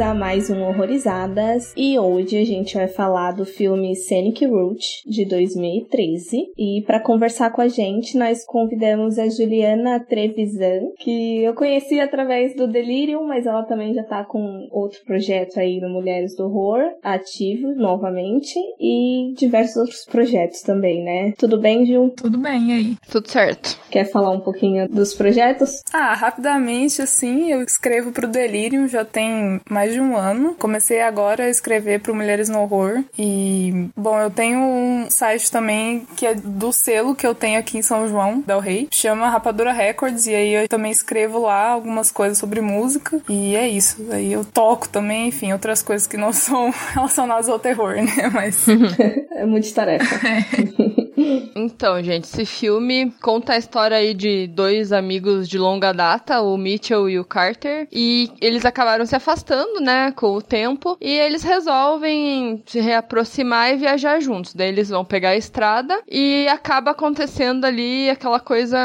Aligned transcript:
a 0.00 0.14
mais 0.14 0.48
um 0.48 0.62
Horrorizadas 0.62 1.74
e 1.76 1.98
hoje 1.98 2.38
a 2.38 2.44
gente 2.44 2.74
vai 2.74 2.88
falar 2.88 3.32
do 3.32 3.44
filme 3.44 3.94
Scenic 3.94 4.46
Route 4.46 5.02
de 5.06 5.26
2013 5.26 6.52
e 6.56 6.82
para 6.86 7.00
conversar 7.00 7.50
com 7.50 7.60
a 7.60 7.68
gente 7.68 8.16
nós 8.16 8.42
convidamos 8.46 9.18
a 9.18 9.28
Juliana 9.28 10.00
Trevisan, 10.00 10.92
que 10.98 11.42
eu 11.42 11.52
conheci 11.52 12.00
através 12.00 12.56
do 12.56 12.66
Delirium, 12.66 13.26
mas 13.26 13.44
ela 13.44 13.62
também 13.64 13.92
já 13.92 14.02
tá 14.02 14.24
com 14.24 14.68
outro 14.72 15.00
projeto 15.04 15.60
aí 15.60 15.78
no 15.80 15.90
Mulheres 15.90 16.34
do 16.34 16.44
Horror, 16.44 16.92
ativo 17.02 17.74
novamente 17.74 18.58
e 18.80 19.34
diversos 19.36 19.76
outros 19.76 20.04
projetos 20.06 20.62
também, 20.62 21.04
né? 21.04 21.34
Tudo 21.36 21.60
bem, 21.60 21.84
Ju? 21.84 22.10
Tudo 22.16 22.38
bem, 22.38 22.70
e 22.70 22.72
aí? 22.72 22.96
Tudo 23.10 23.30
certo. 23.30 23.78
Quer 23.90 24.04
falar 24.10 24.30
um 24.30 24.40
pouquinho 24.40 24.88
dos 24.88 25.12
projetos? 25.12 25.82
Ah, 25.92 26.14
rapidamente, 26.14 27.02
assim, 27.02 27.52
eu 27.52 27.60
escrevo 27.60 28.12
pro 28.12 28.26
Delirium 28.26 28.88
já 28.88 29.04
tem 29.04 29.60
mais 29.68 29.89
de 29.90 30.00
um 30.00 30.16
ano. 30.16 30.54
Comecei 30.58 31.00
agora 31.00 31.44
a 31.44 31.50
escrever 31.50 32.00
pro 32.00 32.14
Mulheres 32.14 32.48
no 32.48 32.60
Horror. 32.60 33.02
E, 33.18 33.88
bom, 33.96 34.18
eu 34.18 34.30
tenho 34.30 34.58
um 34.58 35.10
site 35.10 35.50
também 35.50 36.06
que 36.16 36.26
é 36.26 36.34
do 36.34 36.72
selo 36.72 37.14
que 37.14 37.26
eu 37.26 37.34
tenho 37.34 37.58
aqui 37.58 37.78
em 37.78 37.82
São 37.82 38.08
João, 38.08 38.40
Del 38.40 38.60
Rey. 38.60 38.88
Chama 38.90 39.28
Rapadura 39.28 39.72
Records. 39.72 40.26
E 40.26 40.34
aí 40.34 40.54
eu 40.54 40.68
também 40.68 40.90
escrevo 40.90 41.40
lá 41.40 41.68
algumas 41.68 42.10
coisas 42.10 42.38
sobre 42.38 42.60
música. 42.60 43.20
E 43.28 43.56
é 43.56 43.68
isso. 43.68 44.06
Aí 44.10 44.32
eu 44.32 44.44
toco 44.44 44.88
também, 44.88 45.28
enfim, 45.28 45.52
outras 45.52 45.82
coisas 45.82 46.06
que 46.06 46.16
não 46.16 46.32
são 46.34 46.72
relacionadas 46.94 47.48
ao 47.48 47.58
terror, 47.58 47.94
né? 47.96 48.30
Mas. 48.32 48.66
é 49.32 49.44
muito 49.44 49.72
tarefa. 49.72 50.26
É. 50.26 51.00
Então, 51.54 52.02
gente, 52.02 52.24
esse 52.24 52.44
filme 52.44 53.12
conta 53.20 53.54
a 53.54 53.58
história 53.58 53.96
aí 53.96 54.14
de 54.14 54.46
dois 54.46 54.92
amigos 54.92 55.48
de 55.48 55.58
longa 55.58 55.92
data, 55.92 56.40
o 56.40 56.56
Mitchell 56.56 57.08
e 57.08 57.18
o 57.18 57.24
Carter, 57.24 57.86
e 57.92 58.30
eles 58.40 58.64
acabaram 58.64 59.04
se 59.04 59.14
afastando, 59.14 59.80
né, 59.80 60.12
com 60.12 60.34
o 60.34 60.42
tempo, 60.42 60.96
e 61.00 61.10
eles 61.10 61.42
resolvem 61.42 62.62
se 62.66 62.80
reaproximar 62.80 63.72
e 63.72 63.76
viajar 63.76 64.20
juntos. 64.20 64.54
Daí 64.54 64.68
eles 64.68 64.88
vão 64.88 65.04
pegar 65.04 65.30
a 65.30 65.36
estrada 65.36 66.00
e 66.08 66.46
acaba 66.48 66.92
acontecendo 66.92 67.64
ali 67.64 68.08
aquela 68.08 68.40
coisa 68.40 68.78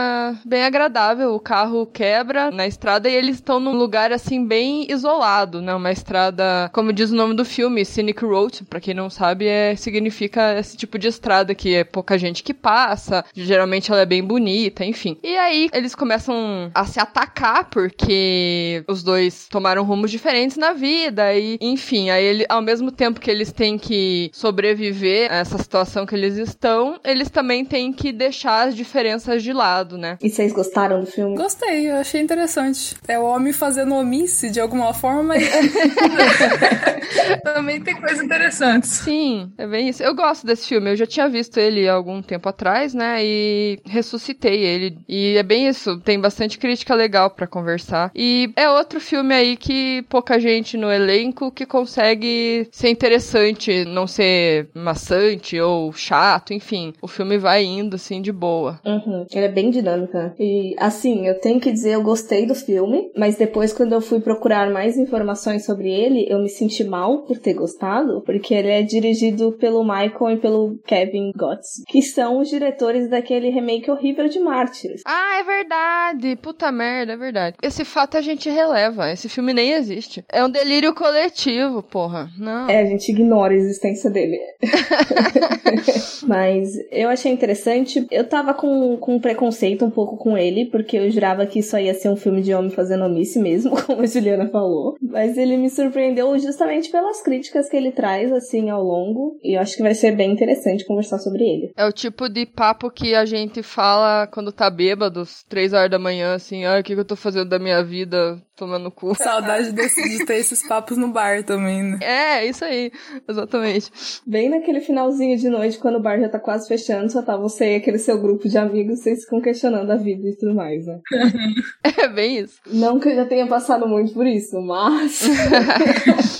bem 0.45 0.63
agradável. 0.63 1.33
O 1.33 1.39
carro 1.39 1.85
quebra 1.85 2.51
na 2.51 2.67
estrada 2.67 3.09
e 3.09 3.15
eles 3.15 3.35
estão 3.35 3.59
num 3.59 3.75
lugar 3.75 4.11
assim 4.11 4.45
bem 4.45 4.91
isolado, 4.91 5.61
né? 5.61 5.73
Uma 5.73 5.91
estrada, 5.91 6.69
como 6.73 6.91
diz 6.91 7.11
o 7.11 7.15
nome 7.15 7.35
do 7.35 7.45
filme, 7.45 7.85
Scenic 7.85 8.23
Road, 8.25 8.63
para 8.65 8.79
quem 8.79 8.93
não 8.93 9.09
sabe, 9.09 9.47
é 9.47 9.75
significa 9.75 10.57
esse 10.57 10.75
tipo 10.75 10.97
de 10.97 11.07
estrada 11.07 11.53
que 11.53 11.73
é 11.75 11.83
pouca 11.83 12.17
gente 12.17 12.24
gente 12.25 12.43
que 12.43 12.53
passa, 12.53 13.23
geralmente 13.33 13.91
ela 13.91 14.01
é 14.01 14.05
bem 14.05 14.23
bonita, 14.23 14.83
enfim. 14.83 15.17
E 15.23 15.35
aí 15.37 15.69
eles 15.73 15.95
começam 15.95 16.71
a 16.73 16.85
se 16.85 16.99
atacar 16.99 17.69
porque 17.69 18.83
os 18.87 19.03
dois 19.03 19.47
tomaram 19.49 19.83
rumos 19.83 20.11
diferentes 20.11 20.57
na 20.57 20.73
vida 20.73 21.33
e, 21.33 21.57
enfim, 21.61 22.09
aí 22.09 22.23
ele, 22.23 22.45
ao 22.49 22.61
mesmo 22.61 22.91
tempo 22.91 23.19
que 23.19 23.29
eles 23.29 23.51
têm 23.51 23.77
que 23.77 24.29
sobreviver 24.33 25.31
a 25.31 25.37
essa 25.37 25.57
situação 25.57 26.05
que 26.05 26.15
eles 26.15 26.37
estão, 26.37 26.99
eles 27.03 27.29
também 27.29 27.63
têm 27.63 27.93
que 27.93 28.11
deixar 28.11 28.67
as 28.67 28.75
diferenças 28.75 29.43
de 29.43 29.53
lado, 29.53 29.97
né? 29.97 30.17
E 30.21 30.29
vocês 30.29 30.51
gostaram 30.51 31.01
do 31.01 31.05
filme? 31.05 31.35
Gostei, 31.35 31.89
eu 31.89 31.95
achei 31.95 32.21
interessante. 32.21 32.95
É 33.07 33.19
o 33.19 33.23
homem 33.23 33.53
fazendo 33.53 33.95
omisse 33.95 34.49
de 34.49 34.59
alguma 34.59 34.93
forma, 34.93 35.23
mas 35.23 35.43
também 37.43 37.81
tem 37.81 37.95
coisas 37.95 38.23
interessantes. 38.23 38.89
Sim, 38.89 39.51
é 39.57 39.67
bem 39.67 39.89
isso. 39.89 40.03
Eu 40.03 40.15
gosto 40.15 40.45
desse 40.45 40.67
filme, 40.67 40.91
eu 40.91 40.95
já 40.95 41.05
tinha 41.05 41.27
visto 41.27 41.57
ele 41.57 41.87
algum 41.87 42.04
algum 42.05 42.21
tempo 42.21 42.47
atrás, 42.47 42.93
né? 42.93 43.17
E 43.23 43.79
ressuscitei 43.85 44.63
ele. 44.63 44.97
E 45.09 45.35
é 45.35 45.43
bem 45.43 45.67
isso, 45.67 45.99
tem 45.99 46.19
bastante 46.19 46.59
crítica 46.59 46.93
legal 46.93 47.31
para 47.31 47.47
conversar. 47.47 48.11
E 48.15 48.51
é 48.55 48.69
outro 48.69 49.01
filme 49.01 49.33
aí 49.33 49.57
que 49.57 50.03
pouca 50.07 50.39
gente 50.39 50.77
no 50.77 50.91
elenco 50.91 51.51
que 51.51 51.65
consegue 51.65 52.67
ser 52.71 52.89
interessante, 52.89 53.83
não 53.85 54.05
ser 54.05 54.69
maçante 54.73 55.59
ou 55.59 55.91
chato, 55.91 56.53
enfim. 56.53 56.93
O 57.01 57.07
filme 57.07 57.37
vai 57.37 57.63
indo 57.63 57.95
assim 57.95 58.21
de 58.21 58.31
boa. 58.31 58.79
Uhum. 58.85 59.25
Ele 59.31 59.45
é 59.45 59.51
bem 59.51 59.71
dinâmica. 59.71 60.35
E 60.39 60.75
assim, 60.77 61.27
eu 61.27 61.39
tenho 61.39 61.59
que 61.59 61.71
dizer, 61.71 61.95
eu 61.95 62.03
gostei 62.03 62.45
do 62.45 62.53
filme, 62.53 63.09
mas 63.17 63.37
depois 63.37 63.73
quando 63.73 63.93
eu 63.93 64.01
fui 64.01 64.19
procurar 64.19 64.69
mais 64.69 64.97
informações 64.97 65.65
sobre 65.65 65.89
ele, 65.89 66.25
eu 66.29 66.39
me 66.39 66.49
senti 66.49 66.83
mal 66.83 67.23
por 67.23 67.39
ter 67.39 67.53
gostado, 67.53 68.21
porque 68.25 68.53
ele 68.53 68.69
é 68.69 68.83
dirigido 68.83 69.53
pelo 69.53 69.83
Michael 69.83 70.31
e 70.31 70.37
pelo 70.37 70.77
Kevin 70.85 71.31
Gotts, 71.35 71.83
que 71.95 72.01
são 72.01 72.39
os 72.39 72.49
diretores 72.49 73.09
daquele 73.09 73.49
remake 73.49 73.89
horrível 73.89 74.27
de 74.27 74.37
Mártires. 74.37 75.01
Ah, 75.05 75.39
é 75.39 75.43
verdade. 75.43 76.35
Puta 76.35 76.69
merda, 76.69 77.13
é 77.13 77.15
verdade. 77.15 77.55
Esse 77.63 77.85
fato 77.85 78.17
a 78.17 78.21
gente 78.21 78.49
releva. 78.49 79.09
Esse 79.09 79.29
filme 79.29 79.53
nem 79.53 79.71
existe. 79.71 80.21
É 80.27 80.43
um 80.43 80.49
delírio 80.49 80.93
coletivo, 80.93 81.81
porra. 81.81 82.29
Não. 82.37 82.69
É, 82.69 82.81
a 82.81 82.85
gente 82.85 83.09
ignora 83.13 83.53
a 83.53 83.55
existência 83.55 84.09
dele. 84.09 84.37
Mas 86.27 86.73
eu 86.91 87.07
achei 87.07 87.31
interessante. 87.31 88.05
Eu 88.11 88.27
tava 88.27 88.53
com, 88.53 88.97
com 88.97 89.17
preconceito 89.17 89.85
um 89.85 89.89
pouco 89.89 90.17
com 90.17 90.37
ele, 90.37 90.65
porque 90.65 90.97
eu 90.97 91.09
jurava 91.09 91.45
que 91.45 91.59
isso 91.59 91.77
ia 91.77 91.93
ser 91.93 92.09
um 92.09 92.17
filme 92.17 92.41
de 92.41 92.53
homem 92.53 92.71
fazendo 92.71 93.05
omisse 93.05 93.39
mesmo, 93.39 93.71
como 93.85 94.01
a 94.01 94.05
Juliana 94.05 94.49
falou. 94.49 94.95
Mas 95.01 95.37
ele 95.37 95.55
me 95.55 95.69
surpreendeu 95.69 96.37
justamente 96.39 96.89
pelas 96.89 97.21
críticas 97.21 97.69
que 97.69 97.77
ele 97.77 97.93
traz, 97.93 98.33
assim, 98.33 98.69
ao 98.69 98.83
longo. 98.83 99.37
E 99.41 99.55
eu 99.55 99.61
acho 99.61 99.77
que 99.77 99.83
vai 99.83 99.93
ser 99.93 100.11
bem 100.13 100.33
interessante 100.33 100.85
conversar 100.85 101.19
sobre 101.19 101.43
ele. 101.43 101.71
É 101.77 101.84
o 101.87 101.91
tipo 101.91 102.27
de 102.29 102.45
papo 102.45 102.89
que 102.89 103.15
a 103.15 103.25
gente 103.25 103.61
fala 103.63 104.27
quando 104.27 104.51
tá 104.51 104.69
bêbado, 104.69 105.23
três 105.47 105.73
horas 105.73 105.89
da 105.89 105.99
manhã, 105.99 106.33
assim, 106.33 106.65
ah, 106.65 106.79
o 106.79 106.83
que, 106.83 106.93
que 106.93 106.99
eu 106.99 107.05
tô 107.05 107.15
fazendo 107.15 107.49
da 107.49 107.59
minha 107.59 107.83
vida, 107.83 108.41
tomando 108.55 108.89
cu. 108.91 109.15
Saudade 109.15 109.71
desse, 109.71 110.01
de 110.07 110.25
ter 110.25 110.35
esses 110.35 110.67
papos 110.67 110.97
no 110.97 111.09
bar 111.09 111.43
também, 111.43 111.83
né? 111.83 111.99
É, 112.01 112.45
isso 112.45 112.63
aí, 112.65 112.91
exatamente. 113.27 113.91
Bem 114.25 114.49
naquele 114.49 114.81
finalzinho 114.81 115.37
de 115.37 115.49
noite, 115.49 115.77
quando 115.77 115.95
o 115.95 116.01
bar 116.01 116.19
já 116.19 116.29
tá 116.29 116.39
quase 116.39 116.67
fechando, 116.67 117.11
só 117.11 117.21
tá 117.21 117.37
você 117.37 117.73
e 117.73 117.75
aquele 117.75 117.97
seu 117.97 118.19
grupo 118.19 118.47
de 118.47 118.57
amigos, 118.57 118.99
vocês 118.99 119.23
ficam 119.23 119.41
questionando 119.41 119.91
a 119.91 119.95
vida 119.95 120.27
e 120.27 120.35
tudo 120.35 120.55
mais, 120.55 120.85
né? 120.85 120.99
é 121.83 122.07
bem 122.07 122.39
isso. 122.39 122.59
Não 122.65 122.99
que 122.99 123.09
eu 123.09 123.15
já 123.15 123.25
tenha 123.25 123.47
passado 123.47 123.87
muito 123.87 124.13
por 124.13 124.25
isso, 124.25 124.59
mas. 124.61 125.21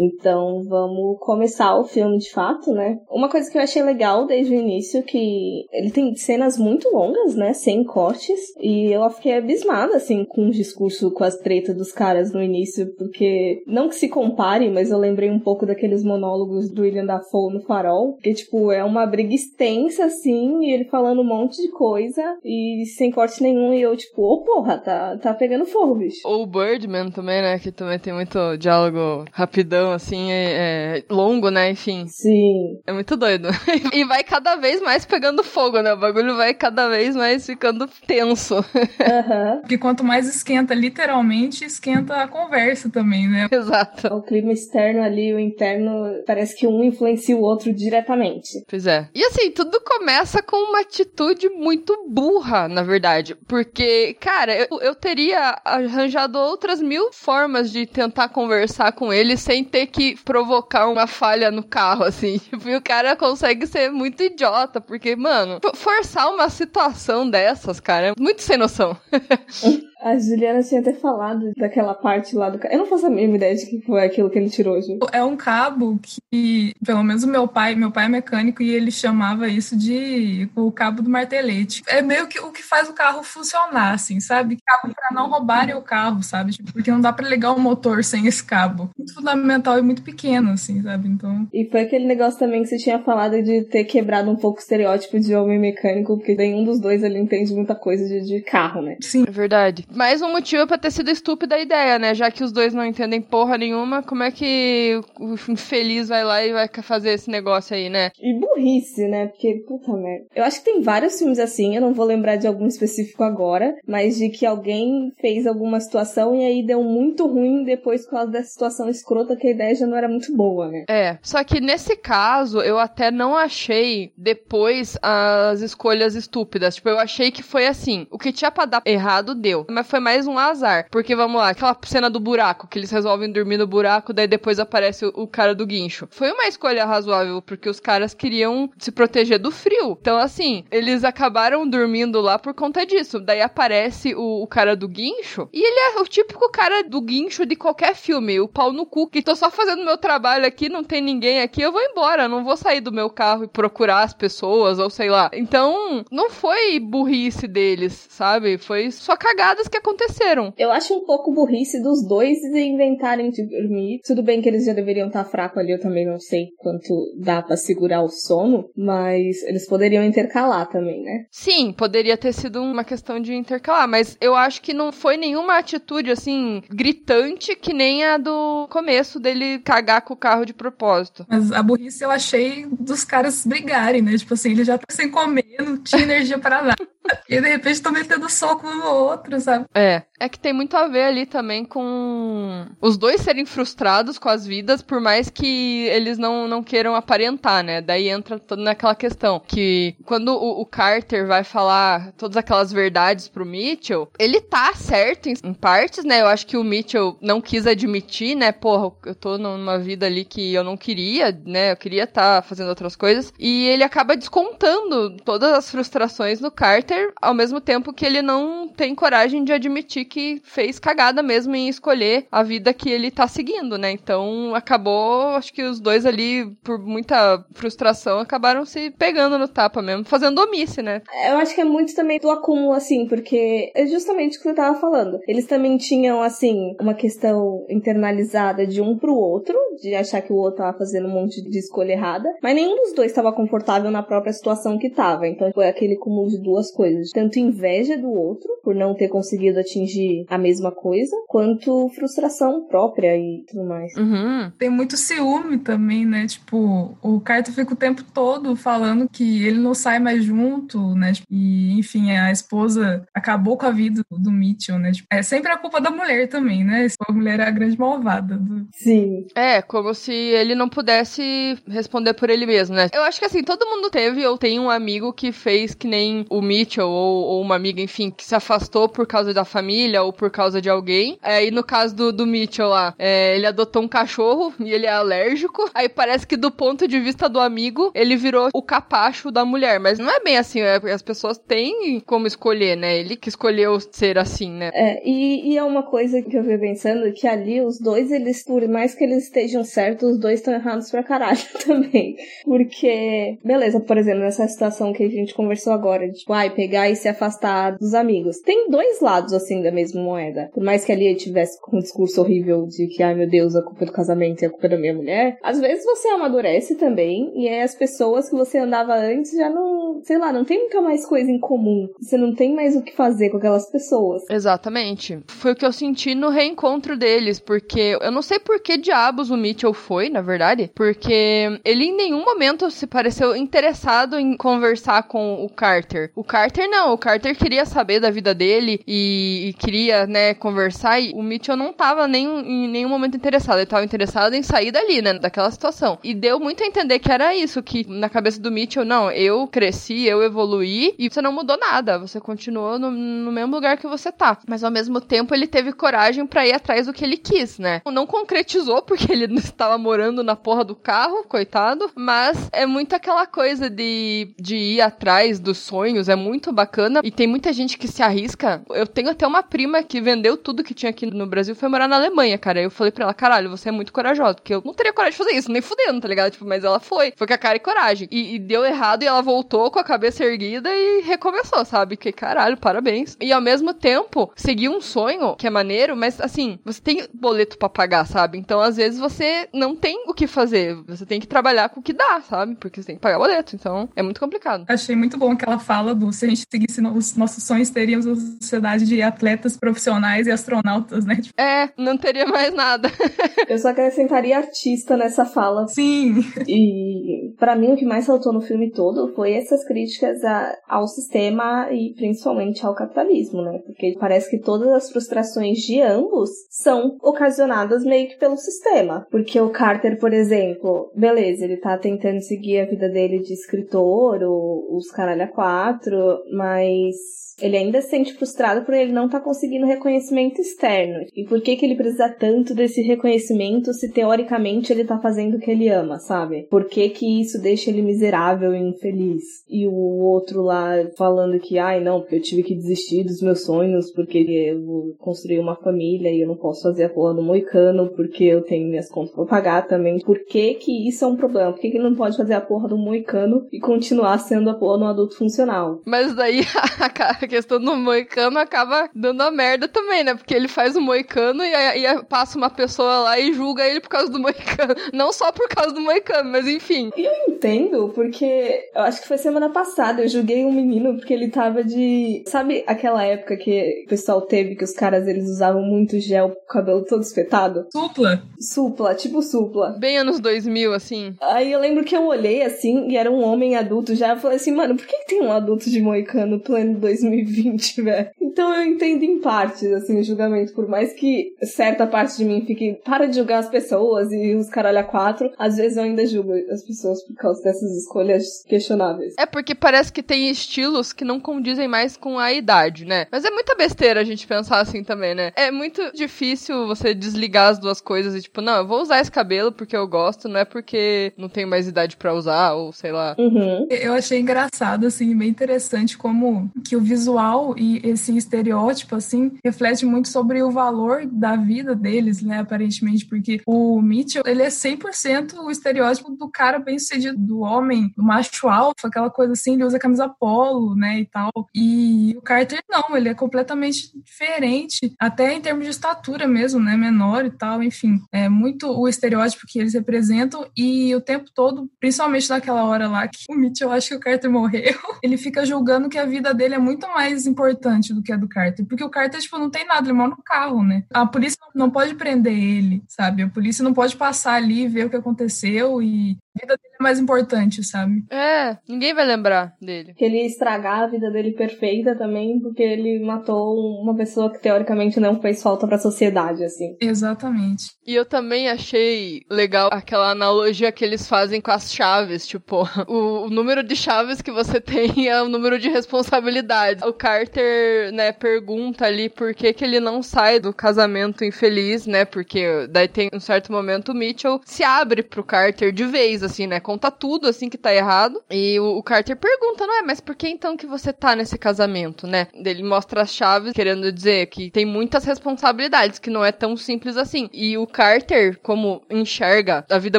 Então 0.00 0.62
vamos 0.64 1.18
começar 1.20 1.76
o 1.78 1.84
filme 1.84 2.18
de 2.18 2.30
fato, 2.30 2.72
né? 2.72 2.98
Uma 3.10 3.28
coisa 3.28 3.50
que 3.50 3.58
eu 3.58 3.62
achei 3.62 3.82
legal 3.82 4.26
desde 4.26 4.54
o 4.54 4.58
início 4.58 5.02
que 5.02 5.66
ele 5.70 5.90
tem 5.90 6.14
cenas 6.16 6.56
muito 6.56 6.88
longas, 6.88 7.34
né? 7.34 7.52
Sem 7.52 7.84
cortes. 7.84 8.40
E 8.58 8.90
eu 8.92 9.08
fiquei 9.10 9.36
abismada, 9.36 9.96
assim, 9.96 10.24
com 10.24 10.46
o 10.46 10.50
discurso, 10.50 11.10
com 11.12 11.24
as 11.24 11.36
tretas 11.36 11.76
dos 11.76 11.92
caras 11.92 12.32
no 12.32 12.42
início, 12.42 12.94
porque 12.96 13.62
não 13.66 13.88
que 13.88 13.94
se 13.94 14.08
compare, 14.08 14.70
mas 14.70 14.90
eu 14.90 14.98
lembrei 14.98 15.30
um 15.30 15.38
pouco 15.38 15.66
daqueles 15.66 16.02
monólogos 16.02 16.70
do 16.70 16.82
William 16.82 17.04
Dafoe 17.04 17.52
no 17.52 17.60
Farol, 17.62 18.16
que 18.22 18.32
tipo 18.32 18.72
é 18.72 18.82
uma 18.82 19.06
briga 19.06 19.34
extensa 19.34 20.06
assim, 20.06 20.64
e 20.64 20.72
ele 20.72 20.84
falando 20.84 21.20
um 21.20 21.26
monte 21.26 21.60
de 21.60 21.70
coisa 21.70 22.22
e 22.44 22.84
sem 22.96 23.10
corte 23.10 23.42
nenhum 23.42 23.74
e 23.74 23.82
eu 23.82 23.96
tipo, 23.96 24.22
ô 24.22 24.34
oh, 24.34 24.44
porra, 24.44 24.78
tá 24.78 25.18
tá 25.18 25.34
pegando 25.34 25.66
fogo, 25.66 25.96
bicho. 25.96 26.20
Ou 26.24 26.42
o 26.42 26.46
Birdman 26.46 27.10
também, 27.10 27.42
né, 27.42 27.58
que 27.58 27.70
também 27.70 27.98
tem 27.98 28.12
muito 28.12 28.56
diálogo 28.56 29.24
rapidão 29.32 29.89
assim, 29.92 30.30
é, 30.30 30.98
é, 30.98 31.04
longo, 31.12 31.50
né? 31.50 31.70
Enfim. 31.70 32.06
Sim. 32.06 32.80
É 32.86 32.92
muito 32.92 33.16
doido. 33.16 33.48
e 33.92 34.04
vai 34.04 34.22
cada 34.24 34.56
vez 34.56 34.80
mais 34.80 35.04
pegando 35.04 35.42
fogo, 35.42 35.80
né? 35.80 35.92
O 35.92 35.98
bagulho 35.98 36.36
vai 36.36 36.54
cada 36.54 36.88
vez 36.88 37.16
mais 37.16 37.46
ficando 37.46 37.88
tenso. 38.06 38.64
Uhum. 39.00 39.60
Porque 39.60 39.78
quanto 39.78 40.04
mais 40.04 40.28
esquenta, 40.28 40.74
literalmente, 40.74 41.64
esquenta 41.64 42.16
a 42.16 42.28
conversa 42.28 42.90
também, 42.90 43.28
né? 43.28 43.48
Exato. 43.50 44.08
O 44.08 44.22
clima 44.22 44.52
externo 44.52 45.02
ali, 45.02 45.32
o 45.34 45.38
interno, 45.38 46.22
parece 46.26 46.56
que 46.56 46.66
um 46.66 46.84
influencia 46.84 47.36
o 47.36 47.40
outro 47.40 47.72
diretamente. 47.72 48.64
Pois 48.68 48.86
é. 48.86 49.08
E 49.14 49.24
assim, 49.24 49.50
tudo 49.50 49.80
começa 49.80 50.42
com 50.42 50.56
uma 50.56 50.80
atitude 50.80 51.48
muito 51.48 52.06
burra, 52.08 52.68
na 52.68 52.82
verdade. 52.82 53.34
Porque, 53.46 54.14
cara, 54.20 54.54
eu, 54.54 54.80
eu 54.80 54.94
teria 54.94 55.58
arranjado 55.64 56.38
outras 56.38 56.80
mil 56.80 57.12
formas 57.12 57.70
de 57.70 57.86
tentar 57.86 58.28
conversar 58.28 58.92
com 58.92 59.12
ele 59.12 59.36
sem 59.36 59.64
ter 59.70 59.86
que 59.86 60.16
provocar 60.24 60.88
uma 60.88 61.06
falha 61.06 61.50
no 61.50 61.62
carro, 61.62 62.04
assim. 62.04 62.38
Tipo, 62.50 62.68
e 62.68 62.76
o 62.76 62.82
cara 62.82 63.16
consegue 63.16 63.66
ser 63.66 63.90
muito 63.90 64.22
idiota, 64.22 64.80
porque, 64.80 65.14
mano, 65.14 65.60
forçar 65.74 66.28
uma 66.28 66.48
situação 66.48 67.28
dessas, 67.28 67.80
cara, 67.80 68.08
é 68.08 68.12
muito 68.18 68.42
sem 68.42 68.56
noção. 68.56 68.96
A 70.02 70.18
Juliana 70.18 70.62
tinha 70.62 70.80
até 70.80 70.92
falado 70.92 71.52
daquela 71.56 71.94
parte 71.94 72.34
lá 72.34 72.48
do. 72.48 72.58
Eu 72.66 72.78
não 72.78 72.86
faço 72.86 73.06
a 73.06 73.10
mínima 73.10 73.36
ideia 73.36 73.54
de 73.54 73.66
que 73.66 73.80
foi 73.82 74.04
aquilo 74.04 74.30
que 74.30 74.38
ele 74.38 74.50
tirou, 74.50 74.80
Ju. 74.80 74.98
É 75.12 75.22
um 75.22 75.36
cabo 75.36 75.98
que, 76.02 76.72
pelo 76.84 77.02
menos 77.02 77.22
o 77.22 77.28
meu 77.28 77.46
pai, 77.46 77.74
meu 77.74 77.90
pai 77.90 78.06
é 78.06 78.08
mecânico 78.08 78.62
e 78.62 78.70
ele 78.70 78.90
chamava 78.90 79.48
isso 79.48 79.76
de 79.76 80.48
o 80.56 80.72
cabo 80.72 81.02
do 81.02 81.10
martelete. 81.10 81.82
É 81.86 82.00
meio 82.00 82.26
que 82.26 82.40
o 82.40 82.50
que 82.50 82.62
faz 82.62 82.88
o 82.88 82.94
carro 82.94 83.22
funcionar, 83.22 83.94
assim, 83.94 84.20
sabe? 84.20 84.58
Cabo 84.66 84.94
para 84.94 85.14
não 85.14 85.28
roubarem 85.28 85.74
o 85.74 85.82
carro, 85.82 86.22
sabe? 86.22 86.52
Tipo, 86.52 86.72
porque 86.72 86.90
não 86.90 87.00
dá 87.00 87.12
para 87.12 87.28
ligar 87.28 87.52
o 87.52 87.60
motor 87.60 88.02
sem 88.02 88.26
esse 88.26 88.42
cabo. 88.42 88.90
Muito 88.96 89.14
fundamental 89.14 89.78
e 89.78 89.82
muito 89.82 90.02
pequeno, 90.02 90.50
assim, 90.50 90.82
sabe? 90.82 91.08
Então. 91.08 91.46
E 91.52 91.68
foi 91.70 91.82
aquele 91.82 92.06
negócio 92.06 92.38
também 92.38 92.62
que 92.62 92.68
você 92.68 92.78
tinha 92.78 92.98
falado 93.00 93.42
de 93.42 93.62
ter 93.64 93.84
quebrado 93.84 94.30
um 94.30 94.36
pouco 94.36 94.58
o 94.58 94.62
estereótipo 94.62 95.20
de 95.20 95.34
homem 95.34 95.58
mecânico, 95.58 96.16
porque 96.16 96.34
nenhum 96.34 96.64
dos 96.64 96.80
dois 96.80 97.04
ali 97.04 97.18
entende 97.18 97.52
muita 97.54 97.74
coisa 97.74 98.06
de, 98.06 98.26
de 98.26 98.40
carro, 98.40 98.80
né? 98.80 98.96
Sim. 99.00 99.24
É 99.26 99.30
verdade. 99.30 99.84
Mais 99.92 100.22
um 100.22 100.30
motivo 100.30 100.66
para 100.66 100.78
ter 100.78 100.90
sido 100.90 101.10
estúpida 101.10 101.56
a 101.56 101.60
ideia, 101.60 101.98
né? 101.98 102.14
Já 102.14 102.30
que 102.30 102.44
os 102.44 102.52
dois 102.52 102.72
não 102.72 102.84
entendem 102.84 103.20
porra 103.20 103.58
nenhuma, 103.58 104.02
como 104.02 104.22
é 104.22 104.30
que 104.30 105.00
o 105.18 105.34
infeliz 105.50 106.08
vai 106.08 106.24
lá 106.24 106.44
e 106.44 106.52
vai 106.52 106.68
fazer 106.82 107.10
esse 107.10 107.30
negócio 107.30 107.74
aí, 107.74 107.88
né? 107.88 108.10
E 108.20 108.38
burrice, 108.38 109.08
né? 109.08 109.26
Porque, 109.26 109.64
puta 109.66 109.92
merda. 109.92 110.26
Eu 110.34 110.44
acho 110.44 110.60
que 110.60 110.64
tem 110.64 110.80
vários 110.80 111.18
filmes 111.18 111.38
assim, 111.38 111.74
eu 111.74 111.80
não 111.80 111.92
vou 111.92 112.06
lembrar 112.06 112.36
de 112.36 112.46
algum 112.46 112.66
específico 112.66 113.22
agora, 113.24 113.74
mas 113.86 114.16
de 114.16 114.28
que 114.28 114.46
alguém 114.46 115.12
fez 115.20 115.46
alguma 115.46 115.80
situação 115.80 116.34
e 116.34 116.44
aí 116.44 116.64
deu 116.64 116.82
muito 116.82 117.26
ruim 117.26 117.64
depois 117.64 118.04
por 118.04 118.12
causa 118.12 118.30
dessa 118.30 118.50
situação 118.50 118.88
escrota 118.88 119.36
que 119.36 119.48
a 119.48 119.50
ideia 119.50 119.74
já 119.74 119.86
não 119.86 119.96
era 119.96 120.08
muito 120.08 120.34
boa, 120.36 120.68
né? 120.68 120.84
É. 120.88 121.18
Só 121.22 121.42
que 121.42 121.60
nesse 121.60 121.96
caso, 121.96 122.60
eu 122.60 122.78
até 122.78 123.10
não 123.10 123.36
achei 123.36 124.12
depois 124.16 124.96
as 125.02 125.60
escolhas 125.60 126.14
estúpidas. 126.14 126.76
Tipo, 126.76 126.90
eu 126.90 126.98
achei 126.98 127.30
que 127.30 127.42
foi 127.42 127.66
assim. 127.66 128.06
O 128.10 128.18
que 128.18 128.32
tinha 128.32 128.50
pra 128.50 128.66
dar 128.66 128.82
errado, 128.84 129.34
deu. 129.34 129.66
Mas 129.68 129.79
foi 129.84 130.00
mais 130.00 130.26
um 130.26 130.38
azar. 130.38 130.86
Porque, 130.90 131.14
vamos 131.14 131.40
lá, 131.40 131.50
aquela 131.50 131.76
cena 131.84 132.10
do 132.10 132.20
buraco, 132.20 132.66
que 132.66 132.78
eles 132.78 132.90
resolvem 132.90 133.30
dormir 133.30 133.56
no 133.56 133.66
buraco, 133.66 134.12
daí 134.12 134.26
depois 134.26 134.58
aparece 134.58 135.06
o, 135.06 135.12
o 135.14 135.26
cara 135.26 135.54
do 135.54 135.66
guincho. 135.66 136.08
Foi 136.10 136.30
uma 136.32 136.46
escolha 136.46 136.84
razoável, 136.84 137.42
porque 137.42 137.68
os 137.68 137.80
caras 137.80 138.14
queriam 138.14 138.70
se 138.78 138.90
proteger 138.90 139.38
do 139.38 139.50
frio. 139.50 139.96
Então, 140.00 140.16
assim, 140.16 140.64
eles 140.70 141.04
acabaram 141.04 141.68
dormindo 141.68 142.20
lá 142.20 142.38
por 142.38 142.54
conta 142.54 142.84
disso. 142.84 143.20
Daí 143.20 143.40
aparece 143.40 144.14
o, 144.14 144.42
o 144.42 144.46
cara 144.46 144.76
do 144.76 144.88
guincho, 144.88 145.48
e 145.52 145.58
ele 145.58 145.96
é 145.96 146.00
o 146.00 146.04
típico 146.04 146.50
cara 146.50 146.82
do 146.82 147.00
guincho 147.00 147.46
de 147.46 147.56
qualquer 147.56 147.94
filme. 147.94 148.40
O 148.40 148.48
pau 148.48 148.72
no 148.72 148.86
cu, 148.86 149.08
que 149.08 149.22
tô 149.22 149.34
só 149.36 149.50
fazendo 149.50 149.84
meu 149.84 149.98
trabalho 149.98 150.46
aqui, 150.46 150.68
não 150.68 150.84
tem 150.84 151.00
ninguém 151.00 151.40
aqui, 151.40 151.62
eu 151.62 151.72
vou 151.72 151.82
embora. 151.82 152.28
Não 152.28 152.44
vou 152.44 152.56
sair 152.56 152.80
do 152.80 152.92
meu 152.92 153.10
carro 153.10 153.44
e 153.44 153.48
procurar 153.48 154.02
as 154.02 154.14
pessoas, 154.14 154.78
ou 154.78 154.90
sei 154.90 155.08
lá. 155.08 155.30
Então, 155.32 156.04
não 156.10 156.30
foi 156.30 156.78
burrice 156.78 157.46
deles, 157.46 158.06
sabe? 158.10 158.58
Foi 158.58 158.90
só 158.90 159.16
cagadas 159.16 159.68
que 159.70 159.78
aconteceram. 159.78 160.52
Eu 160.58 160.70
acho 160.70 160.94
um 160.94 161.04
pouco 161.04 161.32
burrice 161.32 161.82
dos 161.82 162.06
dois 162.06 162.38
de 162.38 162.60
inventarem 162.60 163.30
de 163.30 163.42
dormir. 163.46 164.00
Tudo 164.04 164.22
bem 164.22 164.42
que 164.42 164.48
eles 164.48 164.64
já 164.64 164.72
deveriam 164.72 165.08
estar 165.08 165.24
tá 165.24 165.30
fracos 165.30 165.58
ali, 165.58 165.72
eu 165.72 165.80
também 165.80 166.06
não 166.06 166.18
sei 166.18 166.48
quanto 166.58 166.88
dá 167.18 167.42
para 167.42 167.56
segurar 167.56 168.02
o 168.02 168.08
sono, 168.08 168.68
mas 168.76 169.42
eles 169.44 169.66
poderiam 169.66 170.04
intercalar 170.04 170.68
também, 170.68 171.02
né? 171.02 171.24
Sim, 171.30 171.72
poderia 171.72 172.16
ter 172.16 172.32
sido 172.32 172.62
uma 172.62 172.84
questão 172.84 173.20
de 173.20 173.34
intercalar, 173.34 173.88
mas 173.88 174.16
eu 174.20 174.34
acho 174.34 174.60
que 174.62 174.74
não 174.74 174.92
foi 174.92 175.16
nenhuma 175.16 175.58
atitude 175.58 176.10
assim 176.10 176.62
gritante 176.70 177.54
que 177.56 177.72
nem 177.72 178.04
a 178.04 178.18
do 178.18 178.66
começo 178.68 179.20
dele 179.20 179.58
cagar 179.60 180.02
com 180.02 180.14
o 180.14 180.16
carro 180.16 180.44
de 180.44 180.52
propósito. 180.52 181.26
Mas 181.28 181.52
a 181.52 181.62
burrice 181.62 182.02
eu 182.02 182.10
achei 182.10 182.66
dos 182.66 183.04
caras 183.04 183.46
brigarem, 183.46 184.02
né? 184.02 184.16
Tipo 184.16 184.34
assim, 184.34 184.50
ele 184.50 184.64
já 184.64 184.78
tá 184.78 184.84
sem 184.90 185.10
comer, 185.10 185.56
não 185.60 185.78
tinha 185.82 186.02
energia 186.02 186.38
para 186.38 186.62
nada. 186.62 186.88
E 187.28 187.40
de 187.40 187.48
repente 187.48 187.74
estão 187.74 187.92
metendo 187.92 188.28
soco 188.28 188.66
um 188.66 188.76
no 188.76 188.92
outro, 188.92 189.40
sabe? 189.40 189.64
É. 189.74 190.02
É 190.18 190.28
que 190.28 190.38
tem 190.38 190.52
muito 190.52 190.76
a 190.76 190.86
ver 190.86 191.04
ali 191.04 191.24
também 191.24 191.64
com 191.64 192.66
os 192.78 192.98
dois 192.98 193.22
serem 193.22 193.46
frustrados 193.46 194.18
com 194.18 194.28
as 194.28 194.46
vidas, 194.46 194.82
por 194.82 195.00
mais 195.00 195.30
que 195.30 195.86
eles 195.86 196.18
não, 196.18 196.46
não 196.46 196.62
queiram 196.62 196.94
aparentar, 196.94 197.64
né? 197.64 197.80
Daí 197.80 198.10
entra 198.10 198.38
toda 198.38 198.62
naquela 198.62 198.94
questão 198.94 199.40
que 199.40 199.96
quando 200.04 200.28
o, 200.28 200.60
o 200.60 200.66
Carter 200.66 201.26
vai 201.26 201.42
falar 201.42 202.12
todas 202.18 202.36
aquelas 202.36 202.70
verdades 202.70 203.28
pro 203.28 203.46
Mitchell, 203.46 204.10
ele 204.18 204.42
tá 204.42 204.74
certo 204.74 205.30
em, 205.30 205.34
em, 205.42 205.54
partes, 205.54 206.04
né? 206.04 206.20
Eu 206.20 206.26
acho 206.26 206.46
que 206.46 206.58
o 206.58 206.64
Mitchell 206.64 207.16
não 207.22 207.40
quis 207.40 207.66
admitir, 207.66 208.34
né? 208.34 208.52
Porra, 208.52 208.92
eu 209.06 209.14
tô 209.14 209.38
numa 209.38 209.78
vida 209.78 210.04
ali 210.04 210.26
que 210.26 210.52
eu 210.52 210.62
não 210.62 210.76
queria, 210.76 211.32
né? 211.46 211.72
Eu 211.72 211.76
queria 211.76 212.04
estar 212.04 212.42
tá 212.42 212.46
fazendo 212.46 212.68
outras 212.68 212.94
coisas. 212.94 213.32
E 213.38 213.68
ele 213.68 213.84
acaba 213.84 214.14
descontando 214.14 215.16
todas 215.24 215.50
as 215.52 215.70
frustrações 215.70 216.40
no 216.40 216.50
Carter, 216.50 216.89
ao 217.20 217.34
mesmo 217.34 217.60
tempo 217.60 217.92
que 217.92 218.04
ele 218.04 218.22
não 218.22 218.68
tem 218.68 218.94
coragem 218.94 219.44
de 219.44 219.52
admitir 219.52 220.04
que 220.04 220.40
fez 220.44 220.78
cagada 220.78 221.22
mesmo 221.22 221.54
em 221.54 221.68
escolher 221.68 222.26
a 222.30 222.42
vida 222.42 222.72
que 222.72 222.90
ele 222.90 223.10
tá 223.10 223.26
seguindo, 223.26 223.76
né? 223.76 223.90
Então 223.90 224.54
acabou, 224.54 225.36
acho 225.36 225.52
que 225.52 225.62
os 225.62 225.80
dois 225.80 226.06
ali, 226.06 226.46
por 226.62 226.78
muita 226.78 227.44
frustração, 227.52 228.18
acabaram 228.18 228.64
se 228.64 228.90
pegando 228.90 229.38
no 229.38 229.48
tapa 229.48 229.82
mesmo, 229.82 230.04
fazendo 230.04 230.40
omisse, 230.40 230.82
né? 230.82 231.02
Eu 231.28 231.36
acho 231.38 231.54
que 231.54 231.60
é 231.60 231.64
muito 231.64 231.94
também 231.94 232.18
do 232.18 232.30
acúmulo, 232.30 232.72
assim, 232.72 233.06
porque 233.06 233.70
é 233.74 233.86
justamente 233.86 234.36
o 234.36 234.40
que 234.40 234.48
você 234.48 234.54
tava 234.54 234.78
falando. 234.78 235.18
Eles 235.26 235.46
também 235.46 235.76
tinham, 235.76 236.22
assim, 236.22 236.74
uma 236.80 236.94
questão 236.94 237.64
internalizada 237.68 238.66
de 238.66 238.80
um 238.80 238.98
pro 238.98 239.14
outro, 239.14 239.56
de 239.80 239.94
achar 239.94 240.22
que 240.22 240.32
o 240.32 240.36
outro 240.36 240.58
tava 240.58 240.78
fazendo 240.78 241.06
um 241.06 241.12
monte 241.12 241.42
de 241.42 241.58
escolha 241.58 241.92
errada, 241.92 242.28
mas 242.42 242.54
nenhum 242.54 242.76
dos 242.76 242.94
dois 242.94 243.10
estava 243.10 243.32
confortável 243.32 243.90
na 243.90 244.02
própria 244.02 244.32
situação 244.32 244.78
que 244.78 244.90
tava. 244.90 245.26
Então 245.26 245.50
foi 245.52 245.68
aquele 245.68 245.96
cúmulo 245.96 246.28
de 246.28 246.38
duas 246.38 246.70
coisas. 246.70 246.79
Tanto 247.12 247.38
inveja 247.38 247.96
do 247.96 248.10
outro, 248.10 248.48
por 248.62 248.74
não 248.74 248.94
ter 248.94 249.08
conseguido 249.08 249.58
atingir 249.58 250.24
a 250.28 250.38
mesma 250.38 250.70
coisa, 250.70 251.16
quanto 251.26 251.88
frustração 251.90 252.66
própria 252.66 253.16
e 253.16 253.44
tudo 253.48 253.64
mais. 253.64 253.94
Uhum. 253.96 254.50
Tem 254.58 254.70
muito 254.70 254.96
ciúme 254.96 255.58
também, 255.58 256.06
né? 256.06 256.26
Tipo, 256.26 256.96
o 257.02 257.20
Carter 257.20 257.52
fica 257.52 257.72
o 257.72 257.76
tempo 257.76 258.02
todo 258.14 258.54
falando 258.56 259.08
que 259.08 259.44
ele 259.44 259.58
não 259.58 259.74
sai 259.74 259.98
mais 259.98 260.24
junto, 260.24 260.94
né? 260.94 261.12
E, 261.30 261.78
enfim, 261.78 262.10
a 262.12 262.30
esposa 262.30 263.06
acabou 263.14 263.56
com 263.56 263.66
a 263.66 263.70
vida 263.70 264.02
do 264.10 264.30
Mitchell, 264.30 264.78
né? 264.78 264.92
Tipo, 264.92 265.08
é 265.10 265.22
sempre 265.22 265.52
a 265.52 265.56
culpa 265.56 265.80
da 265.80 265.90
mulher 265.90 266.28
também, 266.28 266.64
né? 266.64 266.86
A 267.08 267.12
mulher 267.12 267.40
é 267.40 267.44
a 267.44 267.50
grande 267.50 267.78
malvada. 267.78 268.36
Do... 268.36 268.66
Sim. 268.72 269.26
É, 269.34 269.60
como 269.62 269.94
se 269.94 270.12
ele 270.12 270.54
não 270.54 270.68
pudesse 270.68 271.58
responder 271.66 272.14
por 272.14 272.30
ele 272.30 272.46
mesmo, 272.46 272.74
né? 272.74 272.88
Eu 272.92 273.02
acho 273.02 273.18
que 273.18 273.26
assim, 273.26 273.42
todo 273.42 273.66
mundo 273.66 273.90
teve 273.90 274.26
ou 274.26 274.38
tem 274.38 274.58
um 274.58 274.70
amigo 274.70 275.12
que 275.12 275.32
fez 275.32 275.74
que 275.74 275.86
nem 275.86 276.24
o 276.30 276.40
Mitchell 276.40 276.69
ou, 276.78 276.90
ou 276.90 277.40
uma 277.40 277.56
amiga, 277.56 277.80
enfim, 277.80 278.10
que 278.10 278.24
se 278.24 278.34
afastou 278.34 278.88
por 278.88 279.06
causa 279.06 279.32
da 279.32 279.44
família 279.44 280.02
ou 280.02 280.12
por 280.12 280.30
causa 280.30 280.60
de 280.60 280.68
alguém. 280.68 281.18
É, 281.22 281.44
e 281.44 281.50
no 281.50 281.64
caso 281.64 281.96
do, 281.96 282.12
do 282.12 282.26
Mitchell 282.26 282.68
lá, 282.68 282.94
é, 282.98 283.36
ele 283.36 283.46
adotou 283.46 283.82
um 283.82 283.88
cachorro 283.88 284.52
e 284.60 284.70
ele 284.72 284.86
é 284.86 284.92
alérgico. 284.92 285.68
Aí 285.74 285.88
parece 285.88 286.26
que 286.26 286.36
do 286.36 286.50
ponto 286.50 286.86
de 286.86 287.00
vista 287.00 287.28
do 287.28 287.40
amigo, 287.40 287.90
ele 287.94 288.16
virou 288.16 288.48
o 288.52 288.62
capacho 288.62 289.30
da 289.30 289.44
mulher. 289.44 289.80
Mas 289.80 289.98
não 289.98 290.10
é 290.10 290.20
bem 290.20 290.36
assim, 290.36 290.60
é, 290.60 290.76
as 290.92 291.02
pessoas 291.02 291.38
têm 291.38 292.00
como 292.00 292.26
escolher, 292.26 292.76
né? 292.76 292.98
Ele 292.98 293.16
que 293.16 293.28
escolheu 293.28 293.78
ser 293.80 294.18
assim, 294.18 294.50
né? 294.50 294.70
É, 294.74 295.08
e, 295.08 295.52
e 295.52 295.56
é 295.56 295.64
uma 295.64 295.82
coisa 295.82 296.20
que 296.22 296.36
eu 296.36 296.42
vi 296.42 296.58
pensando, 296.58 297.12
que 297.12 297.26
ali 297.26 297.60
os 297.60 297.78
dois, 297.78 298.10
eles, 298.10 298.44
por 298.44 298.66
mais 298.68 298.94
que 298.94 299.04
eles 299.04 299.24
estejam 299.24 299.64
certos, 299.64 300.12
os 300.12 300.18
dois 300.18 300.40
estão 300.40 300.54
errados 300.54 300.90
pra 300.90 301.02
caralho 301.02 301.38
também. 301.64 302.16
Porque, 302.44 303.38
beleza, 303.44 303.80
por 303.80 303.96
exemplo, 303.96 304.20
nessa 304.20 304.46
situação 304.46 304.92
que 304.92 305.04
a 305.04 305.08
gente 305.08 305.34
conversou 305.34 305.72
agora, 305.72 306.08
de 306.08 306.18
tipo, 306.18 306.32
pegar 306.60 306.90
e 306.90 306.96
se 306.96 307.08
afastar 307.08 307.78
dos 307.78 307.94
amigos. 307.94 308.40
Tem 308.40 308.68
dois 308.68 309.00
lados, 309.00 309.32
assim, 309.32 309.62
da 309.62 309.72
mesma 309.72 310.02
moeda. 310.02 310.50
Por 310.52 310.62
mais 310.62 310.84
que 310.84 310.92
ali 310.92 311.16
tivesse 311.16 311.58
com 311.58 311.78
um 311.78 311.80
discurso 311.80 312.20
horrível 312.20 312.66
de 312.66 312.86
que, 312.88 313.02
ai 313.02 313.14
meu 313.14 313.26
Deus, 313.26 313.56
a 313.56 313.62
culpa 313.62 313.84
é 313.84 313.86
do 313.86 313.92
casamento 313.92 314.42
e 314.42 314.46
a 314.46 314.50
culpa 314.50 314.66
é 314.66 314.70
da 314.70 314.78
minha 314.78 314.92
mulher, 314.92 315.38
às 315.42 315.58
vezes 315.58 315.84
você 315.86 316.08
amadurece 316.08 316.74
também 316.74 317.32
e 317.34 317.48
aí 317.48 317.62
as 317.62 317.74
pessoas 317.74 318.28
que 318.28 318.36
você 318.36 318.58
andava 318.58 318.94
antes 318.94 319.32
já 319.32 319.48
não, 319.48 320.02
sei 320.02 320.18
lá, 320.18 320.30
não 320.30 320.44
tem 320.44 320.58
muita 320.58 320.82
mais 320.82 321.06
coisa 321.06 321.30
em 321.30 321.38
comum. 321.38 321.88
Você 321.98 322.18
não 322.18 322.34
tem 322.34 322.54
mais 322.54 322.76
o 322.76 322.82
que 322.82 322.94
fazer 322.94 323.30
com 323.30 323.38
aquelas 323.38 323.70
pessoas. 323.70 324.22
Exatamente. 324.28 325.18
Foi 325.28 325.52
o 325.52 325.56
que 325.56 325.64
eu 325.64 325.72
senti 325.72 326.14
no 326.14 326.28
reencontro 326.28 326.94
deles, 326.94 327.40
porque 327.40 327.96
eu 327.98 328.10
não 328.10 328.20
sei 328.20 328.38
por 328.38 328.60
que 328.60 328.76
diabos 328.76 329.30
o 329.30 329.36
Mitchell 329.36 329.72
foi, 329.72 330.10
na 330.10 330.20
verdade, 330.20 330.70
porque 330.74 331.58
ele 331.64 331.84
em 331.86 331.96
nenhum 331.96 332.22
momento 332.22 332.70
se 332.70 332.86
pareceu 332.86 333.34
interessado 333.34 334.18
em 334.18 334.36
conversar 334.36 335.04
com 335.04 335.42
o 335.42 335.48
Carter. 335.48 336.10
O 336.14 336.24
Carter 336.24 336.49
não, 336.68 336.92
o 336.92 336.98
Carter 336.98 337.36
queria 337.36 337.64
saber 337.64 338.00
da 338.00 338.10
vida 338.10 338.34
dele 338.34 338.80
e, 338.86 339.48
e 339.48 339.52
queria, 339.54 340.06
né, 340.06 340.34
conversar 340.34 341.00
e 341.00 341.12
o 341.14 341.22
Mitchell 341.22 341.56
não 341.56 341.72
tava 341.72 342.06
nem, 342.06 342.26
em 342.26 342.68
nenhum 342.68 342.88
momento 342.88 343.16
interessado. 343.16 343.58
Ele 343.58 343.66
tava 343.66 343.84
interessado 343.84 344.34
em 344.34 344.42
sair 344.42 344.70
dali, 344.70 345.02
né, 345.02 345.14
daquela 345.14 345.50
situação. 345.50 345.98
E 346.02 346.14
deu 346.14 346.38
muito 346.38 346.62
a 346.62 346.66
entender 346.66 346.98
que 346.98 347.10
era 347.10 347.34
isso, 347.34 347.62
que 347.62 347.86
na 347.88 348.08
cabeça 348.08 348.40
do 348.40 348.50
Mitchell, 348.50 348.84
não, 348.84 349.10
eu 349.10 349.46
cresci 349.46 349.90
cresci, 349.90 350.06
eu 350.06 350.22
evoluí, 350.22 350.94
e 350.98 351.08
você 351.08 351.20
não 351.20 351.32
mudou 351.32 351.56
nada. 351.58 351.98
Você 351.98 352.20
continuou 352.20 352.78
no, 352.78 352.90
no 352.90 353.32
mesmo 353.32 353.54
lugar 353.54 353.76
que 353.76 353.86
você 353.86 354.12
tá. 354.12 354.38
Mas 354.46 354.64
ao 354.64 354.70
mesmo 354.70 355.00
tempo, 355.00 355.34
ele 355.34 355.46
teve 355.46 355.72
coragem 355.72 356.26
para 356.26 356.46
ir 356.46 356.52
atrás 356.52 356.86
do 356.86 356.92
que 356.92 357.04
ele 357.04 357.16
quis, 357.16 357.58
né? 357.58 357.82
Não 357.86 358.06
concretizou, 358.06 358.82
porque 358.82 359.12
ele 359.12 359.26
estava 359.38 359.76
morando 359.76 360.22
na 360.22 360.36
porra 360.36 360.64
do 360.64 360.74
carro, 360.74 361.24
coitado. 361.24 361.90
Mas 361.94 362.48
é 362.52 362.66
muito 362.66 362.94
aquela 362.94 363.26
coisa 363.26 363.68
de, 363.68 364.34
de 364.38 364.56
ir 364.56 364.80
atrás 364.80 365.38
dos 365.38 365.58
sonhos, 365.58 366.08
é 366.08 366.16
muito 366.16 366.39
bacana. 366.50 367.00
E 367.04 367.10
tem 367.10 367.26
muita 367.26 367.52
gente 367.52 367.76
que 367.76 367.86
se 367.86 368.02
arrisca. 368.02 368.62
Eu 368.70 368.86
tenho 368.86 369.10
até 369.10 369.26
uma 369.26 369.42
prima 369.42 369.82
que 369.82 370.00
vendeu 370.00 370.36
tudo 370.36 370.64
que 370.64 370.72
tinha 370.72 370.88
aqui 370.90 371.06
no 371.06 371.26
Brasil 371.26 371.54
foi 371.54 371.68
morar 371.68 371.86
na 371.86 371.96
Alemanha, 371.96 372.38
cara. 372.38 372.62
Eu 372.62 372.70
falei 372.70 372.90
pra 372.90 373.04
ela, 373.04 373.14
caralho, 373.14 373.50
você 373.50 373.68
é 373.68 373.72
muito 373.72 373.92
corajosa, 373.92 374.34
porque 374.34 374.54
eu 374.54 374.62
não 374.64 374.72
teria 374.72 374.92
coragem 374.92 375.12
de 375.12 375.18
fazer 375.18 375.36
isso, 375.36 375.52
nem 375.52 375.60
fudendo, 375.60 376.00
tá 376.00 376.08
ligado? 376.08 376.32
Tipo, 376.32 376.46
mas 376.46 376.64
ela 376.64 376.80
foi. 376.80 377.12
Foi 377.16 377.26
com 377.26 377.34
a 377.34 377.38
cara 377.38 377.56
e 377.56 377.60
coragem. 377.60 378.08
E, 378.10 378.36
e 378.36 378.38
deu 378.38 378.64
errado 378.64 379.02
e 379.02 379.06
ela 379.06 379.20
voltou 379.20 379.70
com 379.70 379.78
a 379.78 379.84
cabeça 379.84 380.24
erguida 380.24 380.70
e 380.74 381.02
recomeçou, 381.02 381.64
sabe? 381.64 381.96
Que 381.96 382.12
caralho, 382.12 382.56
parabéns. 382.56 383.16
E 383.20 383.32
ao 383.32 383.40
mesmo 383.40 383.74
tempo, 383.74 384.32
seguir 384.34 384.68
um 384.68 384.80
sonho, 384.80 385.36
que 385.36 385.46
é 385.46 385.50
maneiro, 385.50 385.96
mas 385.96 386.20
assim, 386.20 386.58
você 386.64 386.80
tem 386.80 387.06
boleto 387.12 387.58
para 387.58 387.68
pagar, 387.68 388.06
sabe? 388.06 388.38
Então, 388.38 388.60
às 388.60 388.76
vezes, 388.76 388.98
você 388.98 389.48
não 389.52 389.74
tem 389.74 390.04
o 390.06 390.14
que 390.14 390.26
fazer. 390.26 390.76
Você 390.86 391.04
tem 391.04 391.20
que 391.20 391.26
trabalhar 391.26 391.68
com 391.68 391.80
o 391.80 391.82
que 391.82 391.92
dá, 391.92 392.20
sabe? 392.22 392.54
Porque 392.54 392.80
você 392.80 392.86
tem 392.86 392.96
que 392.96 393.02
pagar 393.02 393.18
boleto. 393.18 393.56
Então, 393.56 393.88
é 393.96 394.02
muito 394.02 394.20
complicado. 394.20 394.64
Achei 394.68 394.94
muito 394.96 395.16
bom 395.16 395.36
que 395.36 395.44
ela 395.44 395.58
fala 395.58 395.94
do 395.94 396.12
se 396.12 396.24
a 396.24 396.28
gente 396.30 396.46
seguisse 396.50 396.80
os 396.80 397.16
nossos 397.16 397.44
sonhos, 397.44 397.70
teríamos 397.70 398.06
uma 398.06 398.16
sociedade 398.16 398.86
de 398.86 399.02
atletas 399.02 399.56
profissionais 399.56 400.26
e 400.26 400.30
astronautas, 400.30 401.04
né? 401.04 401.20
É, 401.36 401.68
não 401.76 401.96
teria 401.96 402.26
mais 402.26 402.52
nada. 402.54 402.90
Eu 403.48 403.58
só 403.58 403.68
acrescentaria 403.68 404.36
artista 404.36 404.96
nessa 404.96 405.24
fala. 405.24 405.66
Sim. 405.68 406.20
E 406.46 407.34
para 407.38 407.56
mim 407.56 407.72
o 407.72 407.76
que 407.76 407.84
mais 407.84 408.04
saltou 408.04 408.32
no 408.32 408.40
filme 408.40 408.70
todo 408.70 409.12
foi 409.14 409.32
essas 409.32 409.64
críticas 409.64 410.22
a, 410.24 410.56
ao 410.68 410.86
sistema 410.86 411.68
e 411.72 411.94
principalmente 411.94 412.64
ao 412.64 412.74
capitalismo, 412.74 413.42
né? 413.42 413.58
Porque 413.64 413.96
parece 413.98 414.30
que 414.30 414.38
todas 414.38 414.68
as 414.68 414.90
frustrações 414.90 415.58
de 415.58 415.80
ambos 415.80 416.30
são 416.50 416.96
ocasionadas 417.02 417.84
meio 417.84 418.08
que 418.08 418.18
pelo 418.18 418.36
sistema. 418.36 419.06
Porque 419.10 419.40
o 419.40 419.50
Carter, 419.50 419.98
por 419.98 420.12
exemplo, 420.12 420.90
beleza, 420.94 421.44
ele 421.44 421.56
tá 421.56 421.76
tentando 421.78 422.20
seguir 422.20 422.60
a 422.60 422.66
vida 422.66 422.88
dele 422.88 423.20
de 423.20 423.32
escritor, 423.32 424.22
ou 424.22 424.76
os 424.76 424.90
caralho 424.90 425.22
a 425.22 425.28
quatro, 425.28 426.09
mas 426.32 426.94
ele 427.42 427.56
ainda 427.56 427.80
se 427.80 427.90
sente 427.90 428.14
frustrado 428.14 428.64
por 428.64 428.74
ele 428.74 428.92
não 428.92 429.06
estar 429.06 429.18
tá 429.18 429.24
conseguindo 429.24 429.66
reconhecimento 429.66 430.40
externo. 430.40 431.04
E 431.14 431.24
por 431.24 431.40
que 431.40 431.56
que 431.56 431.64
ele 431.64 431.76
precisa 431.76 432.08
tanto 432.08 432.54
desse 432.54 432.82
reconhecimento 432.82 433.72
se 433.72 433.90
teoricamente 433.90 434.72
ele 434.72 434.84
tá 434.84 434.98
fazendo 434.98 435.36
o 435.36 435.40
que 435.40 435.50
ele 435.50 435.68
ama, 435.68 435.98
sabe? 435.98 436.46
Por 436.50 436.66
que 436.66 436.88
que 436.90 437.20
isso 437.20 437.40
deixa 437.40 437.70
ele 437.70 437.82
miserável 437.82 438.54
e 438.54 438.58
infeliz? 438.58 439.22
E 439.48 439.66
o 439.66 439.72
outro 439.72 440.42
lá 440.42 440.72
falando 440.96 441.38
que, 441.40 441.58
ai 441.58 441.82
não, 441.82 442.00
porque 442.00 442.16
eu 442.16 442.22
tive 442.22 442.42
que 442.42 442.54
desistir 442.54 443.04
dos 443.04 443.20
meus 443.22 443.44
sonhos 443.44 443.90
porque 443.92 444.18
eu 444.18 444.64
vou 444.64 444.94
construir 444.98 445.38
uma 445.38 445.56
família 445.56 446.10
e 446.10 446.20
eu 446.20 446.28
não 446.28 446.36
posso 446.36 446.62
fazer 446.62 446.84
a 446.84 446.88
porra 446.88 447.14
do 447.14 447.22
moicano 447.22 447.90
porque 447.94 448.24
eu 448.24 448.42
tenho 448.42 448.68
minhas 448.68 448.88
contas 448.88 449.14
pra 449.14 449.24
pagar 449.24 449.66
também. 449.66 449.98
Por 450.00 450.18
que 450.24 450.54
que 450.54 450.88
isso 450.88 451.04
é 451.04 451.08
um 451.08 451.16
problema? 451.16 451.52
Por 451.52 451.60
que 451.60 451.70
que 451.70 451.76
ele 451.76 451.88
não 451.88 451.96
pode 451.96 452.16
fazer 452.16 452.34
a 452.34 452.40
porra 452.40 452.68
do 452.68 452.76
moicano 452.76 453.46
e 453.52 453.58
continuar 453.58 454.18
sendo 454.18 454.50
a 454.50 454.54
porra 454.54 454.78
do 454.78 454.84
adulto 454.84 455.16
funcional? 455.16 455.80
Mas 455.86 455.99
daí 456.14 456.40
a 456.80 457.26
questão 457.26 457.58
do 457.60 457.76
moicano 457.76 458.38
acaba 458.38 458.88
dando 458.94 459.20
a 459.22 459.30
merda 459.30 459.68
também, 459.68 460.04
né? 460.04 460.14
Porque 460.14 460.34
ele 460.34 460.48
faz 460.48 460.76
o 460.76 460.80
moicano 460.80 461.42
e, 461.44 461.54
aí 461.54 462.02
passa 462.04 462.36
uma 462.36 462.50
pessoa 462.50 463.00
lá 463.00 463.18
e 463.18 463.32
julga 463.32 463.66
ele 463.66 463.80
por 463.80 463.88
causa 463.88 464.10
do 464.10 464.18
moicano. 464.18 464.74
Não 464.92 465.12
só 465.12 465.32
por 465.32 465.48
causa 465.48 465.72
do 465.72 465.80
moicano, 465.80 466.30
mas 466.30 466.46
enfim. 466.46 466.90
E 466.96 467.04
eu 467.04 467.12
entendo, 467.28 467.90
porque 467.94 468.68
eu 468.74 468.82
acho 468.82 469.00
que 469.02 469.08
foi 469.08 469.18
semana 469.18 469.50
passada, 469.50 470.02
eu 470.02 470.08
julguei 470.08 470.44
um 470.44 470.52
menino 470.52 470.96
porque 470.96 471.14
ele 471.14 471.28
tava 471.28 471.62
de. 471.62 472.24
Sabe 472.26 472.64
aquela 472.66 473.04
época 473.04 473.36
que 473.36 473.84
o 473.86 473.88
pessoal 473.88 474.22
teve 474.22 474.56
que 474.56 474.64
os 474.64 474.72
caras 474.72 475.06
eles 475.06 475.28
usavam 475.28 475.62
muito 475.62 475.98
gel 475.98 476.30
com 476.30 476.42
o 476.42 476.46
cabelo 476.46 476.84
todo 476.84 477.02
espetado? 477.02 477.66
Supla. 477.72 478.22
Supla, 478.38 478.94
tipo 478.94 479.22
supla. 479.22 479.76
Bem 479.78 479.98
anos 479.98 480.20
2000, 480.20 480.72
assim. 480.72 481.14
Aí 481.20 481.52
eu 481.52 481.60
lembro 481.60 481.84
que 481.84 481.96
eu 481.96 482.06
olhei 482.06 482.42
assim 482.42 482.88
e 482.88 482.96
era 482.96 483.10
um 483.10 483.22
homem 483.22 483.56
adulto 483.56 483.94
já. 483.94 484.10
Eu 484.10 484.16
falei 484.16 484.36
assim, 484.36 484.52
mano, 484.52 484.76
por 484.76 484.86
que, 484.86 484.96
que 484.98 485.06
tem 485.06 485.22
um 485.22 485.32
adulto 485.32 485.70
de 485.70 485.80
moicano 485.90 486.40
pleno 486.40 486.78
2000? 486.78 487.10
2020, 487.10 487.82
velho. 487.82 488.10
Então 488.20 488.54
eu 488.54 488.64
entendo 488.64 489.02
em 489.02 489.20
partes, 489.20 489.70
assim, 489.72 489.98
o 489.98 490.02
julgamento. 490.02 490.52
Por 490.52 490.68
mais 490.68 490.92
que 490.92 491.34
certa 491.42 491.86
parte 491.86 492.16
de 492.16 492.24
mim 492.24 492.44
fique, 492.46 492.78
para 492.84 493.06
de 493.06 493.16
julgar 493.16 493.38
as 493.38 493.48
pessoas 493.48 494.12
e 494.12 494.34
os 494.34 494.48
caralho 494.48 494.78
a 494.78 494.84
quatro, 494.84 495.30
às 495.38 495.56
vezes 495.56 495.76
eu 495.76 495.84
ainda 495.84 496.06
julgo 496.06 496.32
as 496.50 496.62
pessoas 496.62 497.02
por 497.04 497.14
causa 497.14 497.42
dessas 497.42 497.70
escolhas 497.76 498.42
questionáveis. 498.46 499.14
É 499.18 499.26
porque 499.26 499.54
parece 499.54 499.92
que 499.92 500.02
tem 500.02 500.30
estilos 500.30 500.92
que 500.92 501.04
não 501.04 501.20
condizem 501.20 501.68
mais 501.68 501.96
com 501.96 502.18
a 502.18 502.32
idade, 502.32 502.84
né? 502.84 503.06
Mas 503.10 503.24
é 503.24 503.30
muita 503.30 503.54
besteira 503.54 504.00
a 504.00 504.04
gente 504.04 504.26
pensar 504.26 504.60
assim 504.60 504.82
também, 504.82 505.14
né? 505.14 505.32
É 505.36 505.50
muito 505.50 505.92
difícil 505.92 506.66
você 506.66 506.94
desligar 506.94 507.50
as 507.50 507.58
duas 507.58 507.80
coisas 507.80 508.14
e 508.14 508.22
tipo, 508.22 508.40
não, 508.40 508.58
eu 508.58 508.66
vou 508.66 508.80
usar 508.80 509.00
esse 509.00 509.10
cabelo 509.10 509.52
porque 509.52 509.76
eu 509.76 509.86
gosto, 509.86 510.28
não 510.28 510.40
é 510.40 510.44
porque 510.44 511.12
não 511.16 511.28
tenho 511.28 511.48
mais 511.48 511.66
idade 511.66 511.96
para 511.96 512.14
usar, 512.14 512.52
ou 512.52 512.72
sei 512.72 512.92
lá. 512.92 513.16
Uhum. 513.18 513.66
Eu 513.70 513.92
achei 513.92 514.20
engraçado, 514.20 514.86
assim, 514.86 515.16
bem 515.16 515.28
interessante 515.28 515.79
como 515.96 516.50
que 516.64 516.76
o 516.76 516.80
visual 516.80 517.00
visual 517.00 517.54
e 517.56 517.80
esse 517.84 518.16
estereótipo, 518.16 518.94
assim, 518.94 519.32
reflete 519.44 519.84
muito 519.84 520.08
sobre 520.08 520.42
o 520.42 520.50
valor 520.50 521.06
da 521.06 521.34
vida 521.36 521.74
deles, 521.74 522.22
né, 522.22 522.40
aparentemente, 522.40 523.06
porque 523.06 523.40
o 523.46 523.80
Mitchell, 523.80 524.22
ele 524.26 524.42
é 524.42 524.48
100% 524.48 525.34
o 525.38 525.50
estereótipo 525.50 526.10
do 526.10 526.28
cara 526.28 526.58
bem-sucedido, 526.58 527.16
do 527.16 527.40
homem, 527.40 527.92
do 527.96 528.02
macho 528.02 528.48
alfa, 528.48 528.88
aquela 528.88 529.10
coisa 529.10 529.32
assim, 529.32 529.54
ele 529.54 529.64
usa 529.64 529.78
camisa 529.78 530.08
polo, 530.08 530.74
né, 530.74 531.00
e 531.00 531.06
tal. 531.06 531.30
E 531.54 532.14
o 532.18 532.22
Carter 532.22 532.62
não, 532.70 532.96
ele 532.96 533.08
é 533.08 533.14
completamente 533.14 533.90
diferente, 534.02 534.92
até 534.98 535.34
em 535.34 535.40
termos 535.40 535.64
de 535.64 535.70
estatura 535.70 536.26
mesmo, 536.26 536.60
né, 536.60 536.76
menor 536.76 537.24
e 537.24 537.30
tal, 537.30 537.62
enfim. 537.62 538.00
É 538.12 538.28
muito 538.28 538.70
o 538.70 538.88
estereótipo 538.88 539.46
que 539.48 539.58
eles 539.58 539.74
representam 539.74 540.46
e 540.56 540.94
o 540.94 541.00
tempo 541.00 541.30
todo, 541.34 541.68
principalmente 541.80 542.28
naquela 542.28 542.64
hora 542.64 542.88
lá 542.88 543.08
que 543.08 543.24
o 543.30 543.34
Mitchell 543.34 543.70
acha 543.70 543.88
que 543.88 543.94
o 543.94 544.00
Carter 544.00 544.30
morreu, 544.30 544.74
ele 545.02 545.16
fica 545.16 545.44
julgando 545.46 545.69
que 545.88 545.98
a 545.98 546.06
vida 546.06 546.32
dele 546.34 546.54
é 546.54 546.58
muito 546.58 546.86
mais 546.88 547.26
importante 547.26 547.92
do 547.92 548.02
que 548.02 548.12
a 548.12 548.16
do 548.16 548.28
Carter. 548.28 548.64
Porque 548.66 548.84
o 548.84 548.90
Carter, 548.90 549.20
tipo, 549.20 549.38
não 549.38 549.50
tem 549.50 549.66
nada, 549.66 549.86
ele 549.86 549.92
mora 549.92 550.10
no 550.10 550.22
carro, 550.22 550.64
né? 550.64 550.84
A 550.92 551.06
polícia 551.06 551.38
não 551.54 551.70
pode 551.70 551.94
prender 551.94 552.36
ele, 552.36 552.82
sabe? 552.88 553.22
A 553.22 553.28
polícia 553.28 553.62
não 553.62 553.74
pode 553.74 553.96
passar 553.96 554.34
ali 554.34 554.62
e 554.62 554.68
ver 554.68 554.86
o 554.86 554.90
que 554.90 554.96
aconteceu 554.96 555.82
e 555.82 556.16
a 556.36 556.40
vida 556.40 556.56
dele 556.56 556.74
é 556.78 556.82
mais 556.82 556.98
importante, 556.98 557.62
sabe? 557.64 558.04
É, 558.10 558.56
ninguém 558.68 558.94
vai 558.94 559.04
lembrar 559.04 559.54
dele. 559.60 559.94
Que 559.94 560.04
ele 560.04 560.18
ia 560.18 560.26
estragar 560.26 560.82
a 560.82 560.86
vida 560.86 561.10
dele 561.10 561.32
perfeita 561.32 561.96
também, 561.96 562.40
porque 562.40 562.62
ele 562.62 563.04
matou 563.04 563.82
uma 563.82 563.96
pessoa 563.96 564.30
que 564.32 564.40
teoricamente 564.40 565.00
não 565.00 565.20
fez 565.20 565.42
falta 565.42 565.66
pra 565.66 565.78
sociedade, 565.78 566.44
assim. 566.44 566.76
Exatamente. 566.80 567.72
E 567.86 567.94
eu 567.94 568.04
também 568.04 568.48
achei 568.48 569.22
legal 569.30 569.68
aquela 569.72 570.10
analogia 570.10 570.70
que 570.70 570.84
eles 570.84 571.08
fazem 571.08 571.40
com 571.40 571.50
as 571.50 571.72
chaves, 571.72 572.26
tipo, 572.26 572.62
o, 572.88 573.26
o 573.26 573.30
número 573.30 573.62
de 573.62 573.74
chaves 573.74 574.22
que 574.22 574.30
você 574.30 574.60
tem 574.60 575.08
é 575.08 575.22
o 575.22 575.28
número 575.28 575.58
de 575.58 575.68
responsabilidades. 575.68 576.84
O 576.84 576.92
Carter, 576.92 577.92
né, 577.92 578.12
pergunta 578.12 578.86
ali 578.86 579.08
por 579.08 579.34
que 579.34 579.52
que 579.52 579.64
ele 579.64 579.80
não 579.80 580.02
sai 580.02 580.38
do 580.38 580.52
casamento 580.52 581.24
infeliz, 581.24 581.86
né, 581.86 582.04
porque 582.04 582.66
daí 582.68 582.88
tem 582.88 583.08
um 583.12 583.20
certo 583.20 583.50
momento 583.50 583.90
o 583.90 583.94
Mitchell 583.94 584.40
se 584.44 584.62
abre 584.62 585.02
pro 585.02 585.24
Carter 585.24 585.72
de 585.72 585.84
vez, 585.84 586.19
assim, 586.22 586.46
né? 586.46 586.60
Conta 586.60 586.90
tudo, 586.90 587.28
assim, 587.28 587.48
que 587.48 587.58
tá 587.58 587.74
errado. 587.74 588.22
E 588.30 588.58
o, 588.60 588.78
o, 588.78 588.82
Carter 588.82 589.16
pergunta, 589.16 589.66
não 589.66 589.78
é? 589.78 589.82
Mas 589.82 590.00
por 590.00 590.14
que 590.14 590.28
então 590.28 590.56
que 590.56 590.66
você 590.66 590.92
tá 590.92 591.14
nesse 591.14 591.38
casamento, 591.38 592.06
né? 592.06 592.28
Ele 592.34 592.62
mostra 592.62 593.02
as 593.02 593.14
chaves, 593.14 593.52
querendo 593.52 593.90
dizer 593.92 594.26
que 594.26 594.50
tem 594.50 594.64
muitas 594.64 595.04
responsabilidades, 595.04 595.98
que 595.98 596.10
não 596.10 596.24
é 596.24 596.32
tão 596.32 596.56
simples 596.56 596.96
assim. 596.96 597.28
E 597.32 597.56
o 597.56 597.66
Carter, 597.66 598.38
como 598.42 598.82
enxerga 598.90 599.64
a 599.70 599.78
vida 599.78 599.98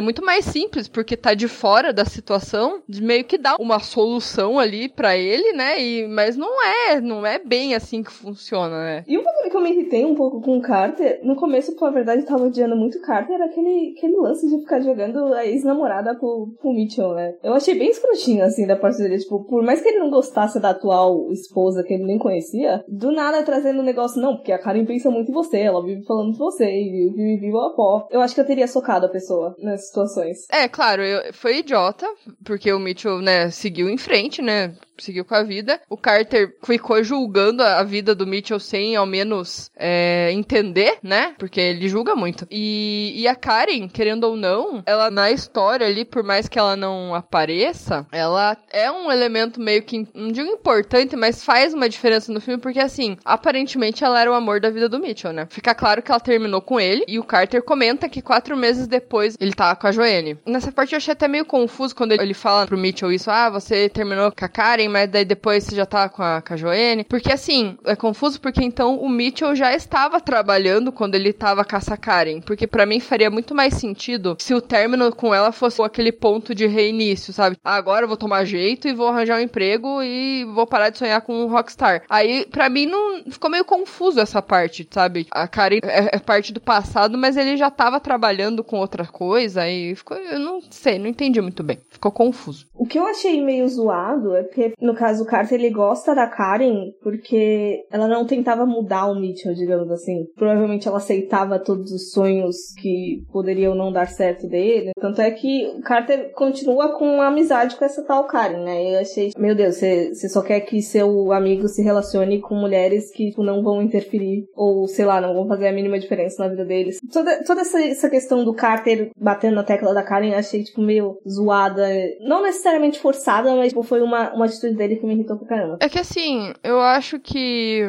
muito 0.00 0.24
mais 0.24 0.44
simples, 0.44 0.88
porque 0.88 1.16
tá 1.16 1.34
de 1.34 1.48
fora 1.48 1.92
da 1.92 2.04
situação, 2.04 2.82
meio 2.88 3.24
que 3.24 3.38
dá 3.38 3.56
uma 3.58 3.80
solução 3.80 4.58
ali 4.58 4.88
para 4.88 5.16
ele, 5.16 5.52
né? 5.52 5.82
E, 5.82 6.06
mas 6.08 6.36
não 6.36 6.62
é, 6.62 7.00
não 7.00 7.24
é 7.26 7.38
bem 7.38 7.74
assim 7.74 8.02
que 8.02 8.12
funciona, 8.12 8.84
né? 8.84 9.04
E 9.06 9.18
um 9.18 9.22
bagulho 9.22 9.50
que 9.50 9.56
eu 9.56 9.60
me 9.60 9.70
irritei 9.70 10.04
um 10.04 10.14
pouco 10.14 10.40
com 10.40 10.58
o 10.58 10.62
Carter, 10.62 11.20
no 11.22 11.36
começo, 11.36 11.76
pela 11.76 11.90
verdade, 11.90 12.24
tava 12.24 12.44
odiando 12.44 12.76
muito 12.76 12.98
o 12.98 13.02
Carter, 13.02 13.34
era 13.34 13.46
aquele, 13.46 13.94
aquele 13.96 14.16
lance 14.16 14.48
de 14.48 14.58
ficar 14.58 14.80
jogando 14.80 15.32
a 15.34 15.46
ex-namorada 15.46 16.11
pro, 16.14 16.54
pro 16.60 16.72
Mitchell, 16.72 17.14
né? 17.14 17.34
Eu 17.42 17.54
achei 17.54 17.74
bem 17.74 17.90
escrotinho, 17.90 18.44
assim, 18.44 18.66
da 18.66 18.76
parte 18.76 18.98
dele. 18.98 19.18
Tipo, 19.18 19.44
por 19.44 19.62
mais 19.62 19.80
que 19.80 19.88
ele 19.88 19.98
não 19.98 20.10
gostasse 20.10 20.60
da 20.60 20.70
atual 20.70 21.30
esposa 21.32 21.82
que 21.82 21.94
ele 21.94 22.04
nem 22.04 22.18
conhecia, 22.18 22.84
do 22.88 23.12
nada 23.12 23.42
trazendo 23.42 23.80
um 23.80 23.84
negócio, 23.84 24.20
não, 24.20 24.36
porque 24.36 24.52
a 24.52 24.58
Karen 24.58 24.84
pensa 24.84 25.10
muito 25.10 25.30
em 25.30 25.34
você, 25.34 25.60
ela 25.60 25.84
vive 25.84 26.04
falando 26.04 26.32
de 26.32 26.38
você, 26.38 26.64
e 26.64 27.10
vive, 27.10 27.36
vive 27.36 27.56
a 27.56 27.70
pó. 27.70 28.08
Eu 28.10 28.20
acho 28.20 28.34
que 28.34 28.40
eu 28.40 28.46
teria 28.46 28.68
socado 28.68 29.06
a 29.06 29.10
pessoa 29.10 29.54
nessas 29.58 29.88
situações. 29.88 30.46
É, 30.50 30.68
claro, 30.68 31.02
eu, 31.02 31.32
foi 31.32 31.58
idiota, 31.58 32.06
porque 32.44 32.72
o 32.72 32.78
Mitchell, 32.78 33.20
né, 33.20 33.50
seguiu 33.50 33.88
em 33.88 33.98
frente, 33.98 34.42
né? 34.42 34.74
Seguiu 34.98 35.24
com 35.24 35.34
a 35.34 35.42
vida. 35.42 35.80
O 35.88 35.96
Carter 35.96 36.54
ficou 36.64 37.02
julgando 37.02 37.62
a 37.62 37.82
vida 37.82 38.14
do 38.14 38.26
Mitchell 38.26 38.60
sem 38.60 38.96
ao 38.96 39.06
menos 39.06 39.70
é, 39.76 40.30
entender, 40.32 40.98
né? 41.02 41.34
Porque 41.38 41.60
ele 41.60 41.88
julga 41.88 42.14
muito. 42.14 42.46
E, 42.50 43.12
e 43.16 43.28
a 43.28 43.34
Karen, 43.34 43.88
querendo 43.88 44.24
ou 44.24 44.36
não, 44.36 44.82
ela 44.86 45.10
na 45.10 45.30
história 45.30 45.86
ali 45.86 46.04
por 46.04 46.22
mais 46.22 46.48
que 46.48 46.58
ela 46.58 46.76
não 46.76 47.14
apareça, 47.14 48.06
ela 48.12 48.56
é 48.70 48.90
um 48.90 49.10
elemento 49.10 49.60
meio 49.60 49.82
que, 49.82 50.06
não 50.14 50.30
digo 50.30 50.48
importante, 50.48 51.16
mas 51.16 51.44
faz 51.44 51.74
uma 51.74 51.88
diferença 51.88 52.32
no 52.32 52.40
filme, 52.40 52.60
porque 52.60 52.80
assim, 52.80 53.16
aparentemente 53.24 54.04
ela 54.04 54.20
era 54.20 54.30
o 54.30 54.34
amor 54.34 54.60
da 54.60 54.70
vida 54.70 54.88
do 54.88 54.98
Mitchell, 54.98 55.32
né? 55.32 55.46
Fica 55.50 55.74
claro 55.74 56.02
que 56.02 56.10
ela 56.10 56.20
terminou 56.20 56.60
com 56.60 56.78
ele, 56.78 57.04
e 57.08 57.18
o 57.18 57.24
Carter 57.24 57.62
comenta 57.62 58.08
que 58.08 58.22
quatro 58.22 58.56
meses 58.56 58.86
depois 58.86 59.36
ele 59.40 59.52
tava 59.52 59.76
com 59.76 59.86
a 59.86 59.92
Joanne. 59.92 60.38
Nessa 60.46 60.72
parte 60.72 60.92
eu 60.92 60.98
achei 60.98 61.12
até 61.12 61.26
meio 61.26 61.44
confuso 61.44 61.94
quando 61.94 62.12
ele 62.12 62.34
fala 62.34 62.66
pro 62.66 62.78
Mitchell 62.78 63.12
isso, 63.12 63.30
ah, 63.30 63.50
você 63.50 63.88
terminou 63.88 64.32
com 64.32 64.44
a 64.44 64.48
Karen, 64.48 64.81
mas 64.88 65.10
daí 65.10 65.24
depois 65.24 65.64
você 65.64 65.76
já 65.76 65.86
tá 65.86 66.08
com 66.08 66.22
a, 66.22 66.42
com 66.42 66.54
a 66.54 66.56
Joanne. 66.56 67.04
Porque 67.04 67.32
assim, 67.32 67.76
é 67.84 67.96
confuso 67.96 68.40
porque 68.40 68.64
então 68.64 68.96
o 68.96 69.08
Mitchell 69.08 69.54
já 69.54 69.74
estava 69.74 70.20
trabalhando 70.20 70.92
quando 70.92 71.14
ele 71.14 71.32
tava 71.32 71.64
com 71.64 71.76
essa 71.76 71.96
Karen. 71.96 72.40
Porque 72.40 72.66
para 72.66 72.86
mim 72.86 73.00
faria 73.00 73.30
muito 73.30 73.54
mais 73.54 73.74
sentido 73.74 74.36
se 74.38 74.54
o 74.54 74.60
término 74.60 75.14
com 75.14 75.34
ela 75.34 75.52
fosse 75.52 75.82
aquele 75.82 76.12
ponto 76.12 76.54
de 76.54 76.66
reinício, 76.66 77.32
sabe? 77.32 77.56
Ah, 77.64 77.76
agora 77.76 78.04
eu 78.04 78.08
vou 78.08 78.16
tomar 78.16 78.44
jeito 78.44 78.88
e 78.88 78.94
vou 78.94 79.08
arranjar 79.08 79.38
um 79.38 79.42
emprego 79.42 80.02
e 80.02 80.44
vou 80.44 80.66
parar 80.66 80.90
de 80.90 80.98
sonhar 80.98 81.20
com 81.20 81.34
um 81.34 81.46
rockstar. 81.46 82.02
Aí, 82.08 82.46
para 82.46 82.68
mim, 82.68 82.86
não 82.86 83.24
ficou 83.30 83.50
meio 83.50 83.64
confuso 83.64 84.20
essa 84.20 84.40
parte, 84.40 84.86
sabe? 84.90 85.26
A 85.30 85.48
Karen 85.48 85.80
é, 85.82 86.16
é 86.16 86.18
parte 86.18 86.52
do 86.52 86.60
passado, 86.60 87.18
mas 87.18 87.36
ele 87.36 87.56
já 87.56 87.70
tava 87.70 88.00
trabalhando 88.00 88.64
com 88.64 88.78
outra 88.78 89.06
coisa 89.06 89.68
e 89.68 89.94
ficou. 89.94 90.16
Eu 90.16 90.38
não 90.38 90.60
sei, 90.70 90.98
não 90.98 91.06
entendi 91.06 91.40
muito 91.40 91.62
bem. 91.62 91.78
Ficou 91.90 92.10
confuso. 92.10 92.66
O 92.74 92.86
que 92.86 92.98
eu 92.98 93.06
achei 93.06 93.42
meio 93.42 93.68
zoado 93.68 94.34
é 94.34 94.42
porque, 94.42 94.71
no 94.80 94.94
caso, 94.94 95.22
o 95.22 95.26
Carter 95.26 95.58
ele 95.58 95.70
gosta 95.70 96.14
da 96.14 96.26
Karen 96.26 96.90
porque 97.02 97.84
ela 97.90 98.08
não 98.08 98.26
tentava 98.26 98.64
mudar 98.64 99.06
o 99.06 99.18
Mitchell, 99.18 99.54
digamos 99.54 99.90
assim. 99.90 100.24
Provavelmente 100.36 100.88
ela 100.88 100.98
aceitava 100.98 101.58
todos 101.58 101.90
os 101.92 102.10
sonhos 102.10 102.56
que 102.80 103.22
poderiam 103.32 103.74
não 103.74 103.92
dar 103.92 104.08
certo 104.08 104.46
dele. 104.48 104.92
Tanto 105.00 105.20
é 105.20 105.30
que 105.30 105.66
o 105.76 105.82
Carter 105.82 106.32
continua 106.32 106.96
com 106.96 107.20
amizade 107.20 107.76
com 107.76 107.84
essa 107.84 108.04
tal 108.04 108.26
Karen, 108.26 108.64
né? 108.64 108.94
Eu 108.94 109.00
achei, 109.00 109.30
meu 109.36 109.54
Deus, 109.54 109.76
você 109.76 110.28
só 110.28 110.42
quer 110.42 110.60
que 110.60 110.80
seu 110.80 111.32
amigo 111.32 111.68
se 111.68 111.82
relacione 111.82 112.40
com 112.40 112.54
mulheres 112.54 113.10
que 113.10 113.30
tipo, 113.30 113.42
não 113.42 113.62
vão 113.62 113.82
interferir 113.82 114.44
ou, 114.54 114.86
sei 114.86 115.04
lá, 115.04 115.20
não 115.20 115.34
vão 115.34 115.48
fazer 115.48 115.68
a 115.68 115.72
mínima 115.72 115.98
diferença 115.98 116.42
na 116.42 116.48
vida 116.48 116.64
deles. 116.64 116.98
Toda, 117.12 117.42
toda 117.44 117.60
essa, 117.62 117.82
essa 117.82 118.10
questão 118.10 118.44
do 118.44 118.54
Carter 118.54 119.10
batendo 119.16 119.56
na 119.56 119.64
tecla 119.64 119.94
da 119.94 120.02
Karen, 120.02 120.34
achei, 120.34 120.62
tipo, 120.62 120.80
meio 120.80 121.16
zoada. 121.28 121.88
Não 122.20 122.42
necessariamente 122.42 122.98
forçada, 122.98 123.54
mas 123.56 123.68
tipo, 123.68 123.82
foi 123.82 124.02
uma, 124.02 124.32
uma 124.34 124.46
atitude 124.46 124.61
dele 124.70 124.96
que 124.96 125.06
me 125.06 125.14
irritou 125.14 125.36
pra 125.36 125.48
caramba. 125.48 125.78
É 125.80 125.88
que 125.88 125.98
assim, 125.98 126.52
eu 126.62 126.80
acho 126.80 127.18
que 127.18 127.82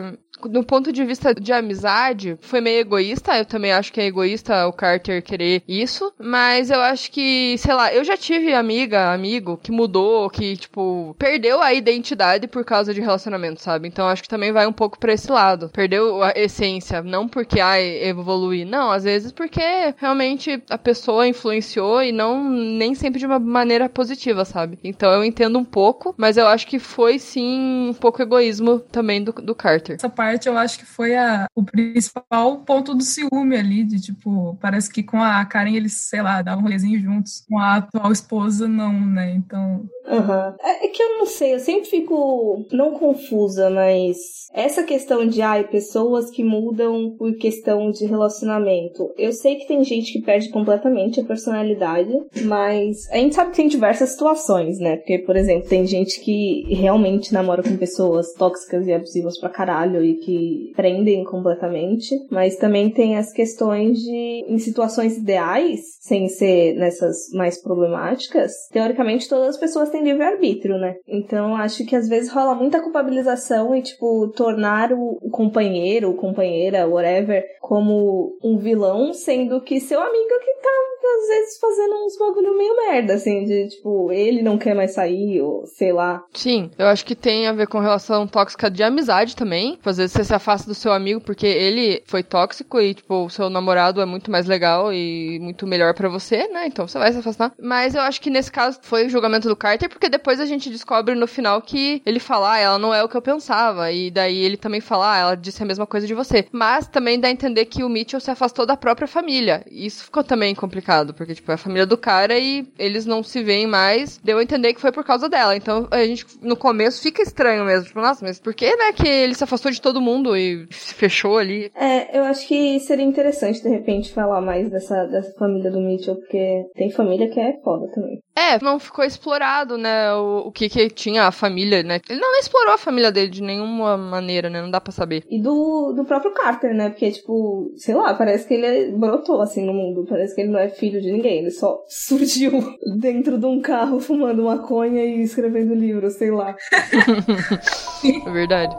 do 0.50 0.64
ponto 0.64 0.92
de 0.92 1.04
vista 1.04 1.34
de 1.34 1.52
amizade, 1.52 2.38
foi 2.42 2.62
meio 2.62 2.80
egoísta. 2.80 3.38
Eu 3.38 3.46
também 3.46 3.72
acho 3.72 3.92
que 3.92 4.02
é 4.02 4.06
egoísta 4.06 4.68
o 4.68 4.74
Carter 4.74 5.22
querer 5.24 5.64
isso. 5.68 6.14
Mas 6.20 6.70
eu 6.70 6.80
acho 6.82 7.12
que, 7.12 7.58
sei 7.58 7.74
lá, 7.74 7.94
eu 7.94 8.04
já 8.04 8.18
tive 8.18 8.54
amiga, 8.54 9.14
amigo 9.14 9.60
que 9.62 9.72
mudou, 9.72 10.30
que, 10.30 10.58
tipo, 10.58 11.16
perdeu 11.18 11.62
a 11.62 11.74
identidade 11.74 12.48
por 12.48 12.64
causa 12.64 12.94
de 12.94 13.02
relacionamento, 13.02 13.62
sabe? 13.62 13.88
Então 13.88 14.08
acho 14.08 14.24
que 14.24 14.30
também 14.30 14.52
vai 14.52 14.68
um 14.68 14.74
pouco 14.74 15.00
pra 15.00 15.14
esse 15.14 15.32
lado. 15.32 15.70
Perdeu 15.70 16.24
a 16.24 16.34
essência. 16.36 17.02
Não 17.02 17.28
porque, 17.28 17.60
ai, 17.60 18.04
evoluir. 18.04 18.66
Não, 18.66 18.92
às 18.92 19.04
vezes 19.04 19.32
porque 19.32 19.62
realmente 19.98 20.62
a 20.70 20.78
pessoa 20.78 21.28
influenciou 21.28 22.02
e 22.02 22.12
não 22.12 22.50
nem 22.50 22.96
sempre 22.96 23.20
de 23.20 23.26
uma 23.26 23.40
maneira 23.40 23.90
positiva, 23.90 24.46
sabe? 24.46 24.78
Então 24.84 25.12
eu 25.12 25.24
entendo 25.24 25.58
um 25.60 25.66
pouco, 25.66 26.14
mas 26.18 26.38
eu 26.38 26.48
acho 26.48 26.68
que 26.68 26.80
foi 26.80 27.20
sim 27.20 27.90
um 27.90 27.94
pouco 27.94 28.22
egoísmo 28.22 28.80
também 28.80 29.24
do, 29.24 29.32
do 29.32 29.56
Carter. 29.56 29.96
Essa 29.96 30.10
parte 30.10 30.33
parte, 30.34 30.48
eu 30.48 30.58
acho 30.58 30.80
que 30.80 30.86
foi 30.86 31.16
a, 31.16 31.48
o 31.56 31.63
principal 31.63 32.58
ponto 32.60 32.94
do 32.96 33.04
ciúme 33.04 33.56
ali, 33.56 33.84
de 33.84 34.00
tipo, 34.00 34.58
parece 34.60 34.92
que 34.92 35.04
com 35.04 35.22
a 35.22 35.44
Karen 35.46 35.75
eles, 35.75 35.94
sei 35.94 36.22
lá, 36.22 36.42
davam 36.42 36.62
um 36.62 36.63
rolezinho 36.63 37.00
juntos. 37.00 37.44
Com 37.48 37.60
a 37.60 37.75
atual 37.75 38.12
esposa, 38.12 38.68
não, 38.68 38.94
né? 39.00 39.32
Então. 39.32 39.88
Uhum. 40.07 40.53
É, 40.62 40.86
é 40.86 40.88
que 40.89 41.01
eu 41.01 41.17
não 41.17 41.25
sei, 41.25 41.53
eu 41.55 41.60
sempre 41.60 41.89
fico 41.89 42.65
não 42.72 42.91
confusa, 42.91 43.69
mas 43.69 44.17
essa 44.53 44.83
questão 44.83 45.25
de 45.25 45.41
ai, 45.41 45.67
pessoas 45.67 46.29
que 46.29 46.43
mudam 46.43 47.15
por 47.17 47.36
questão 47.38 47.89
de 47.89 48.05
relacionamento. 48.05 49.12
Eu 49.17 49.33
sei 49.33 49.55
que 49.55 49.67
tem 49.67 49.83
gente 49.83 50.13
que 50.13 50.22
perde 50.22 50.50
completamente 50.50 51.19
a 51.19 51.25
personalidade, 51.25 52.13
mas 52.43 53.10
a 53.12 53.17
gente 53.17 53.33
sabe 53.33 53.51
que 53.51 53.57
tem 53.57 53.67
diversas 53.67 54.12
situações, 54.12 54.77
né? 54.77 54.98
Porque, 54.98 55.19
por 55.19 55.36
exemplo, 55.36 55.67
tem 55.67 55.86
gente 55.88 56.19
que 56.22 56.65
realmente 56.69 57.33
namora 57.33 57.63
com 57.63 57.75
pessoas 57.77 58.31
tóxicas 58.33 58.86
e 58.86 58.93
abusivas 58.93 59.39
pra 59.39 59.50
caralho 59.50 60.03
e 60.03 60.15
que 60.15 60.72
prendem 60.75 61.24
completamente, 61.24 62.15
mas 62.29 62.55
também 62.57 62.89
tem 62.91 63.17
as 63.17 63.33
questões 63.33 63.98
de 64.00 64.45
em 64.48 64.60
situações 64.60 65.17
ideais, 65.17 65.81
sem 66.00 66.27
ser 66.27 66.75
nessas 66.75 67.31
mais 67.33 67.62
problemáticas, 67.62 68.51
teoricamente 68.72 69.27
todas 69.27 69.50
as 69.50 69.57
pessoas 69.57 69.89
têm 69.94 70.04
livre-arbítrio, 70.04 70.78
né? 70.78 70.96
Então 71.08 71.56
acho 71.56 71.86
que 71.86 71.96
às 71.96 72.10
vezes 72.10 72.32
rola 72.32 72.56
muita 72.56 72.82
culpabilização 72.82 73.76
e, 73.76 73.82
tipo, 73.82 74.27
tornar 74.36 74.92
o, 74.92 75.18
companheiro, 75.32 76.10
ou 76.10 76.16
companheira, 76.16 76.88
whatever, 76.88 77.44
como 77.62 78.38
um 78.44 78.58
vilão, 78.58 79.14
sendo 79.14 79.62
que 79.62 79.79
seu 79.79 80.01
amigo 80.01 80.40
que 80.40 80.53
tá, 80.62 80.70
às 81.05 81.27
vezes, 81.27 81.57
fazendo 81.57 81.96
uns 82.05 82.18
bagulho 82.18 82.57
meio 82.57 82.75
merda, 82.75 83.13
assim, 83.13 83.46
de, 83.46 83.70
tipo, 83.70 84.11
ele 84.11 84.42
não 84.42 84.57
quer 84.57 84.75
mais 84.75 84.92
sair, 84.92 85.42
ou 85.42 85.66
sei 85.66 85.94
lá. 85.94 86.24
Sim, 86.33 86.70
eu 86.77 86.87
acho 86.87 87.05
que 87.05 87.16
tem 87.16 87.48
a 87.48 87.53
ver 87.53 87.68
com 87.68 87.79
relação 87.79 88.27
tóxica 88.27 88.70
de 88.70 88.83
amizade 88.83 89.35
também. 89.35 89.79
Às 89.85 89.98
vezes 89.98 90.11
você 90.11 90.24
se 90.24 90.33
afasta 90.33 90.68
do 90.68 90.75
seu 90.75 90.92
amigo 90.92 91.22
porque 91.22 91.48
ele 91.48 92.03
foi 92.05 92.24
tóxico 92.24 92.79
e, 92.81 92.94
tipo, 92.94 93.25
o 93.25 93.29
seu 93.29 93.50
namorado 93.50 94.01
é 94.01 94.05
muito 94.05 94.29
mais 94.29 94.46
legal 94.46 94.92
e 94.94 95.39
muito 95.42 95.66
melhor 95.66 95.94
para 95.94 96.09
você, 96.09 96.48
né? 96.48 96.68
Então 96.68 96.87
você 96.87 96.98
vai 96.98 97.11
se 97.11 97.20
afastar. 97.20 97.53
Mas 97.59 97.96
eu 97.96 98.01
acho 98.01 98.20
que 98.20 98.29
nesse 98.29 98.51
caso 98.51 98.79
foi 98.81 99.05
o 99.05 99.09
julgamento 99.09 99.48
do 99.48 99.55
Carter, 99.55 99.89
porque 99.89 100.09
depois 100.09 100.39
a 100.39 100.46
gente 100.46 100.70
descobre 100.70 101.16
no 101.16 101.27
final 101.27 101.61
que 101.61 102.01
ele 102.05 102.20
fala, 102.20 102.53
ah, 102.53 102.59
ela 102.59 102.79
não 102.79 102.94
é 102.94 103.03
o 103.03 103.09
que 103.09 103.16
eu 103.16 103.22
pensava. 103.22 103.92
E 103.92 104.11
daí 104.11 104.33
Aí 104.33 104.39
ele 104.39 104.57
também 104.57 104.81
fala, 104.81 105.13
ah, 105.13 105.18
ela 105.18 105.35
disse 105.35 105.61
a 105.61 105.66
mesma 105.66 105.85
coisa 105.85 106.07
de 106.07 106.13
você. 106.16 106.48
Mas 106.51 106.87
também 106.87 107.20
dá 107.20 107.27
a 107.27 107.31
entender 107.31 107.66
que 107.66 107.83
o 107.83 107.89
Mitchell 107.89 108.20
se 108.20 108.31
afastou 108.31 108.66
da 108.66 108.75
própria 108.75 109.07
família. 109.07 109.63
Isso 109.70 110.05
ficou 110.05 110.24
também 110.24 110.55
complicado, 110.55 110.93
porque, 111.14 111.34
tipo, 111.34 111.50
é 111.50 111.56
a 111.56 111.58
família 111.58 111.86
do 111.86 111.98
cara 111.98 112.38
e 112.38 112.68
eles 112.77 113.06
não 113.06 113.24
se 113.24 113.42
veem 113.42 113.66
mais. 113.66 114.20
Deu 114.24 114.38
a 114.38 114.44
entender 114.44 114.74
que 114.74 114.82
foi 114.82 114.92
por 114.92 115.03
causa 115.03 115.29
dela. 115.29 115.56
Então, 115.56 115.88
a 115.90 116.03
gente, 116.03 116.25
no 116.42 116.56
começo, 116.56 117.01
fica 117.01 117.22
estranho 117.22 117.66
mesmo. 117.66 117.88
Tipo, 117.88 118.01
nossa, 118.01 118.25
mas 118.25 118.40
por 118.40 118.53
que, 118.53 118.75
né, 118.75 118.92
que 118.94 119.08
ele 119.08 119.34
se 119.34 119.44
afastou 119.44 119.72
de 119.72 119.82
todo 119.82 120.01
mundo 120.01 120.36
e 120.36 120.68
se 120.70 120.94
fechou 120.94 121.38
ali? 121.38 121.72
É, 121.75 122.18
eu 122.18 122.24
acho 122.25 122.48
que 122.48 122.79
seria 122.82 123.06
interessante, 123.06 123.64
de 123.64 123.70
repente, 123.70 124.14
falar 124.14 124.42
mais 124.42 124.70
dessa, 124.70 125.06
dessa 125.06 125.34
família 125.38 125.72
do 125.72 125.79
Mitchell, 125.79 126.16
porque 126.16 126.66
tem 126.75 126.92
família 126.92 127.29
que 127.29 127.40
é 127.40 127.60
foda 127.64 127.88
também. 127.94 128.20
É, 128.36 128.64
não 128.64 128.79
ficou 128.79 129.06
explorado, 129.06 129.77
né, 129.77 130.14
o, 130.14 130.48
o 130.48 130.51
que 130.51 130.68
que 130.68 130.90
tinha 130.90 131.24
a 131.24 131.32
família, 131.32 131.84
né? 131.84 132.00
Ele 132.10 132.20
não 132.20 132.38
explorou 132.40 132.74
a 132.74 132.77
família 132.77 133.12
dele 133.12 133.29
de 133.29 133.42
nenhuma 133.42 133.98
maneira, 133.98 134.50
né? 134.50 134.62
Não 134.62 134.72
dá 134.72 134.82
pra 134.82 134.92
saber. 134.92 135.24
E 135.29 135.40
do, 135.40 135.94
do 135.94 136.06
próprio 136.06 136.34
Carter, 136.34 136.74
né? 136.74 136.90
Porque, 136.90 137.12
tipo, 137.12 137.72
sei 137.77 137.96
lá, 137.96 138.14
parece 138.14 138.48
que 138.48 138.53
ele 138.53 138.92
brotou 138.92 139.42
assim 139.42 139.66
no 139.66 139.74
mundo. 139.74 140.06
Parece 140.08 140.36
que 140.36 140.42
ele 140.42 140.51
não 140.51 140.60
é 140.60 140.70
filho 140.83 141.01
de 141.01 141.11
ninguém. 141.11 141.39
Ele 141.39 141.51
só 141.51 141.83
surgiu 141.87 142.77
dentro 142.98 143.37
de 143.37 143.46
um 143.46 143.61
carro 143.61 144.00
fumando 144.00 144.43
maconha 144.43 145.03
e 145.03 145.22
escrevendo 145.22 145.74
livro, 145.74 146.09
sei 146.09 146.31
lá. 146.31 146.55
é 148.25 148.31
verdade. 148.31 148.75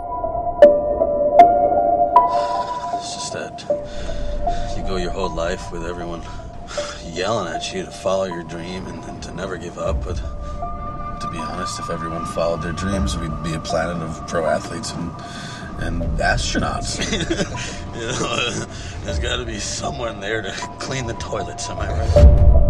It's 2.94 3.14
just 3.14 3.32
that 3.32 3.64
you 4.76 4.82
go 4.86 4.96
your 4.96 5.12
whole 5.12 5.34
life 5.34 5.72
with 5.72 5.84
everyone 5.84 6.22
yelling 7.14 7.48
at 7.48 7.72
you 7.72 7.84
to 7.84 7.90
follow 7.90 8.26
your 8.26 8.44
dream 8.44 8.86
and, 8.86 9.02
and 9.04 9.22
to 9.22 9.32
never 9.32 9.56
give 9.56 9.78
up, 9.78 10.04
but 10.04 10.16
to 11.20 11.28
be 11.30 11.38
honest, 11.38 11.78
if 11.78 11.90
everyone 11.90 12.26
followed 12.26 12.62
their 12.62 12.72
dreams, 12.72 13.16
we'd 13.16 13.42
be 13.42 13.54
a 13.54 13.60
planet 13.60 14.02
of 14.02 14.26
pro 14.26 14.46
athletes 14.46 14.92
and 14.92 15.10
and 15.80 16.02
astronauts. 16.18 16.98
you 17.94 18.06
know, 18.06 18.66
there's 19.04 19.18
got 19.18 19.36
to 19.36 19.44
be 19.44 19.58
someone 19.58 20.20
there 20.20 20.42
to 20.42 20.52
clean 20.78 21.06
the 21.06 21.14
toilets. 21.14 21.68
Am 21.68 21.78
I 21.78 21.90
right? 21.90 22.63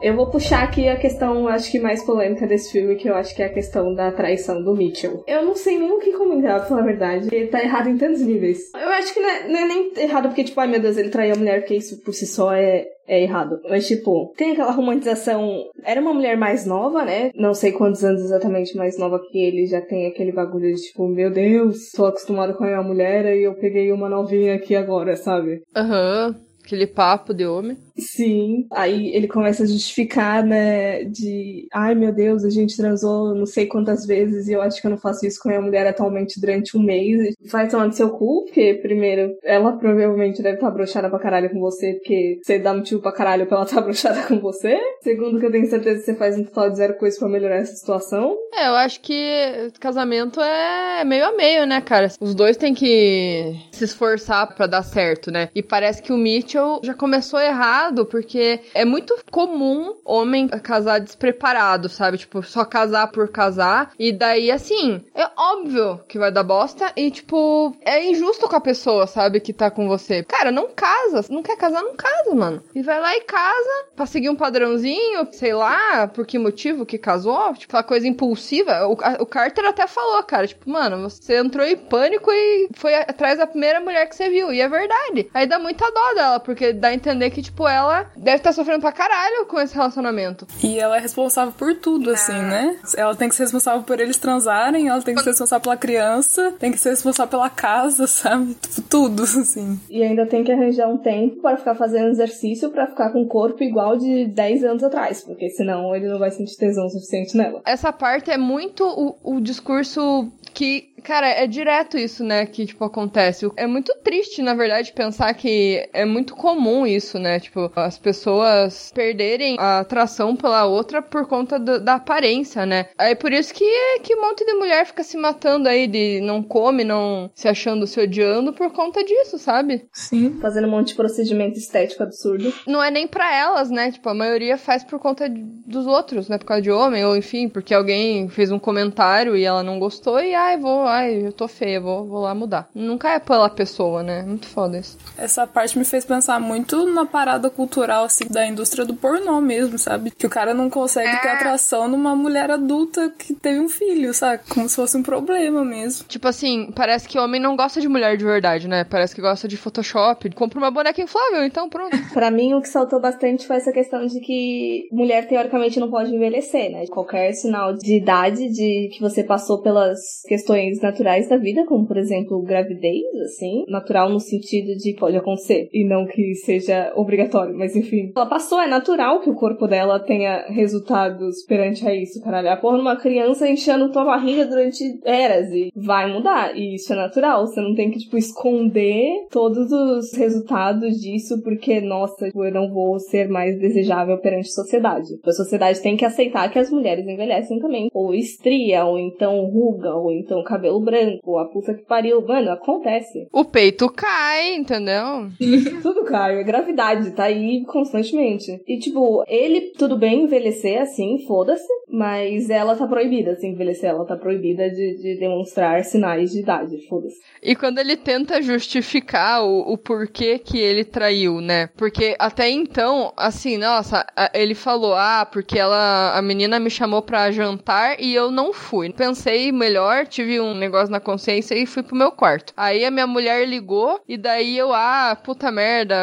Eu 0.00 0.14
vou 0.14 0.30
puxar 0.30 0.62
aqui 0.62 0.88
a 0.88 0.96
questão, 0.96 1.48
acho 1.48 1.72
que 1.72 1.80
mais 1.80 2.04
polêmica 2.04 2.46
desse 2.46 2.70
filme, 2.70 2.94
que 2.94 3.08
eu 3.08 3.16
acho 3.16 3.34
que 3.34 3.42
é 3.42 3.46
a 3.46 3.52
questão 3.52 3.92
da 3.94 4.12
traição 4.12 4.62
do 4.62 4.74
Mitchell. 4.74 5.24
Eu 5.26 5.44
não 5.44 5.56
sei 5.56 5.76
nem 5.76 5.90
o 5.90 5.98
que 5.98 6.12
comentar, 6.12 6.60
pra 6.60 6.68
falar 6.68 6.82
a 6.82 6.86
verdade. 6.86 7.28
Ele 7.32 7.48
tá 7.48 7.60
errado 7.60 7.88
em 7.88 7.98
tantos 7.98 8.20
níveis. 8.20 8.58
Eu 8.74 8.88
acho 8.90 9.12
que 9.12 9.20
não 9.20 9.28
é, 9.28 9.48
não 9.48 9.58
é 9.58 9.66
nem 9.66 9.92
errado 9.96 10.28
porque, 10.28 10.44
tipo, 10.44 10.60
ai 10.60 10.68
meu 10.68 10.80
Deus, 10.80 10.96
ele 10.96 11.10
traiu 11.10 11.34
a 11.34 11.38
mulher, 11.38 11.60
porque 11.60 11.74
isso 11.74 12.00
por 12.02 12.14
si 12.14 12.26
só 12.26 12.52
é, 12.52 12.86
é 13.08 13.22
errado. 13.22 13.60
Mas, 13.68 13.88
tipo, 13.88 14.32
tem 14.36 14.52
aquela 14.52 14.70
romantização. 14.70 15.64
Era 15.84 16.00
uma 16.00 16.14
mulher 16.14 16.36
mais 16.36 16.64
nova, 16.64 17.04
né? 17.04 17.30
Não 17.34 17.52
sei 17.52 17.72
quantos 17.72 18.04
anos 18.04 18.22
exatamente 18.22 18.76
mais 18.76 18.96
nova 18.98 19.20
que 19.30 19.38
ele. 19.38 19.66
Já 19.66 19.80
tem 19.80 20.06
aquele 20.06 20.30
bagulho 20.30 20.72
de, 20.72 20.80
tipo, 20.80 21.08
meu 21.08 21.30
Deus, 21.30 21.90
tô 21.90 22.06
acostumado 22.06 22.54
com 22.54 22.62
a 22.62 22.68
minha 22.68 22.82
mulher 22.82 23.36
e 23.36 23.42
eu 23.42 23.54
peguei 23.54 23.90
uma 23.90 24.08
novinha 24.08 24.54
aqui 24.54 24.76
agora, 24.76 25.16
sabe? 25.16 25.60
Aham. 25.74 26.36
Uhum 26.36 26.47
Aquele 26.68 26.86
papo 26.86 27.32
de 27.32 27.46
homem. 27.46 27.78
Sim. 27.96 28.66
Aí 28.70 29.08
ele 29.16 29.26
começa 29.26 29.62
a 29.62 29.66
justificar, 29.66 30.44
né? 30.44 31.02
De 31.04 31.66
ai 31.72 31.94
meu 31.94 32.12
Deus, 32.12 32.44
a 32.44 32.50
gente 32.50 32.76
transou 32.76 33.34
não 33.34 33.46
sei 33.46 33.64
quantas 33.64 34.04
vezes 34.04 34.48
e 34.48 34.52
eu 34.52 34.60
acho 34.60 34.78
que 34.78 34.86
eu 34.86 34.90
não 34.90 34.98
faço 34.98 35.24
isso 35.24 35.40
com 35.42 35.48
a 35.48 35.52
minha 35.52 35.64
mulher 35.64 35.86
atualmente 35.86 36.38
durante 36.38 36.76
um 36.76 36.82
mês. 36.82 37.34
Vai 37.50 37.68
tomando 37.68 37.94
seu 37.94 38.10
cu, 38.10 38.44
porque 38.44 38.74
primeiro, 38.82 39.34
ela 39.42 39.72
provavelmente 39.78 40.42
deve 40.42 40.56
estar 40.56 40.70
broxada 40.70 41.08
pra 41.08 41.18
caralho 41.18 41.48
com 41.48 41.58
você, 41.58 41.94
porque 41.94 42.38
você 42.42 42.58
dá 42.58 42.74
motivo 42.74 43.00
pra 43.00 43.12
caralho 43.12 43.46
pra 43.46 43.56
ela 43.56 43.64
estar 43.66 43.80
broxada 43.82 44.22
com 44.24 44.38
você. 44.38 44.78
Segundo, 45.02 45.40
que 45.40 45.46
eu 45.46 45.52
tenho 45.52 45.66
certeza 45.66 46.00
que 46.00 46.04
você 46.04 46.14
faz 46.14 46.38
um 46.38 46.44
total 46.44 46.68
de 46.68 46.76
zero 46.76 46.98
coisa 46.98 47.18
pra 47.18 47.28
melhorar 47.30 47.56
essa 47.56 47.74
situação. 47.74 48.36
É, 48.54 48.68
eu 48.68 48.74
acho 48.74 49.00
que 49.00 49.72
casamento 49.80 50.38
é 50.38 51.02
meio 51.02 51.24
a 51.24 51.32
meio, 51.32 51.66
né, 51.66 51.80
cara? 51.80 52.08
Os 52.20 52.34
dois 52.34 52.58
têm 52.58 52.74
que 52.74 53.56
se 53.72 53.84
esforçar 53.84 54.54
para 54.54 54.66
dar 54.66 54.82
certo, 54.82 55.30
né? 55.30 55.48
E 55.54 55.62
parece 55.62 56.02
que 56.02 56.12
o 56.12 56.16
Mitchell 56.16 56.57
já 56.82 56.94
começou 56.94 57.40
errado, 57.40 58.06
porque 58.06 58.60
é 58.74 58.84
muito 58.84 59.16
comum 59.30 59.96
homem 60.04 60.48
casar 60.48 61.00
despreparado, 61.00 61.88
sabe? 61.88 62.18
Tipo, 62.18 62.42
só 62.42 62.64
casar 62.64 63.08
por 63.08 63.28
casar. 63.28 63.92
E 63.98 64.12
daí, 64.12 64.50
assim, 64.50 65.04
é 65.14 65.28
óbvio 65.36 66.00
que 66.08 66.18
vai 66.18 66.32
dar 66.32 66.42
bosta. 66.42 66.92
E, 66.96 67.10
tipo, 67.10 67.74
é 67.82 68.04
injusto 68.04 68.48
com 68.48 68.56
a 68.56 68.60
pessoa, 68.60 69.06
sabe? 69.06 69.40
Que 69.40 69.52
tá 69.52 69.70
com 69.70 69.88
você. 69.88 70.24
Cara, 70.24 70.50
não 70.50 70.68
casa. 70.68 71.24
Não 71.30 71.42
quer 71.42 71.56
casar, 71.56 71.82
não 71.82 71.94
casa, 71.94 72.34
mano. 72.34 72.62
E 72.74 72.82
vai 72.82 73.00
lá 73.00 73.16
e 73.16 73.20
casa 73.22 73.86
pra 73.96 74.06
seguir 74.06 74.30
um 74.30 74.36
padrãozinho, 74.36 75.28
sei 75.32 75.52
lá, 75.52 76.06
por 76.08 76.26
que 76.26 76.38
motivo 76.38 76.86
que 76.86 76.98
casou. 76.98 77.54
Tipo, 77.54 77.76
aquela 77.76 77.82
coisa 77.82 78.08
impulsiva. 78.08 78.86
O, 78.86 78.96
a, 79.02 79.22
o 79.22 79.26
Carter 79.26 79.64
até 79.64 79.86
falou, 79.86 80.22
cara, 80.22 80.46
tipo, 80.46 80.68
mano, 80.70 81.08
você 81.08 81.38
entrou 81.38 81.66
em 81.66 81.76
pânico 81.76 82.30
e 82.30 82.68
foi 82.74 82.94
atrás 82.94 83.38
da 83.38 83.46
primeira 83.46 83.80
mulher 83.80 84.08
que 84.08 84.16
você 84.16 84.28
viu. 84.28 84.52
E 84.52 84.60
é 84.60 84.68
verdade. 84.68 85.28
Aí 85.34 85.46
dá 85.46 85.58
muita 85.58 85.90
dó 85.90 86.14
dela, 86.14 86.40
porque 86.48 86.72
dá 86.72 86.88
a 86.88 86.94
entender 86.94 87.28
que, 87.28 87.42
tipo, 87.42 87.68
ela 87.68 88.10
deve 88.16 88.38
estar 88.38 88.48
tá 88.48 88.52
sofrendo 88.54 88.80
pra 88.80 88.90
caralho 88.90 89.44
com 89.44 89.60
esse 89.60 89.74
relacionamento. 89.74 90.46
E 90.64 90.78
ela 90.78 90.96
é 90.96 91.00
responsável 91.00 91.52
por 91.52 91.74
tudo, 91.74 92.08
assim, 92.08 92.32
ah. 92.32 92.42
né? 92.42 92.76
Ela 92.96 93.14
tem 93.14 93.28
que 93.28 93.34
ser 93.34 93.42
responsável 93.42 93.82
por 93.82 94.00
eles 94.00 94.16
transarem, 94.16 94.88
ela 94.88 95.02
tem 95.02 95.14
que 95.14 95.20
ser 95.20 95.28
responsável 95.28 95.62
pela 95.62 95.76
criança, 95.76 96.54
tem 96.58 96.72
que 96.72 96.78
ser 96.78 96.88
responsável 96.88 97.28
pela 97.28 97.50
casa, 97.50 98.06
sabe? 98.08 98.54
Tipo, 98.54 98.80
tudo, 98.88 99.24
assim. 99.24 99.78
E 99.90 100.02
ainda 100.02 100.24
tem 100.24 100.42
que 100.42 100.50
arranjar 100.50 100.88
um 100.88 100.96
tempo 100.96 101.42
para 101.42 101.58
ficar 101.58 101.74
fazendo 101.74 102.08
exercício 102.08 102.70
para 102.70 102.86
ficar 102.86 103.10
com 103.10 103.20
o 103.20 103.28
corpo 103.28 103.62
igual 103.62 103.98
de 103.98 104.24
10 104.24 104.64
anos 104.64 104.82
atrás, 104.82 105.22
porque 105.22 105.50
senão 105.50 105.94
ele 105.94 106.08
não 106.08 106.18
vai 106.18 106.30
sentir 106.30 106.56
tesão 106.56 106.88
suficiente 106.88 107.36
nela. 107.36 107.60
Essa 107.66 107.92
parte 107.92 108.30
é 108.30 108.38
muito 108.38 108.84
o, 108.86 109.36
o 109.36 109.38
discurso 109.38 110.32
que 110.54 110.87
Cara, 111.02 111.28
é 111.28 111.46
direto 111.46 111.96
isso, 111.96 112.24
né, 112.24 112.46
que, 112.46 112.66
tipo, 112.66 112.84
acontece. 112.84 113.50
É 113.56 113.66
muito 113.66 113.94
triste, 114.02 114.42
na 114.42 114.54
verdade, 114.54 114.92
pensar 114.92 115.32
que 115.34 115.88
é 115.92 116.04
muito 116.04 116.34
comum 116.34 116.86
isso, 116.86 117.18
né? 117.18 117.40
Tipo, 117.40 117.70
as 117.76 117.98
pessoas 117.98 118.90
perderem 118.94 119.56
a 119.58 119.80
atração 119.80 120.34
pela 120.34 120.64
outra 120.64 121.00
por 121.02 121.26
conta 121.26 121.58
do, 121.58 121.80
da 121.80 121.94
aparência, 121.94 122.66
né? 122.66 122.86
Aí 122.98 123.14
por 123.14 123.32
isso 123.32 123.52
que, 123.54 123.64
que 124.02 124.14
um 124.14 124.20
monte 124.20 124.44
de 124.44 124.52
mulher 124.54 124.86
fica 124.86 125.02
se 125.02 125.16
matando 125.16 125.68
aí, 125.68 125.86
de 125.86 126.20
não 126.20 126.42
come, 126.42 126.84
não 126.84 127.30
se 127.34 127.48
achando, 127.48 127.86
se 127.86 128.00
odiando 128.00 128.52
por 128.52 128.70
conta 128.72 129.04
disso, 129.04 129.38
sabe? 129.38 129.86
Sim. 129.92 130.38
Fazendo 130.40 130.66
um 130.66 130.70
monte 130.70 130.88
de 130.88 130.94
procedimento 130.94 131.58
estético 131.58 132.02
absurdo. 132.02 132.52
Não 132.66 132.82
é 132.82 132.90
nem 132.90 133.06
para 133.06 133.34
elas, 133.34 133.70
né? 133.70 133.90
Tipo, 133.92 134.08
a 134.08 134.14
maioria 134.14 134.56
faz 134.56 134.84
por 134.84 134.98
conta 134.98 135.28
de, 135.28 135.42
dos 135.66 135.86
outros, 135.86 136.28
né? 136.28 136.38
Por 136.38 136.46
causa 136.46 136.62
de 136.62 136.70
homem, 136.70 137.04
ou 137.04 137.16
enfim, 137.16 137.48
porque 137.48 137.74
alguém 137.74 138.28
fez 138.28 138.50
um 138.50 138.58
comentário 138.58 139.36
e 139.36 139.44
ela 139.44 139.62
não 139.62 139.78
gostou 139.78 140.20
e, 140.20 140.34
ai, 140.34 140.56
vou 140.56 140.87
ai, 140.88 141.26
eu 141.26 141.32
tô 141.32 141.46
feia, 141.46 141.80
vou, 141.80 142.06
vou 142.06 142.20
lá 142.20 142.34
mudar. 142.34 142.68
Nunca 142.74 143.10
é 143.10 143.18
pela 143.18 143.48
pessoa, 143.48 144.02
né? 144.02 144.22
Muito 144.22 144.46
foda 144.46 144.78
isso. 144.78 144.98
Essa 145.16 145.46
parte 145.46 145.78
me 145.78 145.84
fez 145.84 146.04
pensar 146.04 146.40
muito 146.40 146.86
na 146.86 147.06
parada 147.06 147.50
cultural, 147.50 148.04
assim, 148.04 148.26
da 148.28 148.46
indústria 148.46 148.84
do 148.84 148.94
pornô 148.94 149.40
mesmo, 149.40 149.78
sabe? 149.78 150.10
Que 150.10 150.26
o 150.26 150.30
cara 150.30 150.54
não 150.54 150.70
consegue 150.70 151.08
é. 151.08 151.20
ter 151.20 151.28
atração 151.28 151.88
numa 151.88 152.14
mulher 152.14 152.50
adulta 152.50 153.10
que 153.10 153.34
teve 153.34 153.60
um 153.60 153.68
filho, 153.68 154.12
sabe? 154.12 154.42
Como 154.48 154.68
se 154.68 154.76
fosse 154.76 154.96
um 154.96 155.02
problema 155.02 155.64
mesmo. 155.64 156.06
Tipo 156.06 156.28
assim, 156.28 156.70
parece 156.74 157.08
que 157.08 157.18
homem 157.18 157.40
não 157.40 157.56
gosta 157.56 157.80
de 157.80 157.88
mulher 157.88 158.16
de 158.16 158.24
verdade, 158.24 158.68
né? 158.68 158.84
Parece 158.84 159.14
que 159.14 159.20
gosta 159.20 159.48
de 159.48 159.56
Photoshop. 159.56 160.30
Compra 160.30 160.58
uma 160.58 160.70
boneca 160.70 161.00
inflável, 161.00 161.44
então 161.44 161.68
pronto. 161.68 161.96
pra 162.12 162.30
mim, 162.30 162.54
o 162.54 162.60
que 162.60 162.68
saltou 162.68 163.00
bastante 163.00 163.46
foi 163.46 163.56
essa 163.56 163.72
questão 163.72 164.06
de 164.06 164.20
que 164.20 164.88
mulher, 164.92 165.26
teoricamente, 165.26 165.80
não 165.80 165.90
pode 165.90 166.14
envelhecer, 166.14 166.70
né? 166.70 166.86
Qualquer 166.86 167.32
sinal 167.32 167.74
de 167.74 167.96
idade, 167.96 168.48
de 168.48 168.90
que 168.92 169.00
você 169.00 169.22
passou 169.22 169.62
pelas 169.62 170.22
questões 170.26 170.77
naturais 170.80 171.28
da 171.28 171.36
vida, 171.36 171.64
como 171.66 171.86
por 171.86 171.96
exemplo 171.96 172.42
gravidez, 172.42 173.04
assim, 173.24 173.64
natural 173.68 174.08
no 174.08 174.20
sentido 174.20 174.76
de 174.76 174.94
pode 174.94 175.16
acontecer 175.16 175.68
e 175.72 175.84
não 175.84 176.06
que 176.06 176.34
seja 176.34 176.92
obrigatório, 176.94 177.56
mas 177.56 177.74
enfim. 177.76 178.12
Ela 178.14 178.26
passou, 178.26 178.60
é 178.60 178.66
natural 178.66 179.20
que 179.20 179.30
o 179.30 179.34
corpo 179.34 179.66
dela 179.66 180.00
tenha 180.00 180.46
resultados 180.48 181.42
perante 181.46 181.86
a 181.86 181.94
isso, 181.94 182.22
caralho. 182.22 182.50
A 182.50 182.56
porra 182.56 182.78
numa 182.78 182.96
criança 182.96 183.48
enchendo 183.48 183.92
tua 183.92 184.04
barriga 184.04 184.46
durante 184.46 184.82
eras 185.04 185.50
e 185.52 185.70
vai 185.74 186.12
mudar, 186.12 186.56
e 186.56 186.74
isso 186.74 186.92
é 186.92 186.96
natural. 186.96 187.46
Você 187.46 187.60
não 187.60 187.74
tem 187.74 187.90
que, 187.90 187.98
tipo, 187.98 188.16
esconder 188.16 189.26
todos 189.30 189.70
os 189.70 190.12
resultados 190.16 191.00
disso 191.00 191.42
porque, 191.42 191.80
nossa, 191.80 192.26
tipo, 192.26 192.44
eu 192.44 192.52
não 192.52 192.72
vou 192.72 192.98
ser 192.98 193.28
mais 193.28 193.58
desejável 193.58 194.18
perante 194.18 194.48
a 194.48 194.52
sociedade. 194.52 195.18
A 195.24 195.32
sociedade 195.32 195.80
tem 195.80 195.96
que 195.96 196.04
aceitar 196.04 196.50
que 196.50 196.58
as 196.58 196.70
mulheres 196.70 197.06
envelhecem 197.06 197.58
também, 197.58 197.88
ou 197.92 198.14
estria, 198.14 198.84
ou 198.84 198.98
então 198.98 199.44
ruga, 199.46 199.94
ou 199.94 200.12
então 200.12 200.42
cabelo 200.42 200.67
cabelo 200.68 200.80
branco, 200.80 201.38
a 201.38 201.46
puta 201.46 201.74
que 201.74 201.82
pariu. 201.84 202.24
Mano, 202.26 202.50
acontece. 202.50 203.28
O 203.32 203.44
peito 203.44 203.88
cai, 203.88 204.54
entendeu? 204.54 205.30
tudo 205.82 206.04
cai, 206.04 206.38
é 206.38 206.44
gravidade, 206.44 207.12
tá 207.12 207.24
aí 207.24 207.64
constantemente. 207.64 208.62
E, 208.66 208.78
tipo, 208.78 209.24
ele, 209.26 209.72
tudo 209.78 209.96
bem 209.96 210.24
envelhecer 210.24 210.80
assim, 210.80 211.24
foda-se, 211.26 211.66
mas 211.88 212.50
ela 212.50 212.76
tá 212.76 212.86
proibida, 212.86 213.32
assim, 213.32 213.48
envelhecer, 213.48 213.90
ela 213.90 214.04
tá 214.04 214.16
proibida 214.16 214.68
de, 214.68 214.96
de 214.96 215.18
demonstrar 215.18 215.84
sinais 215.84 216.30
de 216.30 216.40
idade, 216.40 216.86
foda-se. 216.88 217.18
E 217.42 217.56
quando 217.56 217.78
ele 217.78 217.96
tenta 217.96 218.42
justificar 218.42 219.44
o, 219.44 219.72
o 219.72 219.78
porquê 219.78 220.38
que 220.38 220.58
ele 220.58 220.84
traiu, 220.84 221.40
né? 221.40 221.68
Porque 221.76 222.14
até 222.18 222.50
então, 222.50 223.12
assim, 223.16 223.56
nossa, 223.56 224.04
ele 224.34 224.54
falou, 224.54 224.94
ah, 224.94 225.26
porque 225.30 225.58
ela, 225.58 226.16
a 226.16 226.22
menina 226.22 226.58
me 226.58 226.70
chamou 226.70 227.00
pra 227.02 227.30
jantar 227.30 228.00
e 228.00 228.14
eu 228.14 228.30
não 228.30 228.52
fui. 228.52 228.92
Pensei 228.92 229.52
melhor, 229.52 230.06
tive 230.06 230.40
um 230.40 230.57
negócio 230.58 230.90
na 230.90 231.00
consciência 231.00 231.54
e 231.54 231.66
fui 231.66 231.82
pro 231.82 231.96
meu 231.96 232.12
quarto. 232.12 232.52
Aí 232.56 232.84
a 232.84 232.90
minha 232.90 233.06
mulher 233.06 233.46
ligou 233.46 234.00
e 234.08 234.16
daí 234.16 234.56
eu, 234.56 234.72
ah, 234.72 235.16
puta 235.22 235.50
merda, 235.50 235.96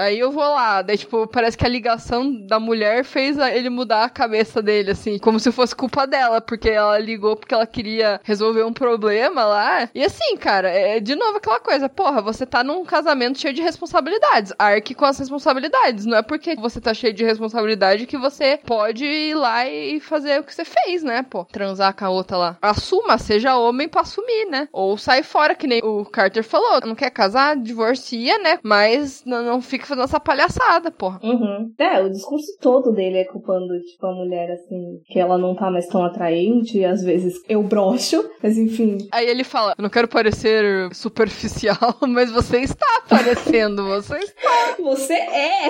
aí 0.00 0.18
eu 0.18 0.30
vou 0.30 0.42
lá. 0.42 0.82
Daí, 0.82 0.96
tipo, 0.96 1.26
parece 1.26 1.56
que 1.56 1.66
a 1.66 1.68
ligação 1.68 2.32
da 2.46 2.58
mulher 2.58 3.04
fez 3.04 3.38
ele 3.38 3.70
mudar 3.70 4.04
a 4.04 4.10
cabeça 4.10 4.62
dele, 4.62 4.92
assim, 4.92 5.18
como 5.18 5.38
se 5.40 5.50
fosse 5.52 5.74
culpa 5.74 6.06
dela, 6.06 6.40
porque 6.40 6.68
ela 6.68 6.98
ligou 6.98 7.36
porque 7.36 7.54
ela 7.54 7.66
queria 7.66 8.20
resolver 8.24 8.64
um 8.64 8.72
problema 8.72 9.44
lá. 9.44 9.88
E 9.94 10.04
assim, 10.04 10.36
cara, 10.36 10.68
é 10.68 11.00
de 11.00 11.14
novo 11.14 11.38
aquela 11.38 11.60
coisa, 11.60 11.88
porra, 11.88 12.22
você 12.22 12.46
tá 12.46 12.62
num 12.62 12.84
casamento 12.84 13.38
cheio 13.38 13.54
de 13.54 13.62
responsabilidades. 13.62 14.52
Arque 14.58 14.94
com 14.94 15.04
as 15.04 15.18
responsabilidades. 15.18 16.04
Não 16.04 16.18
é 16.18 16.22
porque 16.22 16.54
você 16.56 16.80
tá 16.80 16.94
cheio 16.94 17.12
de 17.12 17.24
responsabilidade 17.24 18.06
que 18.06 18.16
você 18.16 18.58
pode 18.64 19.04
ir 19.04 19.34
lá 19.34 19.66
e 19.66 20.00
fazer 20.00 20.40
o 20.40 20.44
que 20.44 20.54
você 20.54 20.64
fez, 20.64 21.02
né, 21.02 21.22
pô? 21.22 21.44
Transar 21.44 21.94
com 21.94 22.04
a 22.04 22.10
outra 22.10 22.36
lá. 22.36 22.56
Assuma, 22.60 23.18
seja 23.18 23.56
homem 23.56 23.87
pra 23.88 24.02
assumir, 24.02 24.46
né? 24.50 24.68
Ou 24.72 24.96
sai 24.96 25.22
fora, 25.22 25.54
que 25.54 25.66
nem 25.66 25.80
o 25.82 26.04
Carter 26.04 26.44
falou. 26.44 26.80
Não 26.84 26.94
quer 26.94 27.10
casar, 27.10 27.56
divorcia, 27.56 28.38
né? 28.38 28.58
Mas 28.62 29.22
não, 29.24 29.42
não 29.42 29.60
fica 29.60 29.86
fazendo 29.86 30.04
essa 30.04 30.20
palhaçada, 30.20 30.90
porra. 30.90 31.20
Uhum. 31.22 31.72
É, 31.78 32.02
o 32.02 32.10
discurso 32.10 32.46
todo 32.60 32.92
dele 32.92 33.18
é 33.18 33.24
culpando, 33.24 33.78
tipo, 33.82 34.06
a 34.06 34.12
mulher, 34.12 34.50
assim, 34.52 35.00
que 35.06 35.18
ela 35.18 35.38
não 35.38 35.54
tá 35.54 35.70
mais 35.70 35.86
tão 35.86 36.04
atraente, 36.04 36.78
e 36.78 36.84
às 36.84 37.02
vezes 37.02 37.42
eu 37.48 37.62
broxo, 37.62 38.28
mas 38.42 38.56
enfim. 38.56 38.98
Aí 39.12 39.26
ele 39.26 39.44
fala, 39.44 39.74
eu 39.76 39.82
não 39.82 39.90
quero 39.90 40.08
parecer 40.08 40.92
superficial, 40.94 41.76
mas 42.06 42.30
você 42.30 42.60
está 42.60 43.02
parecendo, 43.08 43.84
você 43.86 44.18
está. 44.18 44.76
Você 44.82 45.14
é! 45.14 45.68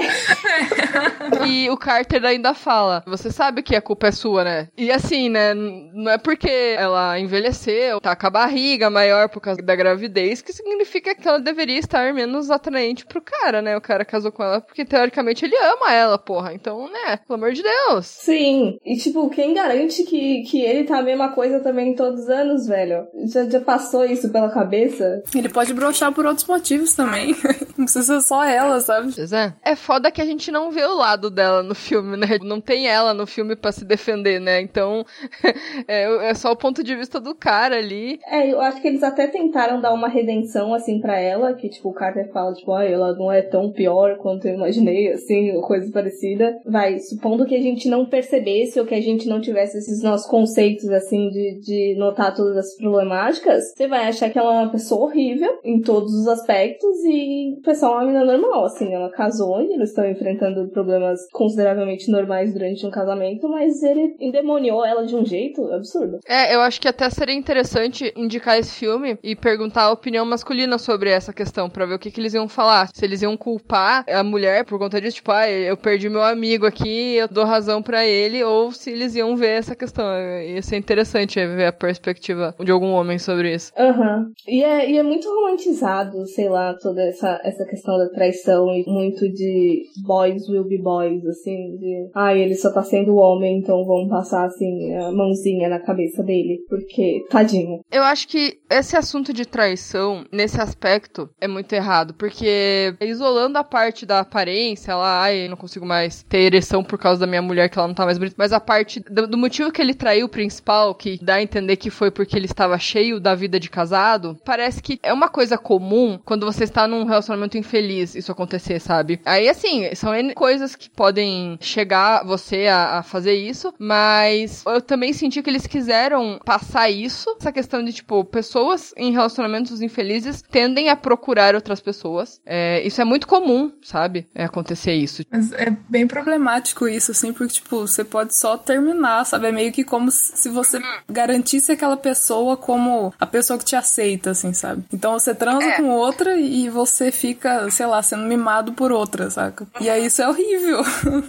e 1.47 1.71
o 1.71 1.77
Carter 1.77 2.25
ainda 2.25 2.55
fala, 2.55 3.03
você 3.07 3.31
sabe 3.31 3.63
que 3.63 3.75
a 3.75 3.83
culpa 3.83 4.09
é 4.09 4.13
sua, 4.13 4.45
né? 4.45 4.69
E 4.77 4.91
assim, 4.91 5.29
né, 5.29 5.55
não 5.55 6.11
é 6.11 6.19
porque 6.19 6.75
ela 6.77 7.19
envelheceu, 7.19 8.01
tá 8.09 8.17
com 8.17 8.27
a 8.27 8.31
barriga 8.31 8.89
maior 8.89 9.29
por 9.29 9.41
causa 9.41 9.61
da 9.61 9.77
gravidez, 9.77 10.41
que 10.41 10.53
significa 10.53 11.15
que 11.15 11.29
ela 11.29 11.41
deveria 11.41 11.79
estar 11.79 12.15
menos 12.15 12.51
atraente 12.51 13.05
pro 13.05 13.21
cara, 13.21 13.61
né? 13.61 13.77
O 13.77 13.81
cara 13.81 14.05
casou 14.05 14.33
com 14.33 14.43
ela 14.43 14.61
porque 14.61 14.85
teoricamente 14.85 15.45
ele 15.45 15.57
ama 15.57 15.93
ela, 15.93 16.19
porra. 16.19 16.55
Então, 16.55 16.91
né? 16.91 17.19
Pelo 17.27 17.39
amor 17.39 17.53
de 17.53 17.63
Deus. 17.63 18.07
Sim. 18.07 18.79
E 18.85 18.97
tipo, 18.97 19.29
quem 19.31 19.55
garante 19.55 20.05
que, 20.05 20.43
que 20.43 20.61
ele 20.61 20.85
tá 20.85 20.99
a 20.99 21.03
mesma 21.03 21.31
coisa 21.31 21.61
também 21.61 21.95
todos 21.95 22.23
os 22.23 22.29
anos, 22.29 22.67
velho? 22.67 23.07
Já, 23.27 23.45
já 23.49 23.61
passou 23.61 24.05
isso 24.05 24.31
pela 24.31 24.51
cabeça? 24.51 25.23
Ele 25.35 25.49
pode 25.49 25.75
brochar 25.75 26.13
por 26.13 26.25
outros 26.25 26.47
motivos 26.47 26.95
também. 26.95 27.35
precisa 27.89 28.21
ser 28.21 28.29
só 28.29 28.45
ela, 28.45 28.81
sabe? 28.81 29.13
Pois 29.15 29.33
é. 29.33 29.55
É 29.65 29.75
foda 29.75 30.11
que 30.11 30.21
a 30.21 30.25
gente 30.25 30.51
não 30.51 30.71
vê 30.71 30.85
o 30.85 30.97
lado 30.97 31.31
dela 31.31 31.63
no 31.63 31.75
filme, 31.75 32.17
né? 32.17 32.39
Não 32.43 32.61
tem 32.61 32.87
ela 32.87 33.15
no 33.15 33.27
filme 33.27 33.57
para 33.57 33.73
se 33.73 33.85
defender, 33.85 34.39
né? 34.39 34.61
Então, 34.61 35.05
é, 35.89 36.31
é, 36.31 36.35
só 36.35 36.53
o 36.53 36.57
ponto 36.57 36.85
de 36.85 36.95
vista 36.95 37.19
do 37.19 37.35
cara 37.35 37.77
ali. 37.77 38.21
É, 38.27 38.53
eu 38.53 38.61
acho 38.61 38.81
que 38.81 38.89
eles 38.89 39.03
até 39.03 39.27
tentaram 39.27 39.81
dar 39.81 39.93
uma 39.95 40.09
redenção, 40.09 40.75
assim, 40.75 41.01
para 41.01 41.19
ela, 41.19 41.55
que, 41.55 41.69
tipo, 41.69 41.89
o 41.89 41.95
Carter 41.95 42.31
fala, 42.31 42.53
tipo, 42.53 42.73
ah, 42.73 42.85
ela 42.85 43.15
não 43.15 43.33
é 43.33 43.41
tão 43.41 43.73
pior 43.73 44.19
quanto 44.19 44.47
eu 44.47 44.55
imaginei, 44.55 45.13
assim, 45.13 45.53
ou 45.53 45.63
coisa 45.63 45.91
parecida. 45.91 46.59
Vai, 46.67 46.99
supondo 46.99 47.47
que 47.47 47.55
a 47.55 47.63
gente 47.63 47.89
não 47.89 48.05
percebesse 48.05 48.79
ou 48.79 48.87
que 48.87 48.95
a 48.95 49.01
gente 49.01 49.27
não 49.27 49.41
tivesse 49.41 49.79
esses 49.79 50.03
nossos 50.03 50.27
conceitos, 50.29 50.89
assim, 50.91 51.31
de, 51.31 51.61
de 51.61 51.95
notar 51.99 52.35
todas 52.35 52.57
as 52.57 52.77
problemáticas, 52.77 53.73
você 53.75 53.89
vai 53.89 54.07
achar 54.07 54.31
que 54.31 54.39
ela 54.39 54.55
é 54.55 54.63
uma 54.63 54.73
pessoa 54.73 55.07
horrível 55.07 55.59
em 55.65 55.81
todos 55.81 56.13
os 56.13 56.29
aspectos 56.29 57.05
e 57.05 57.59
foi 57.65 57.75
só 57.79 57.93
uma 57.93 58.05
menina 58.05 58.25
normal, 58.25 58.65
assim, 58.65 58.93
ela 58.93 59.11
casou 59.11 59.61
e 59.63 59.73
eles 59.73 59.91
estão 59.91 60.09
enfrentando 60.09 60.69
problemas 60.69 61.21
consideravelmente 61.33 62.11
normais 62.11 62.53
durante 62.53 62.87
um 62.87 62.91
casamento, 62.91 63.49
mas 63.49 63.83
ele 63.83 64.17
endemoniou 64.21 64.85
ela 64.85 65.07
de 65.07 65.15
um 65.15 65.25
jeito 65.25 65.65
absurdo. 65.73 66.19
É, 66.27 66.55
eu 66.55 66.61
acho 66.61 66.81
que 66.81 66.89
até 66.89 67.09
seria 67.11 67.35
interessante 67.35 68.13
indicar 68.17 68.59
esse 68.59 68.75
filme 68.75 69.19
e 69.23 69.35
perguntar 69.37 69.85
a 69.85 69.93
opinião 69.93 70.25
masculina 70.25 70.79
sobre 70.79 71.11
essa 71.11 71.33
questão, 71.33 71.69
para 71.69 71.87
ver 71.87 71.95
o 71.95 71.99
que, 71.99 72.11
que 72.11 72.21
eles 72.21 72.35
iam 72.35 72.49
falar. 72.49 72.89
Se 72.93 73.05
eles 73.05 73.23
iam 73.23 73.37
culpar 73.37 74.05
a 74.09 74.23
mulher 74.23 74.65
por 74.65 74.79
conta 74.79 75.01
disso, 75.01 75.17
tipo, 75.17 75.31
ah, 75.31 75.49
eu 75.49 75.77
perdi 75.77 76.09
meu 76.09 76.23
amigo 76.23 76.67
aqui, 76.67 77.15
eu 77.15 77.29
dou 77.29 77.45
razão 77.45 77.83
para 77.83 78.05
ele, 78.05 78.43
ou 78.43 78.73
se 78.73 78.91
eles 78.91 79.15
iam 79.15 79.37
ver 79.37 79.51
essa 79.51 79.75
questão. 79.75 80.05
Ia 80.43 80.63
ser 80.63 80.77
interessante 80.77 81.35
ver 81.47 81.67
a 81.67 81.73
perspectiva 81.73 82.55
de 82.59 82.71
algum 82.71 82.93
homem 82.93 83.19
sobre 83.19 83.55
isso. 83.55 83.73
Aham. 83.79 84.19
Uhum. 84.19 84.33
E, 84.47 84.63
é, 84.63 84.91
e 84.91 84.99
é 84.99 85.03
muito 85.03 85.29
romantizado, 85.29 86.27
sei 86.27 86.49
lá, 86.49 86.75
toda 86.75 87.03
essa, 87.03 87.41
essa 87.45 87.65
questão 87.69 87.99
da 87.99 88.09
traição 88.09 88.67
e 88.75 88.85
muito 88.87 89.29
de 89.33 89.83
boys 90.05 90.49
will 90.49 90.65
be 90.65 90.81
boys, 90.81 91.25
assim, 91.27 91.77
de 91.77 92.11
ah, 92.15 92.35
ele 92.35 92.55
só 92.55 92.73
tá 92.73 92.83
sendo 92.83 93.17
homem, 93.17 93.59
então 93.59 93.85
vamos 93.85 94.09
passar 94.09 94.47
assim 94.47 94.95
a 94.95 95.13
mãozinha 95.13 95.69
na 95.69 95.79
cabeça 95.79 96.23
dele, 96.23 96.59
porque 96.69 97.25
tadinho. 97.31 97.81
Eu 97.91 98.03
acho 98.03 98.29
que 98.29 98.59
esse 98.71 98.97
assunto 98.97 99.33
de 99.33 99.47
traição, 99.47 100.25
nesse 100.33 100.61
aspecto, 100.61 101.29
é 101.41 101.47
muito 101.47 101.73
errado, 101.73 102.15
porque 102.15 102.95
isolando 103.01 103.59
a 103.59 103.65
parte 103.65 104.07
da 104.07 104.21
aparência, 104.21 104.97
lá, 104.97 105.23
ai, 105.23 105.49
não 105.49 105.57
consigo 105.57 105.87
mais 105.87 106.23
ter 106.23 106.39
ereção 106.39 106.83
por 106.83 106.99
causa 106.99 107.21
da 107.21 107.27
minha 107.27 107.43
mulher 107.43 107.69
que 107.69 107.79
ela 107.79 107.89
não 107.89 107.95
tá 107.95 108.05
mais 108.05 108.19
bonita, 108.19 108.37
mas 108.39 108.53
a 108.53 108.61
parte 108.61 109.01
do, 109.01 109.27
do 109.27 109.39
motivo 109.39 109.71
que 109.71 109.83
ele 109.83 109.95
traiu 109.95 110.27
o 110.27 110.31
principal, 110.31 110.95
que 110.95 111.19
dá 111.23 111.35
a 111.35 111.43
entender 111.43 111.77
que 111.77 111.91
foi 111.91 112.11
porque 112.11 112.37
ele 112.37 112.47
estava 112.47 112.79
cheio 112.79 113.21
da 113.21 113.35
vida 113.35 113.61
de 113.61 113.69
casado, 113.69 114.37
parece 114.45 114.83
que 114.83 114.99
é 115.03 115.13
uma 115.13 115.29
coisa 115.29 115.59
comum 115.59 116.19
quando 116.25 116.47
você 116.47 116.65
está 116.65 116.87
num 116.87 117.05
relacionamento 117.05 117.58
infeliz 117.59 118.15
isso 118.15 118.33
acontecer, 118.33 118.81
sabe? 118.81 119.21
Aí, 119.25 119.49
assim, 119.49 119.95
são 119.95 120.15
N 120.15 120.35
coisas 120.35 120.77
que 120.77 120.89
podem 120.89 121.59
chegar 121.61 122.25
você 122.25 122.67
a, 122.67 122.99
a 122.99 123.03
fazer 123.03 123.35
isso, 123.35 123.75
mas 123.79 124.65
eu 124.67 124.81
também 124.81 125.13
senti 125.13 125.43
que 125.43 125.51
eles 125.51 125.67
quiseram 125.67 126.41
passar 126.45 126.89
isso, 126.89 127.37
essa 127.39 127.53
questão 127.53 127.83
de, 127.85 127.93
tipo, 127.93 128.25
pessoas 128.25 128.93
em 128.97 129.13
relacionamentos 129.13 129.81
infelizes 129.83 130.43
tendem 130.51 130.89
a 130.89 130.97
procurar 130.97 131.55
outras 131.55 131.81
pessoas. 131.81 132.41
É, 132.47 132.87
isso 132.87 133.01
é 133.01 133.05
muito 133.05 133.27
comum, 133.27 133.73
sabe? 133.83 134.27
É 134.35 134.45
acontecer 134.45 134.95
isso. 134.95 135.23
Mas 135.31 135.53
é 135.53 135.77
bem 135.89 136.07
problemático 136.07 136.89
isso, 136.89 137.11
assim, 137.11 137.33
porque, 137.33 137.55
tipo, 137.55 137.81
você 137.81 138.05
pode 138.05 138.35
só 138.35 138.57
terminar, 138.57 139.25
sabe? 139.25 139.49
É 139.49 139.53
meio 139.53 139.73
que 139.73 139.85
como 139.85 140.11
se 140.11 140.49
você 140.49 140.81
garantisse 141.09 141.73
aquela 141.73 141.97
pessoa 141.97 142.57
como 142.57 143.13
a 143.19 143.27
pessoa 143.27 143.59
que 143.59 143.65
te 143.65 143.77
aceita, 143.77 144.31
assim, 144.31 144.53
sabe? 144.53 144.85
Então 144.93 145.19
você 145.19 145.35
transa 145.35 145.65
é. 145.65 145.77
com 145.77 145.91
outra 145.91 146.37
e 146.37 146.69
você 146.69 147.11
fica, 147.11 147.38
sei 147.71 147.87
lá, 147.87 148.03
sendo 148.03 148.25
mimado 148.25 148.73
por 148.73 148.93
outra, 148.93 149.31
saca? 149.31 149.67
E 149.81 149.89
aí 149.89 150.07
isso 150.07 150.23
é 150.23 150.29
horrível. 150.29 150.83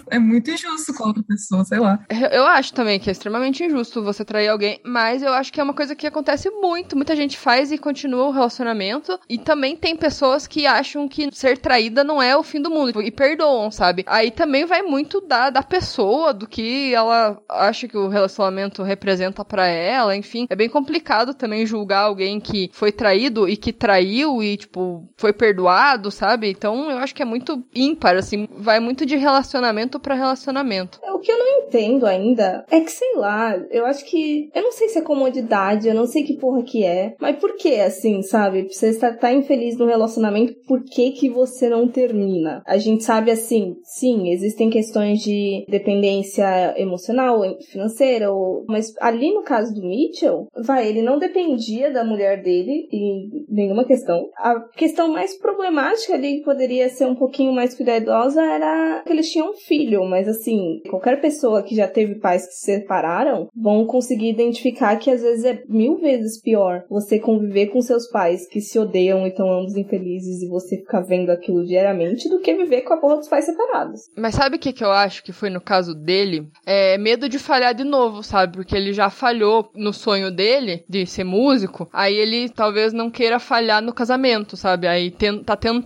É 0.10 0.18
muito 0.20 0.50
injusto 0.50 0.94
com 0.94 1.08
outra 1.08 1.24
pessoa, 1.24 1.64
sei 1.66 1.80
lá. 1.80 2.00
Eu 2.32 2.46
acho 2.46 2.74
também 2.74 3.00
que 3.00 3.10
é 3.10 3.12
extremamente 3.12 3.64
injusto 3.64 4.04
você 4.04 4.26
trair 4.26 4.48
alguém, 4.48 4.80
mas 4.84 5.22
eu 5.22 5.34
acho 5.34 5.52
que 5.52 5.60
é 5.60 5.64
uma 5.64 5.74
coisa 5.74 5.96
que 5.96 6.08
acontece 6.08 6.50
muito. 6.50 6.96
Muita 6.96 7.16
gente 7.16 7.38
faz 7.38 7.72
e 7.72 7.78
continua 7.78 8.28
o 8.28 8.32
relacionamento. 8.32 9.20
E 9.30 9.38
também 9.38 9.76
tem 9.76 9.96
pessoas 9.96 10.48
que 10.48 10.66
acham 10.66 11.08
que 11.08 11.30
ser 11.36 11.58
traída 11.58 12.04
não 12.04 12.22
é 12.22 12.36
o 12.36 12.44
fim 12.44 12.62
do 12.62 12.70
mundo 12.70 13.02
e 13.02 13.12
perdoam, 13.12 13.72
sabe? 13.72 14.04
Aí 14.08 14.32
também 14.32 14.66
vai 14.66 14.82
muito 14.82 15.22
da, 15.22 15.50
da 15.50 15.62
pessoa, 15.62 16.34
do 16.34 16.48
que 16.48 16.94
ela 16.94 17.40
acha 17.50 17.88
que 17.88 17.98
o 17.98 18.08
relacionamento 18.08 18.84
representa 18.84 19.44
para 19.44 19.68
ela, 19.68 20.16
enfim. 20.16 20.48
É 20.50 20.56
bem 20.56 20.70
complicado 20.70 21.34
também 21.34 21.66
julgar 21.66 22.04
alguém 22.04 22.40
que 22.40 22.70
foi 22.74 22.92
traído 22.92 23.48
e 23.48 23.58
que 23.58 23.74
traiu 23.74 24.42
e, 24.42 24.58
tipo, 24.58 25.08
foi 25.18 25.34
perdoado, 25.34 25.99
sabe? 26.12 26.50
Então 26.50 26.90
eu 26.90 26.98
acho 26.98 27.14
que 27.14 27.22
é 27.22 27.26
muito 27.26 27.64
ímpar, 27.76 28.16
assim, 28.16 28.48
vai 28.58 28.80
muito 28.80 29.06
de 29.06 29.16
relacionamento 29.16 30.00
para 30.00 30.16
relacionamento. 30.16 31.00
O 31.14 31.20
que 31.20 31.32
eu 31.32 31.38
não 31.38 31.64
entendo 31.64 32.06
ainda 32.06 32.66
é 32.72 32.80
que, 32.80 32.92
sei 32.92 33.16
lá, 33.16 33.56
eu 33.72 33.86
acho 33.86 34.06
que. 34.06 34.50
Eu 34.54 34.64
não 34.64 34.72
sei 34.72 34.90
se 34.90 35.00
é 35.00 35.02
comodidade, 35.02 35.88
eu 35.88 35.96
não 35.96 36.06
sei 36.06 36.24
que 36.24 36.38
porra 36.38 36.64
que 36.64 36.84
é, 36.84 37.16
mas 37.20 37.38
por 37.38 37.56
que 37.56 37.80
assim, 37.80 38.22
sabe? 38.22 38.68
Você 38.72 38.90
está 38.90 39.14
tá 39.14 39.34
infeliz 39.34 39.78
no 39.78 39.86
relacionamento, 39.86 40.54
por 40.68 40.84
que 40.84 41.12
que 41.12 41.30
você 41.30 41.70
não 41.70 41.88
termina? 41.88 42.62
A 42.66 42.78
gente 42.78 43.04
sabe 43.04 43.32
assim, 43.32 43.76
sim, 43.84 44.30
existem 44.30 44.70
questões 44.70 45.20
de 45.20 45.66
dependência 45.68 46.74
emocional, 46.78 47.42
financeira, 47.72 48.32
ou... 48.32 48.66
mas 48.68 48.94
ali 49.00 49.34
no 49.34 49.44
caso 49.44 49.74
do 49.74 49.82
Mitchell, 49.82 50.48
vai, 50.56 50.88
ele 50.88 51.02
não 51.02 51.18
dependia 51.18 51.92
da 51.92 52.04
mulher 52.04 52.42
dele 52.42 52.88
em 52.92 53.46
nenhuma 53.50 53.86
questão. 53.86 54.30
A 54.38 54.60
questão 54.76 55.12
mais 55.12 55.38
problemática 55.38 55.89
ali 56.14 56.38
que 56.38 56.44
poderia 56.44 56.90
ser 56.90 57.06
um 57.06 57.16
pouquinho 57.16 57.54
mais 57.54 57.76
cuidadosa 57.76 58.42
era 58.42 59.04
que 59.06 59.12
eles 59.12 59.32
tinham 59.32 59.52
um 59.52 59.56
filho, 59.56 60.06
mas 60.06 60.28
assim, 60.28 60.82
qualquer 60.90 61.22
pessoa 61.22 61.64
que 61.64 61.76
já 61.76 61.88
teve 61.88 62.16
pais 62.16 62.46
que 62.46 62.54
se 62.54 62.66
separaram 62.66 63.48
vão 63.56 63.86
conseguir 63.86 64.30
identificar 64.30 64.96
que 64.98 65.10
às 65.10 65.22
vezes 65.22 65.46
é 65.46 65.64
mil 65.68 65.98
vezes 65.98 66.42
pior 66.42 66.84
você 66.90 67.20
conviver 67.20 67.68
com 67.68 67.82
seus 67.82 68.08
pais 68.08 68.48
que 68.48 68.62
se 68.62 68.78
odeiam 68.78 69.26
e 69.26 69.30
estão 69.30 69.52
ambos 69.52 69.76
infelizes 69.76 70.42
e 70.42 70.48
você 70.48 70.78
ficar 70.78 71.02
vendo 71.02 71.30
aquilo 71.30 71.66
diariamente 71.66 72.30
do 72.30 72.40
que 72.40 72.54
viver 72.54 72.82
com 72.82 72.94
a 72.94 72.98
porra 72.98 73.18
dos 73.18 73.28
pais 73.28 73.46
separados. 73.46 74.02
Mas 74.18 74.36
sabe 74.36 74.58
o 74.58 74.60
que, 74.60 74.74
que 74.74 74.84
eu 74.84 74.92
acho 74.92 75.24
que 75.24 75.32
foi 75.32 75.50
no 75.50 75.62
caso 75.62 75.94
dele? 75.94 76.48
É 76.66 76.98
medo 76.98 77.30
de 77.30 77.40
falhar 77.40 77.74
de 77.74 77.84
novo, 77.84 78.24
sabe? 78.24 78.58
Porque 78.58 78.76
ele 78.76 78.94
já 78.94 79.10
falhou 79.10 79.70
no 79.76 79.94
sonho 79.94 80.32
dele 80.32 80.84
de 80.88 81.06
ser 81.06 81.24
músico, 81.24 81.90
aí 81.94 82.16
ele 82.16 82.50
talvez 82.50 82.94
não 82.94 83.10
queira 83.10 83.40
falhar 83.40 83.82
no 83.82 83.94
casamento, 83.94 84.56
sabe? 84.56 84.88
Aí 84.88 85.12
tá 85.46 85.56
tentando, 85.56 85.79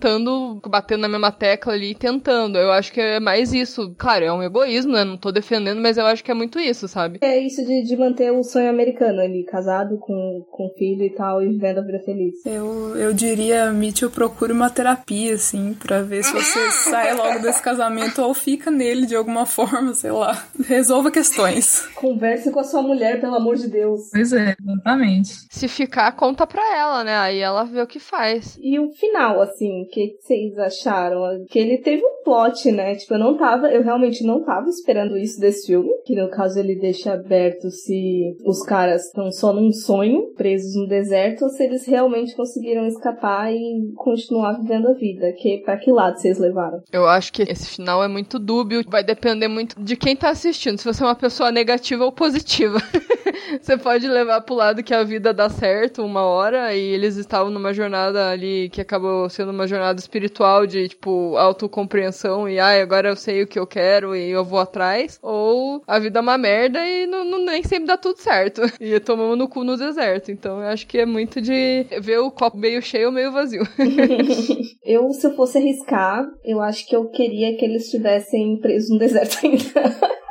batendo 0.68 1.02
na 1.02 1.08
mesma 1.08 1.30
tecla 1.30 1.72
ali 1.72 1.92
e 1.92 1.94
tentando. 1.94 2.58
Eu 2.58 2.72
acho 2.72 2.92
que 2.92 3.00
é 3.00 3.20
mais 3.20 3.52
isso. 3.52 3.94
Claro, 3.96 4.24
é 4.24 4.32
um 4.32 4.42
egoísmo, 4.42 4.92
né? 4.92 5.04
Não 5.04 5.16
tô 5.16 5.30
defendendo, 5.30 5.80
mas 5.80 5.96
eu 5.96 6.06
acho 6.06 6.22
que 6.22 6.30
é 6.30 6.34
muito 6.34 6.58
isso, 6.58 6.88
sabe? 6.88 7.18
É 7.22 7.38
isso 7.38 7.64
de, 7.64 7.82
de 7.82 7.96
manter 7.96 8.32
o 8.32 8.42
sonho 8.42 8.68
americano 8.68 9.20
ali, 9.20 9.44
casado 9.44 9.98
com, 9.98 10.44
com 10.50 10.70
filho 10.76 11.04
e 11.04 11.10
tal, 11.10 11.42
e 11.42 11.48
vivendo 11.48 11.78
a 11.78 11.82
vida 11.82 12.00
feliz. 12.00 12.34
Eu, 12.44 12.96
eu 12.96 13.12
diria, 13.12 13.72
Mitchell, 13.72 14.10
procure 14.10 14.52
uma 14.52 14.70
terapia, 14.70 15.34
assim, 15.34 15.74
pra 15.74 16.02
ver 16.02 16.24
se 16.24 16.32
você 16.32 16.70
sai 16.70 17.14
logo 17.14 17.40
desse 17.40 17.62
casamento 17.62 18.22
ou 18.22 18.34
fica 18.34 18.70
nele 18.70 19.06
de 19.06 19.14
alguma 19.14 19.46
forma, 19.46 19.94
sei 19.94 20.10
lá. 20.10 20.44
Resolva 20.66 21.10
questões. 21.10 21.86
Converse 21.94 22.50
com 22.50 22.60
a 22.60 22.64
sua 22.64 22.82
mulher, 22.82 23.20
pelo 23.20 23.34
amor 23.34 23.56
de 23.56 23.68
Deus. 23.68 24.10
Pois 24.12 24.32
é, 24.32 24.54
exatamente. 24.60 25.46
Se 25.50 25.68
ficar, 25.68 26.12
conta 26.12 26.46
pra 26.46 26.76
ela, 26.76 27.04
né? 27.04 27.16
Aí 27.16 27.38
ela 27.38 27.64
vê 27.64 27.80
o 27.80 27.86
que 27.86 27.98
faz. 27.98 28.58
E 28.60 28.78
o 28.78 28.92
final, 28.92 29.40
assim, 29.40 29.83
o 29.84 29.88
que 29.88 30.16
vocês 30.20 30.58
acharam? 30.58 31.44
Que 31.48 31.58
ele 31.58 31.78
teve 31.78 32.02
um 32.04 32.22
plot, 32.24 32.72
né? 32.72 32.94
Tipo, 32.94 33.14
eu 33.14 33.18
não 33.18 33.36
tava, 33.36 33.68
eu 33.68 33.82
realmente 33.82 34.24
não 34.24 34.42
tava 34.42 34.68
esperando 34.68 35.16
isso 35.16 35.40
desse 35.40 35.66
filme. 35.66 35.90
Que 36.04 36.14
no 36.14 36.30
caso 36.30 36.58
ele 36.58 36.76
deixa 36.76 37.12
aberto 37.12 37.70
se 37.70 38.36
os 38.44 38.62
caras 38.62 39.06
estão 39.06 39.30
só 39.30 39.52
num 39.52 39.72
sonho, 39.72 40.32
presos 40.34 40.74
no 40.74 40.88
deserto, 40.88 41.44
ou 41.44 41.50
se 41.50 41.62
eles 41.62 41.86
realmente 41.86 42.34
conseguiram 42.34 42.86
escapar 42.86 43.52
e 43.52 43.92
continuar 43.96 44.60
vivendo 44.60 44.88
a 44.88 44.94
vida. 44.94 45.32
Que, 45.32 45.58
pra 45.58 45.76
que 45.76 45.92
lado 45.92 46.18
vocês 46.18 46.38
levaram? 46.38 46.82
Eu 46.92 47.06
acho 47.06 47.32
que 47.32 47.42
esse 47.42 47.66
final 47.66 48.02
é 48.02 48.08
muito 48.08 48.38
dúbio. 48.38 48.82
Vai 48.88 49.04
depender 49.04 49.48
muito 49.48 49.80
de 49.80 49.96
quem 49.96 50.16
tá 50.16 50.30
assistindo. 50.30 50.78
Se 50.78 50.84
você 50.84 51.02
é 51.02 51.06
uma 51.06 51.14
pessoa 51.14 51.50
negativa 51.52 52.04
ou 52.04 52.12
positiva. 52.12 52.78
você 53.60 53.76
pode 53.76 54.08
levar 54.08 54.40
pro 54.40 54.54
lado 54.54 54.82
que 54.82 54.94
a 54.94 55.04
vida 55.04 55.32
dá 55.32 55.48
certo 55.48 56.02
uma 56.02 56.22
hora 56.22 56.74
e 56.74 56.80
eles 56.80 57.16
estavam 57.16 57.50
numa 57.50 57.72
jornada 57.72 58.30
ali 58.30 58.68
que 58.70 58.80
acabou 58.80 59.28
sendo 59.28 59.50
uma 59.50 59.66
jornada 59.66 59.73
espiritual 59.98 60.66
de, 60.66 60.88
tipo, 60.88 61.36
autocompreensão 61.36 62.48
e, 62.48 62.58
ai, 62.58 62.80
agora 62.80 63.08
eu 63.08 63.16
sei 63.16 63.42
o 63.42 63.46
que 63.46 63.58
eu 63.58 63.66
quero 63.66 64.14
e 64.14 64.30
eu 64.30 64.44
vou 64.44 64.58
atrás. 64.58 65.18
Ou 65.22 65.82
a 65.86 65.98
vida 65.98 66.18
é 66.18 66.22
uma 66.22 66.38
merda 66.38 66.78
e 66.86 67.06
não, 67.06 67.24
não 67.24 67.44
nem 67.44 67.62
sempre 67.62 67.86
dá 67.86 67.96
tudo 67.96 68.18
certo. 68.18 68.62
E 68.84 69.00
tomamos 69.00 69.38
no 69.38 69.48
cu 69.48 69.64
no 69.64 69.76
deserto. 69.76 70.30
Então 70.30 70.60
eu 70.60 70.68
acho 70.68 70.86
que 70.86 70.98
é 70.98 71.06
muito 71.06 71.40
de 71.40 71.86
ver 72.00 72.18
o 72.18 72.30
copo 72.30 72.56
meio 72.56 72.82
cheio 72.82 73.06
ou 73.06 73.12
meio 73.12 73.32
vazio. 73.32 73.62
eu, 74.84 75.10
se 75.12 75.26
eu 75.26 75.34
fosse 75.34 75.58
arriscar, 75.58 76.26
eu 76.44 76.60
acho 76.60 76.86
que 76.86 76.94
eu 76.94 77.08
queria 77.08 77.56
que 77.56 77.64
eles 77.64 77.84
estivessem 77.84 78.58
presos 78.58 78.90
no 78.90 78.98
deserto 78.98 79.38
ainda. 79.42 79.64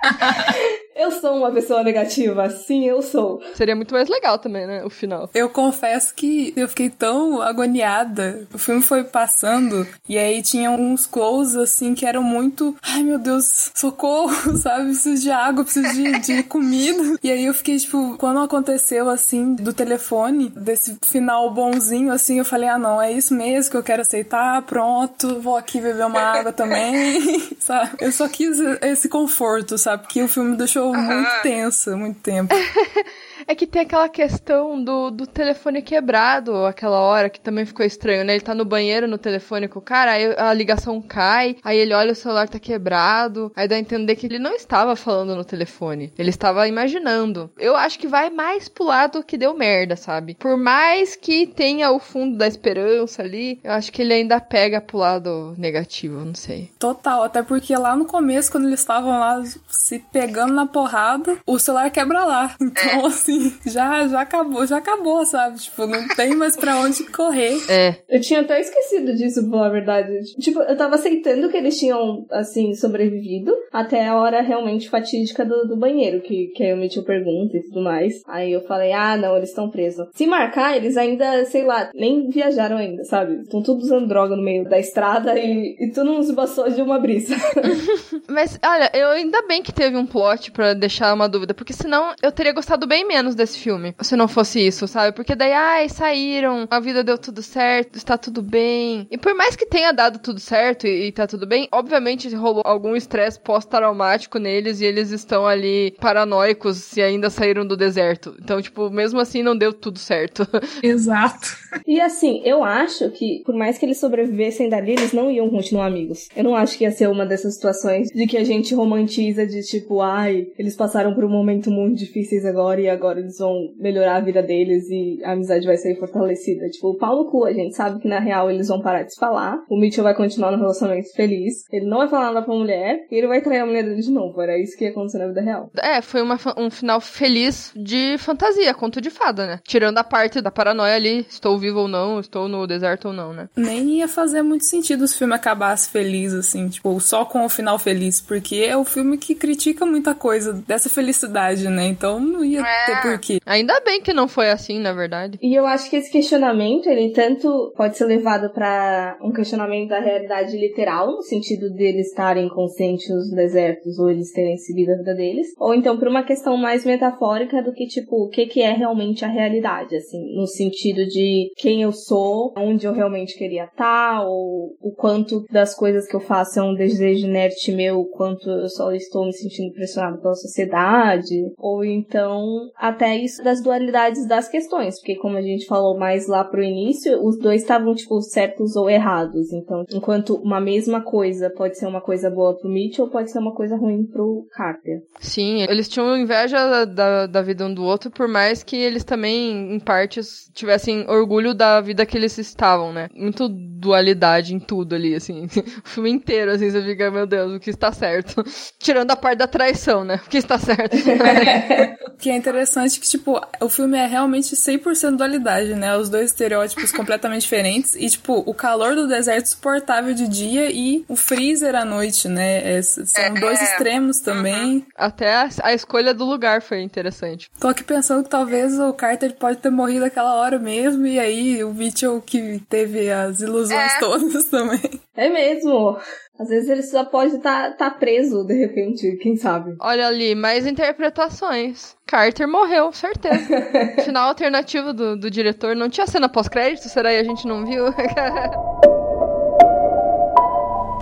Eu 0.95 1.11
sou 1.11 1.37
uma 1.37 1.51
pessoa 1.51 1.83
negativa, 1.83 2.49
sim, 2.49 2.85
eu 2.85 3.01
sou. 3.01 3.41
Seria 3.55 3.75
muito 3.75 3.93
mais 3.93 4.07
legal 4.07 4.37
também, 4.37 4.67
né? 4.67 4.83
O 4.85 4.89
final. 4.89 5.29
Eu 5.33 5.49
confesso 5.49 6.13
que 6.13 6.53
eu 6.55 6.67
fiquei 6.67 6.89
tão 6.89 7.41
agoniada. 7.41 8.47
O 8.53 8.57
filme 8.57 8.81
foi 8.81 9.03
passando 9.03 9.87
e 10.07 10.17
aí 10.17 10.41
tinha 10.41 10.69
uns 10.69 11.05
close 11.05 11.59
assim 11.59 11.95
que 11.95 12.05
eram 12.05 12.23
muito. 12.23 12.75
Ai 12.81 13.03
meu 13.03 13.17
Deus, 13.17 13.71
socorro, 13.73 14.55
sabe? 14.57 14.85
Preciso 14.85 15.21
de 15.21 15.31
água, 15.31 15.63
preciso 15.63 15.93
de, 15.93 16.19
de 16.19 16.43
comida. 16.43 17.17
E 17.23 17.31
aí 17.31 17.45
eu 17.45 17.53
fiquei, 17.53 17.77
tipo, 17.77 18.15
quando 18.17 18.39
aconteceu 18.39 19.09
assim, 19.09 19.55
do 19.55 19.73
telefone, 19.73 20.49
desse 20.49 20.97
final 21.03 21.51
bonzinho, 21.51 22.11
assim, 22.11 22.39
eu 22.39 22.45
falei, 22.45 22.69
ah 22.69 22.77
não, 22.77 23.01
é 23.01 23.11
isso 23.11 23.33
mesmo 23.33 23.71
que 23.71 23.77
eu 23.77 23.83
quero 23.83 24.01
aceitar, 24.01 24.61
pronto, 24.63 25.39
vou 25.39 25.57
aqui 25.57 25.81
beber 25.81 26.05
uma 26.05 26.19
água 26.19 26.51
também, 26.51 27.41
sabe? 27.59 27.91
Eu 27.99 28.11
só 28.11 28.27
quis 28.27 28.59
esse 28.81 29.09
conforto, 29.09 29.77
sabe? 29.77 30.03
Porque 30.03 30.21
o 30.21 30.27
filme 30.27 30.55
deixou 30.91 31.15
muito 31.15 31.41
tensa, 31.43 31.97
muito 31.97 32.19
tempo. 32.19 32.53
É 33.47 33.55
que 33.55 33.67
tem 33.67 33.81
aquela 33.81 34.09
questão 34.09 34.83
do, 34.83 35.11
do 35.11 35.27
telefone 35.27 35.81
quebrado, 35.81 36.65
aquela 36.65 36.99
hora 36.99 37.29
que 37.29 37.39
também 37.39 37.65
ficou 37.65 37.85
estranho, 37.85 38.23
né? 38.23 38.33
Ele 38.33 38.41
tá 38.41 38.53
no 38.53 38.65
banheiro 38.65 39.07
no 39.07 39.17
telefone 39.17 39.67
com 39.67 39.79
o 39.79 39.81
cara, 39.81 40.11
aí 40.11 40.35
a 40.37 40.53
ligação 40.53 41.01
cai, 41.01 41.57
aí 41.63 41.77
ele 41.77 41.93
olha 41.93 42.13
o 42.13 42.15
celular 42.15 42.47
tá 42.47 42.59
quebrado, 42.59 43.51
aí 43.55 43.67
dá 43.67 43.75
a 43.75 43.79
entender 43.79 44.15
que 44.15 44.25
ele 44.25 44.39
não 44.39 44.53
estava 44.53 44.95
falando 44.95 45.35
no 45.35 45.43
telefone, 45.43 46.13
ele 46.17 46.29
estava 46.29 46.67
imaginando. 46.67 47.51
Eu 47.57 47.75
acho 47.75 47.99
que 47.99 48.07
vai 48.07 48.29
mais 48.29 48.69
pro 48.69 48.85
lado 48.85 49.23
que 49.23 49.37
deu 49.37 49.53
merda, 49.53 49.95
sabe? 49.95 50.35
Por 50.35 50.57
mais 50.57 51.15
que 51.15 51.47
tenha 51.47 51.91
o 51.91 51.99
fundo 51.99 52.37
da 52.37 52.47
esperança 52.47 53.21
ali, 53.21 53.59
eu 53.63 53.71
acho 53.71 53.91
que 53.91 54.01
ele 54.01 54.13
ainda 54.13 54.39
pega 54.39 54.81
pro 54.81 54.97
lado 54.97 55.53
negativo, 55.57 56.23
não 56.23 56.35
sei. 56.35 56.71
Total, 56.79 57.23
até 57.23 57.41
porque 57.41 57.75
lá 57.75 57.95
no 57.95 58.05
começo, 58.05 58.51
quando 58.51 58.67
eles 58.67 58.79
estavam 58.79 59.19
lá 59.19 59.43
se 59.69 59.99
pegando 59.99 60.53
na 60.53 60.65
porrada, 60.65 61.37
o 61.45 61.59
celular 61.59 61.89
quebra 61.89 62.25
lá. 62.25 62.55
Então, 62.73 63.05
assim 63.05 63.32
assim, 63.33 63.53
já, 63.69 64.07
já 64.07 64.21
acabou, 64.21 64.65
já 64.65 64.77
acabou, 64.77 65.25
sabe? 65.25 65.59
Tipo, 65.59 65.85
não 65.85 66.07
tem 66.09 66.35
mais 66.35 66.55
pra 66.55 66.79
onde 66.79 67.03
correr. 67.05 67.59
É. 67.69 67.95
Eu 68.09 68.21
tinha 68.21 68.41
até 68.41 68.59
esquecido 68.59 69.15
disso, 69.15 69.41
pra 69.41 69.51
falar 69.51 69.67
a 69.67 69.71
verdade. 69.71 70.11
Tipo, 70.39 70.61
eu 70.61 70.77
tava 70.77 70.95
aceitando 70.95 71.49
que 71.49 71.57
eles 71.57 71.77
tinham, 71.77 72.25
assim, 72.31 72.73
sobrevivido 72.73 73.53
até 73.71 74.07
a 74.07 74.15
hora 74.15 74.41
realmente 74.41 74.89
fatídica 74.89 75.45
do, 75.45 75.67
do 75.67 75.77
banheiro, 75.77 76.21
que, 76.21 76.47
que 76.55 76.63
aí 76.63 76.73
o 76.73 76.77
Mitchell 76.77 77.03
pergunta 77.03 77.57
e 77.57 77.63
tudo 77.63 77.81
mais. 77.81 78.21
Aí 78.27 78.51
eu 78.51 78.61
falei, 78.61 78.91
ah, 78.93 79.17
não, 79.17 79.35
eles 79.35 79.49
estão 79.49 79.69
presos. 79.69 80.07
Se 80.13 80.27
marcar, 80.27 80.75
eles 80.75 80.97
ainda, 80.97 81.45
sei 81.45 81.63
lá, 81.63 81.89
nem 81.93 82.29
viajaram 82.29 82.77
ainda, 82.77 83.03
sabe? 83.03 83.41
Estão 83.41 83.61
todos 83.61 83.85
usando 83.85 84.07
droga 84.07 84.35
no 84.35 84.43
meio 84.43 84.63
da 84.65 84.79
estrada 84.79 85.37
e, 85.37 85.75
e 85.79 85.91
tu 85.91 86.03
não 86.03 86.21
se 86.21 86.33
bastou 86.33 86.69
de 86.69 86.81
uma 86.81 86.99
brisa. 86.99 87.35
Mas, 88.27 88.59
olha, 88.63 88.89
eu 88.93 89.09
ainda 89.09 89.41
bem 89.47 89.61
que 89.61 89.71
teve 89.71 89.97
um 89.97 90.05
plot 90.05 90.51
pra 90.51 90.73
deixar 90.73 91.13
uma 91.13 91.27
dúvida, 91.27 91.53
porque 91.53 91.73
senão 91.73 92.13
eu 92.21 92.31
teria 92.31 92.53
gostado 92.53 92.87
bem 92.87 93.05
menos 93.05 93.22
menos 93.23 93.35
desse 93.35 93.57
filme. 93.57 93.95
Se 94.01 94.15
não 94.17 94.27
fosse 94.27 94.59
isso, 94.59 94.85
sabe? 94.87 95.15
Porque 95.15 95.33
daí, 95.33 95.53
ai, 95.53 95.87
saíram, 95.87 96.67
a 96.69 96.79
vida 96.79 97.03
deu 97.03 97.17
tudo 97.17 97.41
certo, 97.41 97.95
está 97.95 98.17
tudo 98.17 98.41
bem. 98.41 99.07
E 99.09 99.17
por 99.17 99.33
mais 99.33 99.55
que 99.55 99.65
tenha 99.65 99.93
dado 99.93 100.19
tudo 100.19 100.39
certo 100.39 100.85
e, 100.85 101.07
e 101.07 101.11
tá 101.11 101.25
tudo 101.25 101.47
bem, 101.47 101.67
obviamente 101.71 102.33
rolou 102.35 102.63
algum 102.65 102.95
estresse 102.95 103.39
pós-traumático 103.39 104.37
neles 104.37 104.81
e 104.81 104.85
eles 104.85 105.11
estão 105.11 105.47
ali 105.47 105.95
paranoicos 106.01 106.77
se 106.77 107.01
ainda 107.01 107.29
saíram 107.29 107.65
do 107.65 107.77
deserto. 107.77 108.35
Então, 108.41 108.61
tipo, 108.61 108.89
mesmo 108.89 109.19
assim 109.19 109.41
não 109.41 109.55
deu 109.55 109.71
tudo 109.71 109.97
certo. 109.97 110.45
Exato. 110.83 111.47
E 111.87 112.01
assim, 112.01 112.41
eu 112.43 112.63
acho 112.63 113.09
que, 113.11 113.41
por 113.45 113.55
mais 113.55 113.77
que 113.77 113.85
eles 113.85 113.99
sobrevivessem 113.99 114.67
dali, 114.67 114.91
eles 114.91 115.13
não 115.13 115.31
iam 115.31 115.49
continuar 115.49 115.85
amigos. 115.85 116.27
Eu 116.35 116.43
não 116.43 116.55
acho 116.55 116.77
que 116.77 116.83
ia 116.83 116.91
ser 116.91 117.07
uma 117.07 117.25
dessas 117.25 117.55
situações 117.55 118.09
de 118.09 118.27
que 118.27 118.37
a 118.37 118.43
gente 118.43 118.75
romantiza 118.75 119.47
de 119.47 119.61
tipo, 119.61 120.01
ai, 120.01 120.47
eles 120.57 120.75
passaram 120.75 121.13
por 121.13 121.23
um 121.23 121.29
momento 121.29 121.71
muito 121.71 121.97
difíceis 121.97 122.45
agora 122.45 122.81
e 122.81 122.89
agora 122.89 123.12
agora 123.13 123.19
eles 123.19 123.37
vão 123.37 123.73
melhorar 123.77 124.17
a 124.17 124.21
vida 124.21 124.41
deles 124.41 124.89
e 124.89 125.23
a 125.23 125.31
amizade 125.31 125.65
vai 125.65 125.77
ser 125.77 125.97
fortalecida. 125.97 126.67
Tipo, 126.69 126.89
o 126.89 126.97
pau 126.97 127.15
no 127.15 127.31
cu, 127.31 127.45
a 127.45 127.53
gente 127.53 127.75
sabe 127.75 127.99
que 127.99 128.07
na 128.07 128.19
real 128.19 128.49
eles 128.49 128.67
vão 128.67 128.81
parar 128.81 129.03
de 129.03 129.13
se 129.13 129.19
falar. 129.19 129.63
O 129.69 129.79
Mitchell 129.79 130.03
vai 130.03 130.15
continuar 130.15 130.51
no 130.51 130.57
relacionamento 130.57 131.13
feliz. 131.15 131.63
Ele 131.71 131.85
não 131.85 131.99
vai 131.99 132.09
falar 132.09 132.33
nada 132.33 132.45
pra 132.45 132.53
mulher 132.53 132.99
e 133.09 133.15
ele 133.15 133.27
vai 133.27 133.41
trair 133.41 133.59
a 133.59 133.65
mulher 133.65 133.83
dele 133.83 134.01
de 134.01 134.11
novo. 134.11 134.41
Era 134.41 134.57
isso 134.57 134.75
que 134.77 134.83
ia 134.83 134.91
acontecer 134.91 135.19
na 135.19 135.27
vida 135.27 135.41
real. 135.41 135.69
É, 135.77 136.01
foi 136.01 136.21
uma, 136.21 136.37
um 136.57 136.69
final 136.69 136.99
feliz 136.99 137.71
de 137.75 138.17
fantasia, 138.17 138.73
conto 138.73 138.99
de 138.99 139.09
fada, 139.09 139.45
né? 139.45 139.59
Tirando 139.63 139.97
a 139.97 140.03
parte 140.03 140.41
da 140.41 140.51
paranoia 140.51 140.95
ali, 140.95 141.25
estou 141.29 141.57
vivo 141.57 141.81
ou 141.81 141.87
não, 141.87 142.19
estou 142.19 142.47
no 142.47 142.65
deserto 142.65 143.09
ou 143.09 143.13
não, 143.13 143.33
né? 143.33 143.47
Nem 143.55 143.99
ia 143.99 144.07
fazer 144.07 144.41
muito 144.41 144.65
sentido 144.65 145.07
se 145.07 145.15
o 145.15 145.17
filme 145.19 145.35
acabasse 145.35 145.89
feliz, 145.89 146.33
assim, 146.33 146.67
tipo, 146.69 146.99
só 146.99 147.25
com 147.25 147.45
o 147.45 147.49
final 147.49 147.77
feliz, 147.77 148.19
porque 148.19 148.57
é 148.57 148.75
o 148.75 148.83
filme 148.83 149.17
que 149.17 149.35
critica 149.35 149.85
muita 149.85 150.15
coisa 150.15 150.53
dessa 150.53 150.89
felicidade, 150.89 151.67
né? 151.69 151.87
Então 151.87 152.19
não 152.19 152.43
ia 152.43 152.61
é. 152.61 152.85
ter 152.85 153.01
por 153.03 153.19
quê. 153.19 153.39
Ainda 153.45 153.79
bem 153.81 154.01
que 154.01 154.13
não 154.13 154.27
foi 154.27 154.49
assim, 154.49 154.79
na 154.79 154.93
verdade. 154.93 155.37
E 155.41 155.53
eu 155.53 155.65
acho 155.65 155.89
que 155.89 155.97
esse 155.97 156.11
questionamento, 156.11 156.87
ele 156.87 157.11
tanto 157.11 157.73
pode 157.75 157.97
ser 157.97 158.05
levado 158.05 158.51
para 158.53 159.17
um 159.21 159.31
questionamento 159.31 159.89
da 159.89 159.99
realidade 159.99 160.57
literal, 160.57 161.07
no 161.07 161.21
sentido 161.21 161.69
deles 161.69 162.07
estarem 162.07 162.47
conscientes 162.49 163.09
nos 163.09 163.29
desertos 163.31 163.99
ou 163.99 164.09
eles 164.09 164.31
terem 164.31 164.57
seguido 164.57 164.93
a 164.93 164.97
vida 164.97 165.13
deles, 165.13 165.47
ou 165.57 165.73
então 165.73 165.97
por 165.97 166.07
uma 166.07 166.23
questão 166.23 166.57
mais 166.57 166.85
metafórica 166.85 167.61
do 167.61 167.73
que, 167.73 167.85
tipo, 167.87 168.25
o 168.25 168.29
que, 168.29 168.45
que 168.45 168.61
é 168.61 168.71
realmente 168.71 169.25
a 169.25 169.27
realidade, 169.27 169.95
assim, 169.95 170.35
no 170.35 170.47
sentido 170.47 171.05
de 171.05 171.51
quem 171.57 171.81
eu 171.81 171.91
sou, 171.91 172.53
onde 172.57 172.85
eu 172.85 172.93
realmente 172.93 173.37
queria 173.37 173.65
estar, 173.65 174.25
ou 174.25 174.75
o 174.81 174.91
quanto 174.95 175.45
das 175.51 175.75
coisas 175.75 176.07
que 176.07 176.15
eu 176.15 176.19
faço 176.19 176.59
é 176.59 176.63
um 176.63 176.73
desejo 176.73 177.27
inerte 177.27 177.71
meu, 177.71 177.99
o 177.99 178.09
quanto 178.09 178.49
eu 178.49 178.69
só 178.69 178.91
estou 178.91 179.25
me 179.25 179.33
sentindo 179.33 179.73
pressionado 179.73 180.21
pela 180.21 180.35
sociedade, 180.35 181.35
ou 181.57 181.83
então 181.83 182.69
até 182.93 183.17
isso 183.17 183.43
das 183.43 183.61
dualidades 183.61 184.27
das 184.27 184.47
questões, 184.47 184.99
porque 184.99 185.15
como 185.15 185.37
a 185.37 185.41
gente 185.41 185.65
falou 185.65 185.97
mais 185.97 186.27
lá 186.27 186.43
pro 186.43 186.63
início, 186.63 187.23
os 187.23 187.37
dois 187.37 187.61
estavam, 187.61 187.93
tipo, 187.93 188.21
certos 188.21 188.75
ou 188.75 188.89
errados. 188.89 189.51
Então, 189.51 189.83
enquanto 189.91 190.35
uma 190.35 190.59
mesma 190.59 191.01
coisa 191.01 191.49
pode 191.49 191.77
ser 191.77 191.87
uma 191.87 192.01
coisa 192.01 192.29
boa 192.29 192.57
pro 192.57 192.69
Mitchell, 192.69 193.09
pode 193.09 193.31
ser 193.31 193.39
uma 193.39 193.53
coisa 193.53 193.75
ruim 193.75 194.05
pro 194.05 194.47
Carter. 194.51 195.01
Sim, 195.19 195.63
eles 195.63 195.89
tinham 195.89 196.17
inveja 196.17 196.85
da, 196.85 197.27
da 197.27 197.41
vida 197.41 197.65
um 197.65 197.73
do 197.73 197.83
outro, 197.83 198.11
por 198.11 198.27
mais 198.27 198.63
que 198.63 198.75
eles 198.75 199.03
também, 199.03 199.73
em 199.73 199.79
partes, 199.79 200.49
tivessem 200.53 201.09
orgulho 201.09 201.53
da 201.53 201.81
vida 201.81 202.05
que 202.05 202.17
eles 202.17 202.37
estavam, 202.37 202.93
né? 202.93 203.09
Muito 203.15 203.49
dualidade 203.49 204.53
em 204.53 204.59
tudo 204.59 204.95
ali, 204.95 205.15
assim. 205.15 205.47
O 205.83 205.89
filme 205.89 206.09
inteiro, 206.09 206.51
assim, 206.51 206.69
você 206.69 206.81
fica, 206.81 207.11
meu 207.11 207.25
Deus, 207.25 207.53
o 207.53 207.59
que 207.59 207.69
está 207.69 207.91
certo? 207.91 208.43
Tirando 208.79 209.11
a 209.11 209.15
parte 209.15 209.39
da 209.39 209.47
traição, 209.47 210.03
né? 210.03 210.19
O 210.25 210.29
que 210.29 210.37
está 210.37 210.57
certo? 210.57 210.95
que 212.19 212.29
é 212.29 212.35
interessante 212.35 212.82
que, 212.91 213.07
tipo, 213.07 213.39
o 213.59 213.69
filme 213.69 213.97
é 213.97 214.05
realmente 214.05 214.55
100% 214.55 215.17
dualidade, 215.17 215.73
né? 215.75 215.95
Os 215.97 216.09
dois 216.09 216.31
estereótipos 216.31 216.91
completamente 216.93 217.41
diferentes. 217.41 217.95
E, 217.95 218.09
tipo, 218.09 218.43
o 218.45 218.53
calor 218.53 218.95
do 218.95 219.07
deserto 219.07 219.47
suportável 219.47 220.13
de 220.13 220.27
dia 220.27 220.71
e 220.71 221.03
o 221.07 221.15
freezer 221.15 221.75
à 221.75 221.85
noite, 221.85 222.27
né? 222.27 222.77
É, 222.77 222.81
são 222.81 223.05
é, 223.23 223.29
dois 223.39 223.61
extremos 223.61 224.19
também. 224.19 224.75
Uhum. 224.75 224.85
Até 224.95 225.33
a, 225.33 225.49
a, 225.63 225.73
escolha 225.73 226.13
do 226.13 226.25
lugar 226.25 226.61
foi 226.61 226.81
interessante. 226.81 227.49
Tô 227.59 227.67
aqui 227.67 227.83
pensando 227.83 228.23
que 228.23 228.29
talvez 228.29 228.79
o 228.79 228.93
Carter 228.93 229.35
pode 229.35 229.57
ter 229.57 229.69
morrido 229.69 230.05
aquela 230.05 230.35
hora 230.35 230.59
mesmo. 230.59 231.05
E 231.05 231.19
aí 231.19 231.63
o 231.63 231.73
Mitchell 231.73 232.21
que 232.21 232.61
teve 232.69 233.11
as 233.11 233.41
ilusões 233.41 233.93
é. 233.93 233.99
todas 233.99 234.45
também. 234.51 235.01
É 235.15 235.29
mesmo. 235.29 235.97
Às 236.39 236.49
vezes 236.49 236.67
ele 236.67 236.81
só 236.81 237.05
pode 237.05 237.35
estar 237.35 237.75
tá, 237.75 237.89
tá 237.89 237.91
preso, 237.91 238.43
de 238.43 238.55
repente, 238.55 239.17
quem 239.17 239.37
sabe. 239.37 239.75
Olha 239.79 240.07
ali, 240.07 240.33
mais 240.33 240.65
interpretações. 240.65 241.95
Carter 242.07 242.47
morreu, 242.47 242.91
certeza. 242.91 243.47
Final 244.03 244.29
alternativo 244.29 244.93
do, 244.93 245.15
do 245.15 245.29
diretor. 245.29 245.75
Não 245.75 245.89
tinha 245.89 246.07
cena 246.07 246.27
pós-crédito? 246.27 246.89
Será 246.89 247.11
que 247.11 247.17
a 247.17 247.23
gente 247.23 247.47
não 247.47 247.63
viu? 247.63 247.85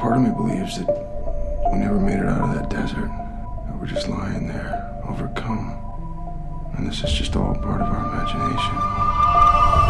Part 0.02 0.17
of 0.17 0.22
me 0.22 0.32
believes 0.32 0.78
that 0.80 0.91
we 1.72 1.78
never 1.78 1.98
made 1.98 2.20
it 2.20 2.28
out 2.28 2.41
of 2.41 2.54
that 2.54 2.67
desert. 2.70 3.08
That 3.08 3.80
we're 3.80 3.88
just 3.88 4.10
lying 4.10 4.48
there, 4.48 5.02
overcome. 5.08 5.78
And 6.78 6.86
this 6.89 7.04
is 7.06 7.12
just 7.12 7.38
all 7.38 7.56
part 7.56 7.82
of 7.82 7.88
our 7.88 8.06
imagination. 8.12 9.81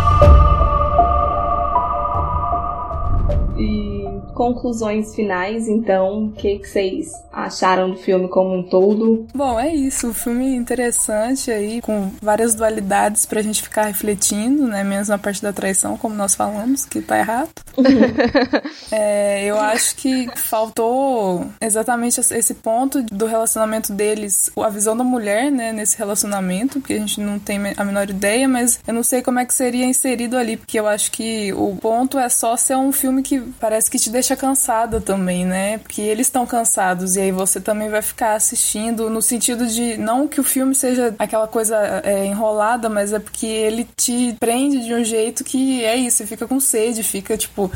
Conclusões 4.41 5.13
finais, 5.13 5.67
então, 5.67 6.25
o 6.25 6.31
que, 6.31 6.57
que 6.57 6.67
vocês 6.67 7.11
acharam 7.31 7.91
do 7.91 7.97
filme 7.97 8.27
como 8.27 8.57
um 8.57 8.63
todo? 8.63 9.27
Bom, 9.35 9.59
é 9.59 9.71
isso. 9.71 10.09
O 10.09 10.13
filme 10.15 10.55
interessante 10.55 11.51
aí, 11.51 11.79
com 11.79 12.09
várias 12.19 12.55
dualidades 12.55 13.23
pra 13.23 13.43
gente 13.43 13.61
ficar 13.61 13.83
refletindo, 13.83 14.65
né? 14.65 14.83
Menos 14.83 15.09
na 15.09 15.19
parte 15.19 15.43
da 15.43 15.53
traição, 15.53 15.95
como 15.95 16.15
nós 16.15 16.33
falamos, 16.33 16.85
que 16.85 17.03
tá 17.03 17.19
errado. 17.19 17.51
é, 18.91 19.45
eu 19.45 19.59
acho 19.59 19.95
que 19.95 20.27
faltou 20.35 21.45
exatamente 21.61 22.19
esse 22.19 22.55
ponto 22.55 23.03
do 23.03 23.27
relacionamento 23.27 23.93
deles, 23.93 24.49
a 24.57 24.69
visão 24.69 24.97
da 24.97 25.03
mulher, 25.03 25.51
né, 25.51 25.71
nesse 25.71 25.97
relacionamento, 25.97 26.79
porque 26.79 26.93
a 26.93 26.99
gente 26.99 27.21
não 27.21 27.37
tem 27.37 27.59
a 27.77 27.85
menor 27.85 28.09
ideia, 28.09 28.47
mas 28.47 28.79
eu 28.87 28.93
não 28.93 29.03
sei 29.03 29.21
como 29.21 29.39
é 29.39 29.45
que 29.45 29.53
seria 29.53 29.85
inserido 29.85 30.35
ali, 30.35 30.57
porque 30.57 30.79
eu 30.79 30.87
acho 30.87 31.11
que 31.11 31.53
o 31.53 31.75
ponto 31.75 32.17
é 32.17 32.27
só 32.27 32.57
ser 32.57 32.75
um 32.75 32.91
filme 32.91 33.21
que 33.21 33.39
parece 33.59 33.89
que 33.89 33.99
te 33.99 34.09
deixa 34.09 34.30
deixa 34.31 34.35
cansada 34.35 35.01
também, 35.01 35.45
né? 35.45 35.77
Porque 35.77 36.01
eles 36.01 36.27
estão 36.27 36.45
cansados 36.45 37.15
e 37.15 37.21
aí 37.21 37.31
você 37.31 37.59
também 37.59 37.89
vai 37.89 38.01
ficar 38.01 38.33
assistindo 38.33 39.09
no 39.09 39.21
sentido 39.21 39.67
de 39.67 39.97
não 39.97 40.27
que 40.27 40.39
o 40.39 40.43
filme 40.43 40.73
seja 40.73 41.13
aquela 41.19 41.47
coisa 41.47 42.01
é, 42.03 42.25
enrolada, 42.25 42.89
mas 42.89 43.13
é 43.13 43.19
porque 43.19 43.45
ele 43.45 43.87
te 43.95 44.35
prende 44.39 44.83
de 44.83 44.93
um 44.93 45.03
jeito 45.03 45.43
que 45.43 45.83
é 45.83 45.95
isso, 45.95 46.17
você 46.17 46.25
fica 46.25 46.47
com 46.47 46.59
sede, 46.59 47.03
fica 47.03 47.37
tipo, 47.37 47.71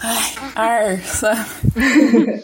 ai, 0.00 0.32
ar, 0.54 0.98
sabe? 1.04 1.46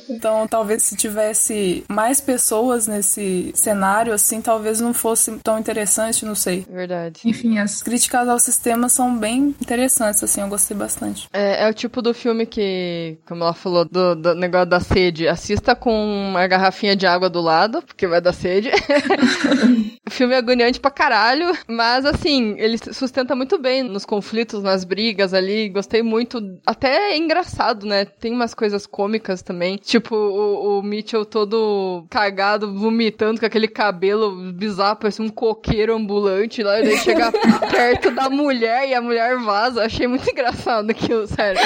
então 0.08 0.46
talvez 0.46 0.82
se 0.82 0.96
tivesse 0.96 1.84
mais 1.88 2.20
pessoas 2.20 2.86
nesse 2.86 3.52
cenário 3.54 4.12
assim, 4.12 4.40
talvez 4.40 4.80
não 4.80 4.94
fosse 4.94 5.36
tão 5.42 5.58
interessante, 5.58 6.24
não 6.24 6.34
sei. 6.34 6.64
Verdade. 6.68 7.20
Enfim, 7.24 7.58
as 7.58 7.82
críticas 7.82 8.28
ao 8.28 8.38
sistema 8.38 8.88
são 8.88 9.16
bem 9.16 9.54
interessantes, 9.60 10.22
assim, 10.22 10.40
eu 10.40 10.48
gostei 10.48 10.76
bastante. 10.76 11.28
É, 11.32 11.64
é 11.64 11.70
o 11.70 11.74
tipo 11.74 12.00
do 12.00 12.14
filme 12.14 12.46
que, 12.46 13.18
como 13.26 13.37
ela 13.44 13.54
falou, 13.54 13.84
do, 13.84 14.14
do 14.14 14.34
negócio 14.34 14.66
da 14.66 14.80
sede, 14.80 15.28
assista 15.28 15.74
com 15.74 15.92
uma 16.28 16.46
garrafinha 16.46 16.96
de 16.96 17.06
água 17.06 17.28
do 17.28 17.40
lado, 17.40 17.82
porque 17.82 18.06
vai 18.06 18.20
dar 18.20 18.32
sede. 18.32 18.70
o 20.06 20.10
filme 20.10 20.34
é 20.34 20.38
agoniante 20.38 20.80
pra 20.80 20.90
caralho, 20.90 21.56
mas 21.66 22.04
assim, 22.04 22.54
ele 22.58 22.78
sustenta 22.78 23.34
muito 23.34 23.58
bem 23.58 23.82
nos 23.82 24.04
conflitos, 24.04 24.62
nas 24.62 24.84
brigas 24.84 25.34
ali. 25.34 25.68
Gostei 25.68 26.02
muito. 26.02 26.40
Até 26.66 27.12
é 27.12 27.16
engraçado, 27.16 27.86
né? 27.86 28.04
Tem 28.04 28.32
umas 28.32 28.54
coisas 28.54 28.86
cômicas 28.86 29.42
também. 29.42 29.76
Tipo, 29.76 30.16
o, 30.16 30.78
o 30.78 30.82
Mitchell 30.82 31.24
todo 31.24 32.06
cagado, 32.10 32.74
vomitando 32.74 33.40
com 33.40 33.46
aquele 33.46 33.68
cabelo 33.68 34.52
bizarro, 34.52 34.96
parece 34.96 35.22
um 35.22 35.28
coqueiro 35.28 35.94
ambulante 35.94 36.62
lá. 36.62 36.80
E 36.80 36.84
daí 36.84 36.98
chega 36.98 37.30
perto 37.70 38.10
da 38.10 38.28
mulher 38.30 38.88
e 38.88 38.94
a 38.94 39.00
mulher 39.00 39.38
vaza. 39.38 39.84
Achei 39.84 40.06
muito 40.06 40.28
engraçado 40.30 40.90
aquilo, 40.90 41.26
sério. 41.26 41.60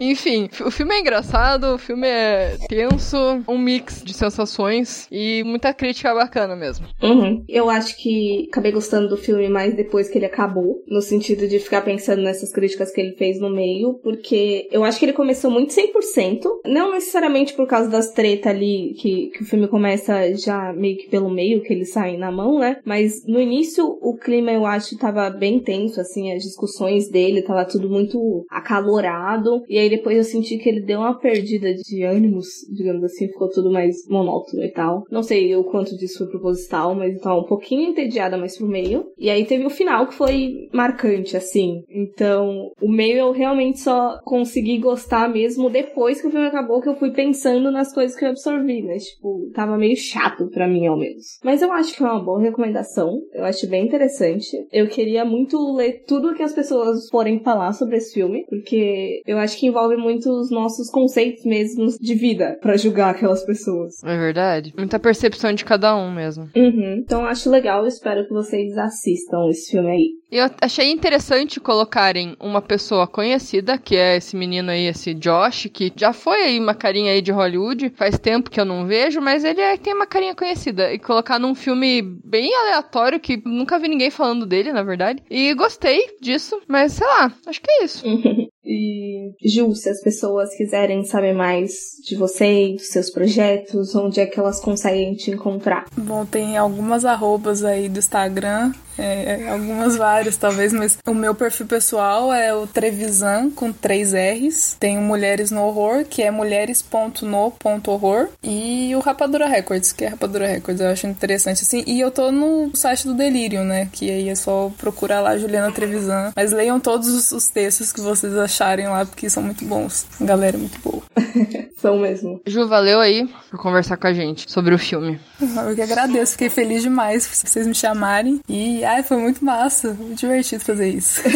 Enfim, 0.00 0.48
o 0.64 0.70
filme 0.70 0.94
é 0.94 1.00
engraçado, 1.00 1.74
o 1.74 1.78
filme 1.78 2.06
é 2.06 2.56
tenso, 2.68 3.16
um 3.48 3.58
mix 3.58 4.02
de 4.02 4.12
sensações 4.12 5.06
e 5.10 5.42
muita 5.44 5.72
crítica 5.72 6.14
bacana 6.14 6.56
mesmo. 6.56 6.86
Uhum. 7.02 7.44
Eu 7.48 7.68
acho 7.70 7.96
que 7.96 8.48
acabei 8.50 8.72
gostando 8.72 9.08
do 9.08 9.16
filme 9.16 9.48
mais 9.48 9.74
depois 9.74 10.08
que 10.08 10.18
ele 10.18 10.26
acabou, 10.26 10.82
no 10.86 11.00
sentido 11.00 11.46
de 11.48 11.58
ficar 11.58 11.82
pensando 11.82 12.22
nessas 12.22 12.52
críticas 12.52 12.92
que 12.92 13.00
ele 13.00 13.16
fez 13.16 13.40
no 13.40 13.50
meio, 13.50 13.94
porque 14.02 14.68
eu 14.70 14.84
acho 14.84 14.98
que 14.98 15.04
ele 15.04 15.12
começou 15.12 15.50
muito 15.50 15.72
100%, 15.72 16.42
não 16.66 16.92
necessariamente 16.92 17.54
por 17.54 17.66
causa 17.66 17.88
das 17.88 18.12
tretas 18.12 18.52
ali, 18.52 18.94
que, 18.98 19.28
que 19.28 19.42
o 19.42 19.46
filme 19.46 19.68
começa 19.68 20.34
já 20.36 20.72
meio 20.72 20.96
que 20.96 21.08
pelo 21.08 21.30
meio, 21.30 21.62
que 21.62 21.72
eles 21.72 21.92
saem 21.92 22.18
na 22.18 22.30
mão, 22.30 22.58
né? 22.58 22.78
Mas 22.84 23.24
no 23.26 23.40
início 23.40 23.98
o 24.00 24.16
clima 24.16 24.50
eu 24.52 24.66
acho 24.66 24.96
tava 24.96 25.30
bem 25.30 25.60
tenso, 25.60 26.00
assim, 26.00 26.32
as 26.32 26.42
discussões 26.42 27.08
dele, 27.08 27.42
tava 27.42 27.64
tudo 27.64 27.88
muito 27.88 28.44
acalorado, 28.50 29.62
e 29.70 29.78
aí 29.78 29.88
depois 29.88 30.16
eu 30.16 30.24
senti 30.24 30.58
que 30.58 30.68
ele 30.68 30.80
deu 30.80 30.98
uma 30.98 31.16
perdida 31.16 31.72
de 31.72 32.02
ânimos, 32.02 32.46
digamos 32.68 33.04
assim, 33.04 33.28
ficou 33.28 33.48
tudo 33.48 33.70
mais 33.70 33.96
monótono 34.08 34.64
e 34.64 34.72
tal. 34.72 35.04
Não 35.08 35.22
sei 35.22 35.54
o 35.54 35.62
quanto 35.62 35.96
disso 35.96 36.18
foi 36.18 36.26
proposital, 36.26 36.92
mas 36.92 37.14
eu 37.14 37.20
tava 37.20 37.38
um 37.38 37.44
pouquinho 37.44 37.88
entediada 37.88 38.36
mais 38.36 38.58
pro 38.58 38.66
meio. 38.66 39.06
E 39.16 39.30
aí 39.30 39.44
teve 39.44 39.64
o 39.64 39.70
final 39.70 40.08
que 40.08 40.14
foi 40.14 40.68
marcante, 40.72 41.36
assim. 41.36 41.84
Então, 41.88 42.72
o 42.82 42.90
meio 42.90 43.18
eu 43.18 43.30
realmente 43.30 43.78
só 43.78 44.18
consegui 44.24 44.78
gostar 44.78 45.28
mesmo 45.28 45.70
depois 45.70 46.20
que 46.20 46.26
o 46.26 46.32
filme 46.32 46.48
acabou, 46.48 46.80
que 46.80 46.88
eu 46.88 46.96
fui 46.96 47.12
pensando 47.12 47.70
nas 47.70 47.94
coisas 47.94 48.18
que 48.18 48.24
eu 48.24 48.30
absorvi, 48.30 48.82
né? 48.82 48.96
Tipo, 48.98 49.52
tava 49.54 49.78
meio 49.78 49.96
chato 49.96 50.48
para 50.50 50.66
mim, 50.66 50.88
ao 50.88 50.98
menos. 50.98 51.38
Mas 51.44 51.62
eu 51.62 51.72
acho 51.72 51.96
que 51.96 52.02
é 52.02 52.06
uma 52.06 52.24
boa 52.24 52.40
recomendação. 52.40 53.22
Eu 53.32 53.44
acho 53.44 53.68
bem 53.68 53.86
interessante. 53.86 54.66
Eu 54.72 54.88
queria 54.88 55.24
muito 55.24 55.56
ler 55.76 56.02
tudo 56.08 56.34
que 56.34 56.42
as 56.42 56.52
pessoas 56.52 57.08
forem 57.08 57.38
falar 57.38 57.72
sobre 57.72 57.98
esse 57.98 58.14
filme, 58.14 58.44
porque 58.48 59.22
eu 59.24 59.38
acho 59.38 59.59
que 59.60 59.66
envolve 59.66 59.94
muito 59.94 60.30
os 60.30 60.50
nossos 60.50 60.88
conceitos 60.88 61.44
mesmos 61.44 61.98
de 61.98 62.14
vida 62.14 62.58
para 62.62 62.78
julgar 62.78 63.10
aquelas 63.10 63.44
pessoas. 63.44 64.02
É 64.02 64.16
verdade. 64.16 64.72
Muita 64.74 64.98
percepção 64.98 65.52
de 65.52 65.66
cada 65.66 65.94
um 65.94 66.10
mesmo. 66.10 66.48
Uhum. 66.56 67.02
Então 67.04 67.26
acho 67.26 67.50
legal, 67.50 67.86
espero 67.86 68.26
que 68.26 68.32
vocês 68.32 68.78
assistam 68.78 69.50
esse 69.50 69.72
filme 69.72 69.90
aí. 69.90 70.20
Eu 70.32 70.48
achei 70.62 70.90
interessante 70.90 71.60
colocarem 71.60 72.36
uma 72.40 72.62
pessoa 72.62 73.06
conhecida, 73.06 73.76
que 73.76 73.96
é 73.96 74.16
esse 74.16 74.36
menino 74.36 74.70
aí, 74.70 74.86
esse 74.86 75.12
Josh, 75.12 75.68
que 75.72 75.92
já 75.94 76.12
foi 76.12 76.42
aí 76.42 76.58
uma 76.58 76.74
carinha 76.74 77.12
aí 77.12 77.20
de 77.20 77.32
Hollywood, 77.32 77.92
faz 77.96 78.16
tempo 78.16 78.48
que 78.48 78.60
eu 78.60 78.64
não 78.64 78.86
vejo, 78.86 79.20
mas 79.20 79.44
ele 79.44 79.60
é, 79.60 79.76
tem 79.76 79.92
uma 79.92 80.06
carinha 80.06 80.34
conhecida. 80.34 80.92
E 80.92 81.00
colocar 81.00 81.38
num 81.38 81.54
filme 81.54 82.00
bem 82.00 82.54
aleatório, 82.54 83.18
que 83.18 83.42
nunca 83.44 83.78
vi 83.78 83.88
ninguém 83.88 84.10
falando 84.10 84.46
dele, 84.46 84.72
na 84.72 84.84
verdade. 84.84 85.20
E 85.28 85.52
gostei 85.52 86.16
disso, 86.20 86.60
mas 86.68 86.92
sei 86.92 87.06
lá, 87.06 87.32
acho 87.46 87.60
que 87.60 87.70
é 87.70 87.84
isso. 87.84 88.04
E, 88.72 89.34
Ju, 89.44 89.74
se 89.74 89.90
as 89.90 90.00
pessoas 90.00 90.54
quiserem 90.54 91.04
saber 91.04 91.32
mais 91.32 91.72
de 92.06 92.14
você 92.14 92.68
e 92.68 92.76
dos 92.76 92.86
seus 92.86 93.10
projetos, 93.10 93.96
onde 93.96 94.20
é 94.20 94.26
que 94.26 94.38
elas 94.38 94.60
conseguem 94.60 95.12
te 95.14 95.32
encontrar? 95.32 95.86
Bom, 95.96 96.24
tem 96.24 96.56
algumas 96.56 97.04
arrobas 97.04 97.64
aí 97.64 97.88
do 97.88 97.98
Instagram, 97.98 98.72
é, 99.00 99.48
algumas 99.48 99.96
várias 99.96 100.36
talvez, 100.36 100.72
mas 100.72 100.98
o 101.06 101.14
meu 101.14 101.34
perfil 101.34 101.66
pessoal 101.66 102.32
é 102.32 102.54
o 102.54 102.66
Trevisan 102.66 103.50
com 103.50 103.72
três 103.72 104.12
R's. 104.12 104.76
Tem 104.78 104.98
o 104.98 105.02
Mulheres 105.02 105.50
no 105.50 105.62
Horror, 105.62 106.04
que 106.04 106.22
é 106.22 106.30
mulheres.no.horror. 106.30 108.28
E 108.42 108.94
o 108.94 109.00
Rapadura 109.00 109.46
Records, 109.46 109.92
que 109.92 110.04
é 110.04 110.08
Rapadura 110.08 110.46
Records. 110.46 110.80
Eu 110.80 110.88
acho 110.88 111.06
interessante 111.06 111.62
assim. 111.62 111.82
E 111.86 112.00
eu 112.00 112.10
tô 112.10 112.30
no 112.30 112.70
site 112.74 113.06
do 113.06 113.14
Delirium, 113.14 113.64
né? 113.64 113.88
Que 113.92 114.10
aí 114.10 114.28
é 114.28 114.34
só 114.34 114.70
procurar 114.78 115.20
lá 115.20 115.36
Juliana 115.36 115.72
Trevisan. 115.72 116.32
Mas 116.36 116.52
leiam 116.52 116.78
todos 116.78 117.32
os 117.32 117.48
textos 117.48 117.92
que 117.92 118.00
vocês 118.00 118.36
acharem 118.36 118.88
lá, 118.88 119.04
porque 119.06 119.30
são 119.30 119.42
muito 119.42 119.64
bons. 119.64 120.06
A 120.20 120.24
galera 120.24 120.56
é 120.56 120.60
muito 120.60 120.78
boa. 120.80 121.02
são 121.80 121.98
mesmo. 121.98 122.40
Ju, 122.46 122.68
valeu 122.68 123.00
aí 123.00 123.28
por 123.50 123.58
conversar 123.60 123.96
com 123.96 124.06
a 124.06 124.12
gente 124.12 124.50
sobre 124.50 124.74
o 124.74 124.78
filme. 124.78 125.18
Eu 125.40 125.74
que 125.74 125.82
agradeço, 125.82 126.32
fiquei 126.32 126.50
feliz 126.50 126.82
demais 126.82 127.26
por 127.26 127.34
vocês 127.34 127.66
me 127.66 127.74
chamarem. 127.74 128.40
E 128.48 128.84
ai, 128.90 129.02
foi 129.02 129.16
muito 129.16 129.44
massa, 129.44 129.94
muito 129.94 130.18
divertido 130.18 130.64
fazer 130.64 130.88
isso. 130.88 131.22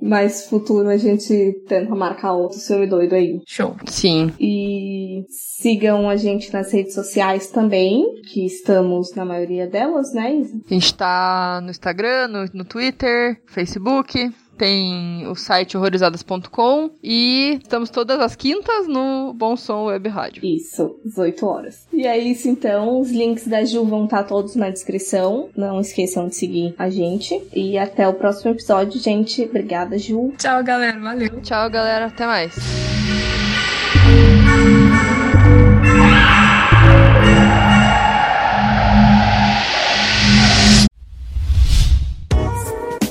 Mais 0.00 0.46
futuro 0.46 0.88
a 0.88 0.98
gente 0.98 1.62
tenta 1.66 1.94
marcar 1.94 2.34
outro 2.34 2.58
filme 2.60 2.86
doido 2.86 3.14
aí. 3.14 3.40
Show. 3.46 3.74
Sim. 3.86 4.32
E 4.38 5.24
sigam 5.30 6.10
a 6.10 6.16
gente 6.16 6.52
nas 6.52 6.70
redes 6.70 6.92
sociais 6.92 7.46
também, 7.46 8.04
que 8.30 8.44
estamos 8.44 9.14
na 9.14 9.24
maioria 9.24 9.66
delas, 9.66 10.12
né? 10.12 10.42
A 10.70 10.74
gente 10.74 10.94
tá 10.94 11.58
no 11.62 11.70
Instagram, 11.70 12.28
no, 12.28 12.44
no 12.52 12.64
Twitter, 12.66 13.40
Facebook 13.46 14.30
tem 14.56 15.26
o 15.26 15.34
site 15.34 15.76
horrorizadas.com 15.76 16.90
e 17.02 17.58
estamos 17.62 17.90
todas 17.90 18.18
as 18.20 18.34
quintas 18.34 18.86
no 18.86 19.32
Bom 19.34 19.56
Som 19.56 19.84
Web 19.84 20.08
Rádio. 20.08 20.44
Isso, 20.44 20.96
18 21.04 21.46
horas. 21.46 21.86
E 21.92 22.06
é 22.06 22.16
isso 22.18 22.48
então, 22.48 23.00
os 23.00 23.10
links 23.10 23.46
da 23.46 23.64
Ju 23.64 23.84
vão 23.84 24.04
estar 24.04 24.24
todos 24.24 24.54
na 24.56 24.70
descrição. 24.70 25.48
Não 25.56 25.80
esqueçam 25.80 26.28
de 26.28 26.36
seguir 26.36 26.74
a 26.78 26.88
gente. 26.88 27.40
E 27.54 27.76
até 27.78 28.08
o 28.08 28.14
próximo 28.14 28.52
episódio, 28.52 29.00
gente. 29.00 29.42
Obrigada, 29.42 29.98
Ju. 29.98 30.32
Tchau, 30.38 30.62
galera. 30.62 30.98
Valeu. 30.98 31.40
Tchau, 31.42 31.70
galera. 31.70 32.06
Até 32.06 32.26
mais. 32.26 32.54